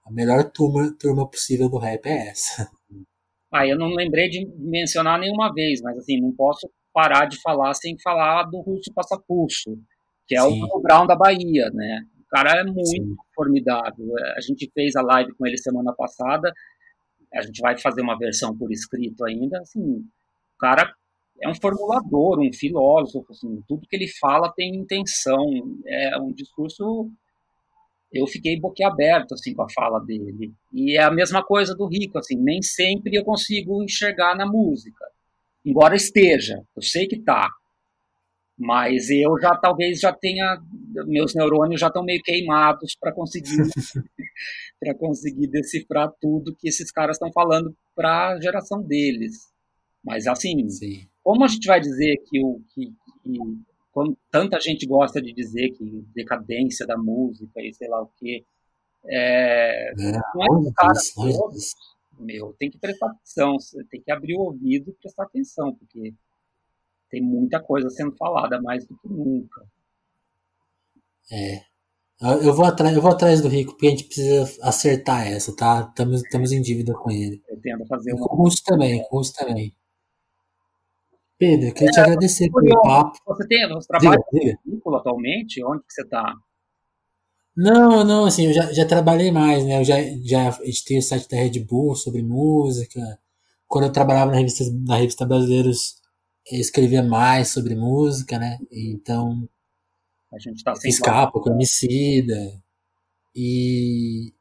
a 0.05 0.11
melhor 0.11 0.43
turma, 0.51 0.91
turma 0.99 1.29
possível 1.29 1.69
do 1.69 1.77
rap 1.77 2.05
é 2.05 2.29
essa. 2.29 2.69
Ah, 3.51 3.65
eu 3.65 3.75
não 3.75 3.87
lembrei 3.87 4.29
de 4.29 4.45
mencionar 4.59 5.19
nenhuma 5.19 5.51
vez, 5.51 5.81
mas 5.81 5.97
assim, 5.97 6.21
não 6.21 6.31
posso 6.31 6.69
parar 6.93 7.25
de 7.25 7.41
falar 7.41 7.73
sem 7.73 7.97
falar 7.97 8.43
do 8.43 8.61
Russo 8.61 8.93
Passapulso, 8.93 9.75
que 10.27 10.35
é 10.35 10.41
Sim. 10.41 10.61
o 10.71 10.79
Brown 10.79 11.07
da 11.07 11.15
Bahia, 11.15 11.67
né? 11.71 12.05
O 12.29 12.35
cara 12.35 12.59
é 12.59 12.63
muito 12.63 12.85
Sim. 12.85 13.15
formidável. 13.35 14.07
A 14.37 14.41
gente 14.41 14.69
fez 14.71 14.95
a 14.95 15.01
live 15.01 15.33
com 15.33 15.47
ele 15.47 15.57
semana 15.57 15.91
passada, 15.93 16.53
a 17.33 17.41
gente 17.41 17.59
vai 17.59 17.77
fazer 17.77 18.01
uma 18.01 18.17
versão 18.17 18.55
por 18.55 18.71
escrito 18.71 19.25
ainda, 19.25 19.59
assim, 19.59 19.81
o 19.81 20.57
cara 20.59 20.93
é 21.41 21.49
um 21.49 21.55
formulador, 21.55 22.39
um 22.39 22.53
filósofo, 22.53 23.25
assim, 23.31 23.63
tudo 23.67 23.87
que 23.87 23.95
ele 23.95 24.07
fala 24.07 24.51
tem 24.55 24.75
intenção, 24.75 25.45
é 25.87 26.17
um 26.19 26.31
discurso 26.31 27.09
eu 28.11 28.25
fiquei 28.25 28.59
boquiaberto 28.59 29.35
assim 29.35 29.53
com 29.53 29.61
a 29.61 29.69
fala 29.69 29.99
dele. 29.99 30.51
E 30.73 30.97
é 30.97 31.03
a 31.03 31.11
mesma 31.11 31.43
coisa 31.43 31.75
do 31.75 31.85
Rico, 31.85 32.17
assim, 32.17 32.35
nem 32.35 32.61
sempre 32.61 33.15
eu 33.15 33.23
consigo 33.23 33.83
enxergar 33.83 34.35
na 34.35 34.45
música. 34.45 35.05
Embora 35.63 35.95
esteja, 35.95 36.63
eu 36.75 36.81
sei 36.81 37.07
que 37.07 37.19
tá. 37.19 37.47
Mas 38.59 39.09
eu 39.09 39.39
já 39.39 39.55
talvez 39.55 40.01
já 40.01 40.11
tenha 40.11 40.61
meus 41.07 41.33
neurônios 41.33 41.79
já 41.79 41.87
estão 41.87 42.03
meio 42.03 42.21
queimados 42.21 42.93
para 42.99 43.13
conseguir 43.13 43.47
para 44.79 44.93
conseguir 44.95 45.47
decifrar 45.47 46.11
tudo 46.19 46.55
que 46.55 46.67
esses 46.67 46.91
caras 46.91 47.15
estão 47.15 47.31
falando 47.31 47.73
para 47.95 48.33
a 48.33 48.41
geração 48.41 48.81
deles. 48.81 49.47
Mas 50.03 50.27
assim, 50.27 50.67
Sim. 50.69 51.07
como 51.23 51.45
a 51.45 51.47
gente 51.47 51.65
vai 51.67 51.79
dizer 51.79 52.17
que 52.27 52.43
o 52.43 52.61
que, 52.73 52.87
que 53.23 53.39
como 53.91 54.17
tanta 54.31 54.59
gente 54.59 54.85
gosta 54.85 55.21
de 55.21 55.33
dizer 55.33 55.71
que 55.71 56.05
decadência 56.13 56.85
da 56.85 56.97
música 56.97 57.61
e 57.61 57.73
sei 57.73 57.87
lá 57.87 58.01
o 58.01 58.09
que. 58.17 58.45
É, 59.05 59.91
é, 59.91 59.93
não 59.93 60.61
é 60.61 60.65
que 60.65 60.73
cara 60.73 60.93
todos, 61.15 61.73
meu, 62.19 62.53
tem 62.59 62.69
que 62.69 62.77
prestar 62.77 63.07
atenção, 63.07 63.55
tem 63.89 64.01
que 64.01 64.11
abrir 64.11 64.35
o 64.35 64.41
ouvido 64.41 64.89
e 64.89 65.01
prestar 65.01 65.23
atenção, 65.23 65.73
porque 65.73 66.13
tem 67.09 67.21
muita 67.21 67.61
coisa 67.61 67.89
sendo 67.89 68.15
falada 68.15 68.61
mais 68.61 68.85
do 68.85 68.97
que 68.97 69.07
nunca. 69.07 69.65
É. 71.31 71.61
Eu 72.41 72.53
vou, 72.53 72.65
atrás, 72.65 72.93
eu 72.93 73.01
vou 73.01 73.11
atrás 73.11 73.41
do 73.41 73.47
Rico, 73.47 73.71
porque 73.71 73.87
a 73.87 73.89
gente 73.91 74.03
precisa 74.03 74.43
acertar 74.61 75.25
essa, 75.25 75.55
tá? 75.55 75.87
Estamos, 75.89 76.21
estamos 76.21 76.51
em 76.51 76.61
dívida 76.61 76.93
com 76.93 77.09
ele. 77.09 77.41
Eu 77.47 77.61
tento 77.61 77.87
fazer 77.87 78.13
uma. 78.13 78.27
Com 78.27 78.35
o 78.35 78.43
Russo 78.43 78.61
também, 78.65 79.01
com 79.03 79.15
o 79.15 79.19
Russo 79.19 79.33
também. 79.33 79.73
Pedro, 81.37 81.67
eu 81.67 81.73
queria 81.73 81.89
é, 81.89 81.93
te 81.93 81.99
agradecer 82.01 82.51
pelo 82.51 82.81
papo. 82.81 83.17
Você 83.25 83.47
tem, 83.47 83.69
você 83.69 83.87
trabalha 83.87 84.19
atualmente? 84.97 85.63
Onde 85.63 85.81
que 85.83 85.93
você 85.93 86.01
está? 86.01 86.35
Não, 87.55 88.03
não, 88.03 88.25
assim, 88.25 88.47
eu 88.47 88.53
já, 88.53 88.73
já 88.73 88.85
trabalhei 88.85 89.31
mais, 89.31 89.65
né? 89.65 89.79
Eu 89.79 89.85
já, 89.85 89.95
já 90.21 90.59
editei 90.63 90.97
o 90.97 91.01
site 91.01 91.29
da 91.29 91.37
Red 91.37 91.59
Bull 91.61 91.95
sobre 91.95 92.21
música. 92.21 92.99
Quando 93.65 93.85
eu 93.85 93.91
trabalhava 93.93 94.31
na 94.31 94.37
revista, 94.37 94.65
na 94.85 94.97
revista 94.97 95.25
Brasileiros, 95.25 95.95
eu 96.51 96.59
escrevia 96.59 97.03
mais 97.03 97.49
sobre 97.49 97.75
música, 97.75 98.37
né? 98.37 98.57
Então, 98.71 99.47
a 100.31 100.39
gente 100.39 100.63
tá 100.63 100.75
fiz 100.75 100.99
capa 100.99 101.39
com 101.39 101.51
Emicida. 101.51 102.61
E, 103.35 104.33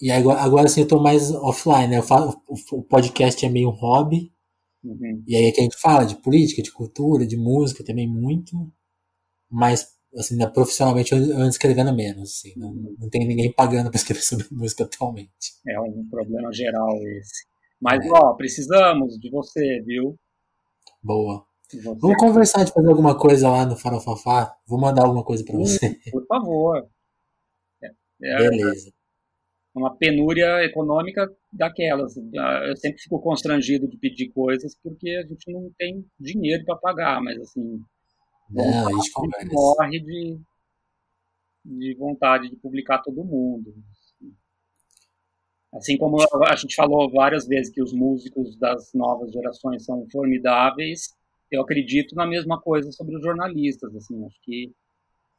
e 0.00 0.10
agora, 0.10 0.40
agora 0.40 0.66
assim, 0.66 0.80
eu 0.80 0.88
tô 0.88 1.00
mais 1.00 1.30
offline, 1.30 1.88
né? 1.88 1.98
Eu 1.98 2.02
falo, 2.02 2.40
o 2.72 2.82
podcast 2.82 3.44
é 3.44 3.48
meio 3.48 3.68
um 3.68 3.72
hobby, 3.72 4.32
Uhum. 4.84 5.22
E 5.26 5.36
aí 5.36 5.44
é 5.44 5.52
que 5.52 5.60
a 5.60 5.62
gente 5.62 5.76
fala 5.76 6.04
de 6.04 6.16
política, 6.16 6.62
de 6.62 6.72
cultura, 6.72 7.26
de 7.26 7.36
música 7.36 7.84
também 7.84 8.08
muito, 8.08 8.70
mas 9.48 9.96
assim, 10.16 10.36
né, 10.36 10.46
profissionalmente 10.46 11.12
eu 11.12 11.18
ando 11.18 11.48
escrevendo 11.48 11.94
menos, 11.94 12.32
assim, 12.32 12.52
não, 12.56 12.74
não 12.74 13.08
tem 13.08 13.26
ninguém 13.26 13.50
pagando 13.52 13.90
para 13.90 13.96
escrever 13.96 14.20
sobre 14.22 14.46
música 14.50 14.84
atualmente. 14.84 15.30
É 15.66 15.80
um 15.80 16.06
problema 16.10 16.52
geral 16.52 16.96
esse. 17.18 17.46
Mas, 17.80 18.04
é. 18.04 18.10
ó, 18.10 18.34
precisamos 18.34 19.18
de 19.18 19.30
você, 19.30 19.80
viu? 19.82 20.16
Boa. 21.02 21.44
Vamos 22.00 22.16
conversar 22.18 22.64
de 22.64 22.72
fazer 22.72 22.88
alguma 22.88 23.18
coisa 23.18 23.48
lá 23.48 23.64
no 23.64 23.76
Farofafá? 23.76 24.54
Vou 24.66 24.78
mandar 24.78 25.04
alguma 25.04 25.24
coisa 25.24 25.42
para 25.44 25.56
você. 25.56 25.98
Por 26.10 26.26
favor. 26.26 26.86
É, 27.82 27.90
é, 28.22 28.36
Beleza 28.36 28.92
uma 29.74 29.96
penúria 29.96 30.62
econômica 30.64 31.30
daquelas. 31.52 32.16
Eu 32.16 32.76
sempre 32.76 33.02
fico 33.02 33.20
constrangido 33.20 33.88
de 33.88 33.96
pedir 33.96 34.28
coisas 34.30 34.76
porque 34.82 35.10
a 35.10 35.26
gente 35.26 35.50
não 35.50 35.70
tem 35.78 36.04
dinheiro 36.20 36.64
para 36.64 36.76
pagar, 36.76 37.22
mas 37.22 37.40
assim, 37.40 37.80
não, 38.50 38.88
a 38.88 38.90
gente, 38.90 39.10
a 39.36 39.42
gente 39.42 39.52
morre 39.52 40.00
de, 40.00 40.40
de 41.64 41.94
vontade 41.94 42.50
de 42.50 42.56
publicar 42.56 42.98
todo 42.98 43.24
mundo. 43.24 43.74
Assim 45.72 45.96
como 45.96 46.18
a 46.20 46.54
gente 46.54 46.74
falou 46.74 47.10
várias 47.10 47.46
vezes 47.46 47.72
que 47.72 47.82
os 47.82 47.92
músicos 47.92 48.56
das 48.56 48.92
novas 48.92 49.32
gerações 49.32 49.84
são 49.84 50.06
formidáveis, 50.10 51.14
eu 51.50 51.62
acredito 51.62 52.14
na 52.14 52.26
mesma 52.26 52.60
coisa 52.60 52.92
sobre 52.92 53.16
os 53.16 53.22
jornalistas. 53.22 53.94
Assim, 53.96 54.24
acho 54.26 54.36
que 54.42 54.70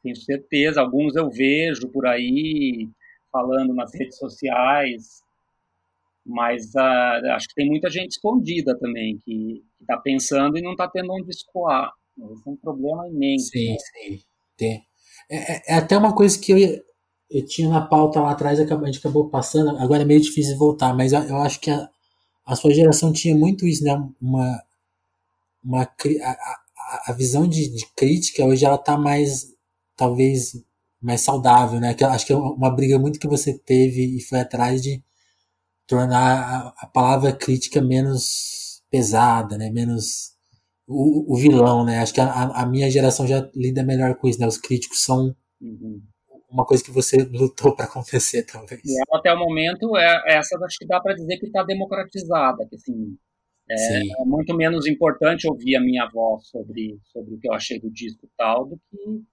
tenho 0.02 0.16
certeza, 0.16 0.80
alguns 0.80 1.14
eu 1.14 1.30
vejo 1.30 1.88
por 1.88 2.06
aí, 2.06 2.88
falando 3.32 3.72
nas 3.74 3.94
redes 3.94 4.18
sociais, 4.18 5.22
mas 6.26 6.72
uh, 6.74 7.32
acho 7.32 7.48
que 7.48 7.54
tem 7.54 7.68
muita 7.68 7.90
gente 7.90 8.12
escondida 8.12 8.78
também 8.78 9.18
que 9.24 9.62
está 9.80 9.96
pensando 9.98 10.58
e 10.58 10.62
não 10.62 10.72
está 10.72 10.88
tendo 10.88 11.12
onde 11.12 11.30
escoar. 11.30 11.92
Esse 12.32 12.48
é 12.48 12.50
um 12.50 12.56
problema 12.56 13.08
imenso. 13.08 13.48
Sim, 13.48 13.72
né? 13.72 13.76
sim. 13.78 14.20
Tem. 14.56 14.82
É, 15.30 15.52
é, 15.52 15.62
é, 15.68 15.74
até 15.74 15.96
uma 15.96 16.14
coisa 16.14 16.38
que 16.38 16.52
eu, 16.52 16.84
eu 17.30 17.44
tinha 17.44 17.68
na 17.68 17.80
pauta 17.80 18.20
lá 18.20 18.32
atrás, 18.32 18.60
a 18.60 18.64
gente 18.64 18.98
acabou 18.98 19.28
passando, 19.28 19.76
agora 19.78 20.02
é 20.02 20.04
meio 20.04 20.20
difícil 20.20 20.56
voltar, 20.56 20.94
mas 20.94 21.12
eu, 21.12 21.36
acho 21.38 21.60
que 21.60 21.70
a, 21.70 21.88
a 22.46 22.56
sua 22.56 22.72
geração 22.72 23.12
tinha 23.12 23.34
muito 23.34 23.66
isso, 23.66 23.82
né? 23.84 23.92
Uma, 24.20 24.62
uma, 25.62 25.82
a, 25.82 26.60
a, 27.08 27.12
visão 27.12 27.48
de, 27.48 27.68
de 27.68 27.86
crítica 27.96 28.44
hoje 28.44 28.64
ela 28.64 28.76
está 28.76 28.96
mais, 28.96 29.52
talvez, 29.96 30.62
mais 31.00 31.22
saudável, 31.22 31.80
né? 31.80 31.94
Que 31.94 32.04
acho 32.04 32.26
que 32.26 32.32
é 32.32 32.36
uma 32.36 32.70
briga 32.70 32.98
muito 32.98 33.18
que 33.18 33.28
você 33.28 33.52
teve 33.58 34.16
e 34.16 34.20
foi 34.20 34.40
atrás 34.40 34.82
de 34.82 35.02
tornar 35.86 36.74
a, 36.78 36.84
a 36.84 36.86
palavra 36.86 37.32
crítica 37.32 37.80
menos 37.80 38.82
pesada, 38.90 39.58
né? 39.58 39.70
Menos 39.70 40.34
o, 40.86 41.34
o 41.34 41.36
vilão, 41.36 41.84
né? 41.84 41.98
Acho 42.00 42.14
que 42.14 42.20
a, 42.20 42.44
a, 42.44 42.66
minha 42.66 42.90
geração 42.90 43.26
já 43.26 43.48
lida 43.54 43.82
melhor 43.82 44.14
com 44.16 44.28
isso, 44.28 44.40
né? 44.40 44.46
Os 44.46 44.58
críticos 44.58 45.02
são 45.02 45.34
uhum. 45.60 46.02
Uma 46.54 46.64
coisa 46.64 46.84
que 46.84 46.92
você 46.92 47.16
lutou 47.24 47.74
para 47.74 47.86
acontecer, 47.86 48.46
talvez. 48.50 48.80
E 48.84 48.94
até 49.12 49.32
o 49.32 49.38
momento, 49.38 49.96
é, 49.96 50.22
essa 50.36 50.56
acho 50.64 50.78
que 50.78 50.86
dá 50.86 51.00
para 51.00 51.14
dizer 51.14 51.38
que 51.38 51.46
está 51.46 51.64
democratizada, 51.64 52.64
que 52.68 52.76
assim, 52.76 53.18
é, 53.68 53.98
é, 53.98 54.24
muito 54.24 54.54
menos 54.54 54.86
importante 54.86 55.48
ouvir 55.48 55.76
a 55.76 55.80
minha 55.80 56.08
voz 56.08 56.46
sobre, 56.48 56.98
sobre 57.12 57.34
o 57.34 57.38
que 57.38 57.48
eu 57.48 57.52
achei 57.52 57.80
do 57.80 57.90
disco 57.90 58.24
e 58.24 58.30
tal, 58.36 58.66
do 58.66 58.76
que 58.76 59.24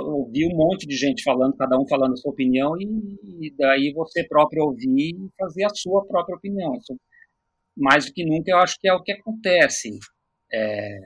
ouvir 0.00 0.46
um 0.46 0.56
monte 0.56 0.86
de 0.86 0.96
gente 0.96 1.22
falando, 1.22 1.56
cada 1.56 1.78
um 1.78 1.86
falando 1.86 2.12
a 2.12 2.16
sua 2.16 2.32
opinião, 2.32 2.72
e, 2.78 3.54
daí 3.58 3.92
você 3.92 4.26
próprio 4.26 4.64
ouvir 4.64 5.14
e 5.14 5.30
fazer 5.38 5.64
a 5.64 5.74
sua 5.74 6.06
própria 6.06 6.36
opinião. 6.36 6.74
Isso, 6.76 6.98
mais 7.76 8.06
do 8.06 8.12
que 8.12 8.24
nunca, 8.24 8.50
eu 8.50 8.58
acho 8.58 8.78
que 8.80 8.88
é 8.88 8.94
o 8.94 9.02
que 9.02 9.12
acontece. 9.12 9.90
É, 10.52 10.98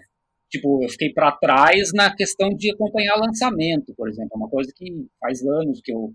tipo, 0.50 0.82
eu 0.82 0.88
fiquei 0.88 1.12
para 1.12 1.32
trás 1.32 1.92
na 1.94 2.14
questão 2.14 2.50
de 2.50 2.72
acompanhar 2.72 3.16
lançamento, 3.16 3.94
por 3.94 4.08
exemplo, 4.08 4.30
é 4.34 4.36
uma 4.36 4.48
coisa 4.48 4.72
que 4.74 5.06
faz 5.20 5.42
anos 5.44 5.80
que 5.82 5.92
eu 5.92 6.12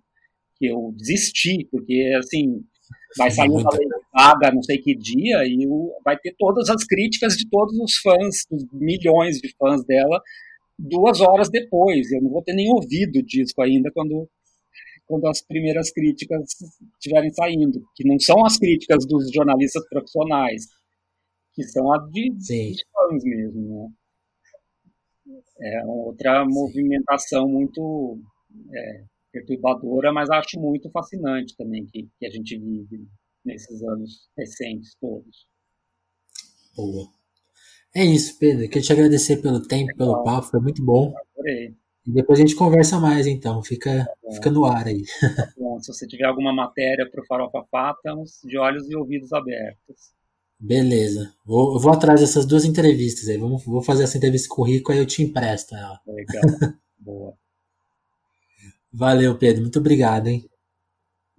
que 0.57 0.67
eu 0.67 0.93
desisti, 0.95 1.67
porque 1.69 2.13
assim 2.17 2.63
vai 3.17 3.29
sair 3.29 3.49
uma 3.49 3.69
lei 3.73 3.87
paga 4.11 4.51
não 4.53 4.63
sei 4.63 4.77
que 4.77 4.95
dia 4.95 5.45
e 5.45 5.67
o, 5.67 5.91
vai 6.03 6.17
ter 6.17 6.33
todas 6.37 6.69
as 6.69 6.83
críticas 6.85 7.35
de 7.35 7.49
todos 7.49 7.77
os 7.79 7.97
fãs, 7.97 8.45
os 8.49 8.65
milhões 8.71 9.37
de 9.39 9.53
fãs 9.57 9.83
dela, 9.85 10.21
duas 10.77 11.19
horas 11.21 11.49
depois. 11.49 12.11
Eu 12.11 12.21
não 12.21 12.29
vou 12.29 12.41
ter 12.43 12.53
nem 12.53 12.71
ouvido 12.71 13.19
o 13.19 13.25
disco 13.25 13.61
ainda 13.61 13.91
quando 13.91 14.29
quando 15.07 15.27
as 15.27 15.39
primeiras 15.39 15.91
críticas 15.91 16.41
estiverem 16.93 17.31
saindo, 17.31 17.79
que 17.95 18.07
não 18.07 18.19
são 18.19 18.43
as 18.43 18.57
críticas 18.57 19.05
dos 19.05 19.29
jornalistas 19.31 19.87
profissionais, 19.87 20.65
que 21.53 21.63
são 21.63 21.93
as 21.93 22.09
de, 22.11 22.31
de 22.31 22.75
fãs 22.91 23.23
mesmo, 23.23 23.61
né? 23.61 23.89
É 25.59 25.85
outra 25.85 26.43
Sim. 26.43 26.53
movimentação 26.53 27.47
muito 27.47 28.19
é, 28.73 29.03
perturbadora, 29.31 30.11
mas 30.11 30.29
acho 30.29 30.59
muito 30.59 30.89
fascinante 30.89 31.55
também 31.55 31.85
que, 31.85 32.07
que 32.19 32.25
a 32.25 32.29
gente 32.29 32.57
vive 32.57 33.07
nesses 33.43 33.81
anos 33.83 34.29
recentes 34.37 34.95
todos. 34.99 35.47
Boa. 36.75 37.07
É 37.95 38.03
isso, 38.03 38.37
Pedro. 38.37 38.67
Queria 38.67 38.81
te 38.81 38.91
agradecer 38.91 39.37
pelo 39.37 39.65
tempo, 39.65 39.91
Legal. 39.93 39.97
pelo 39.97 40.23
papo, 40.23 40.47
foi 40.47 40.59
muito 40.59 40.83
bom. 40.83 41.13
Adorei. 41.33 41.73
E 42.05 42.11
depois 42.11 42.37
a 42.37 42.41
gente 42.41 42.55
conversa 42.55 42.99
mais, 42.99 43.25
então. 43.25 43.63
Fica, 43.63 44.05
tá 44.05 44.31
fica 44.33 44.51
no 44.51 44.65
ar 44.65 44.85
aí. 44.87 45.03
Tá 45.35 45.53
bom. 45.57 45.79
Se 45.79 45.93
você 45.93 46.05
tiver 46.05 46.25
alguma 46.25 46.53
matéria 46.53 47.09
para 47.09 47.21
o 47.21 47.25
Farofa 47.25 47.63
Fá, 47.71 47.93
estamos 47.95 48.41
de 48.43 48.57
olhos 48.57 48.89
e 48.89 48.95
ouvidos 48.95 49.31
abertos. 49.31 50.13
Beleza. 50.65 51.33
Vou, 51.45 51.79
vou 51.79 51.91
atrás 51.91 52.21
dessas 52.21 52.45
duas 52.45 52.65
entrevistas 52.65 53.29
aí. 53.29 53.37
Vamos, 53.37 53.63
vou 53.63 53.81
fazer 53.81 54.03
essa 54.03 54.17
entrevista 54.17 54.49
com 54.49 54.63
o 54.63 54.65
Rico, 54.65 54.91
aí 54.91 54.97
eu 54.97 55.05
te 55.05 55.21
empresto 55.21 55.75
ela. 55.75 56.01
Legal. 56.07 56.41
Boa. 56.97 57.37
Valeu, 58.91 59.37
Pedro. 59.37 59.61
Muito 59.61 59.77
obrigado, 59.79 60.27
hein? 60.27 60.49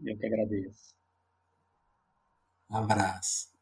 Eu 0.04 0.16
que 0.16 0.26
agradeço. 0.26 0.94
Um 2.70 2.76
abraço. 2.76 3.55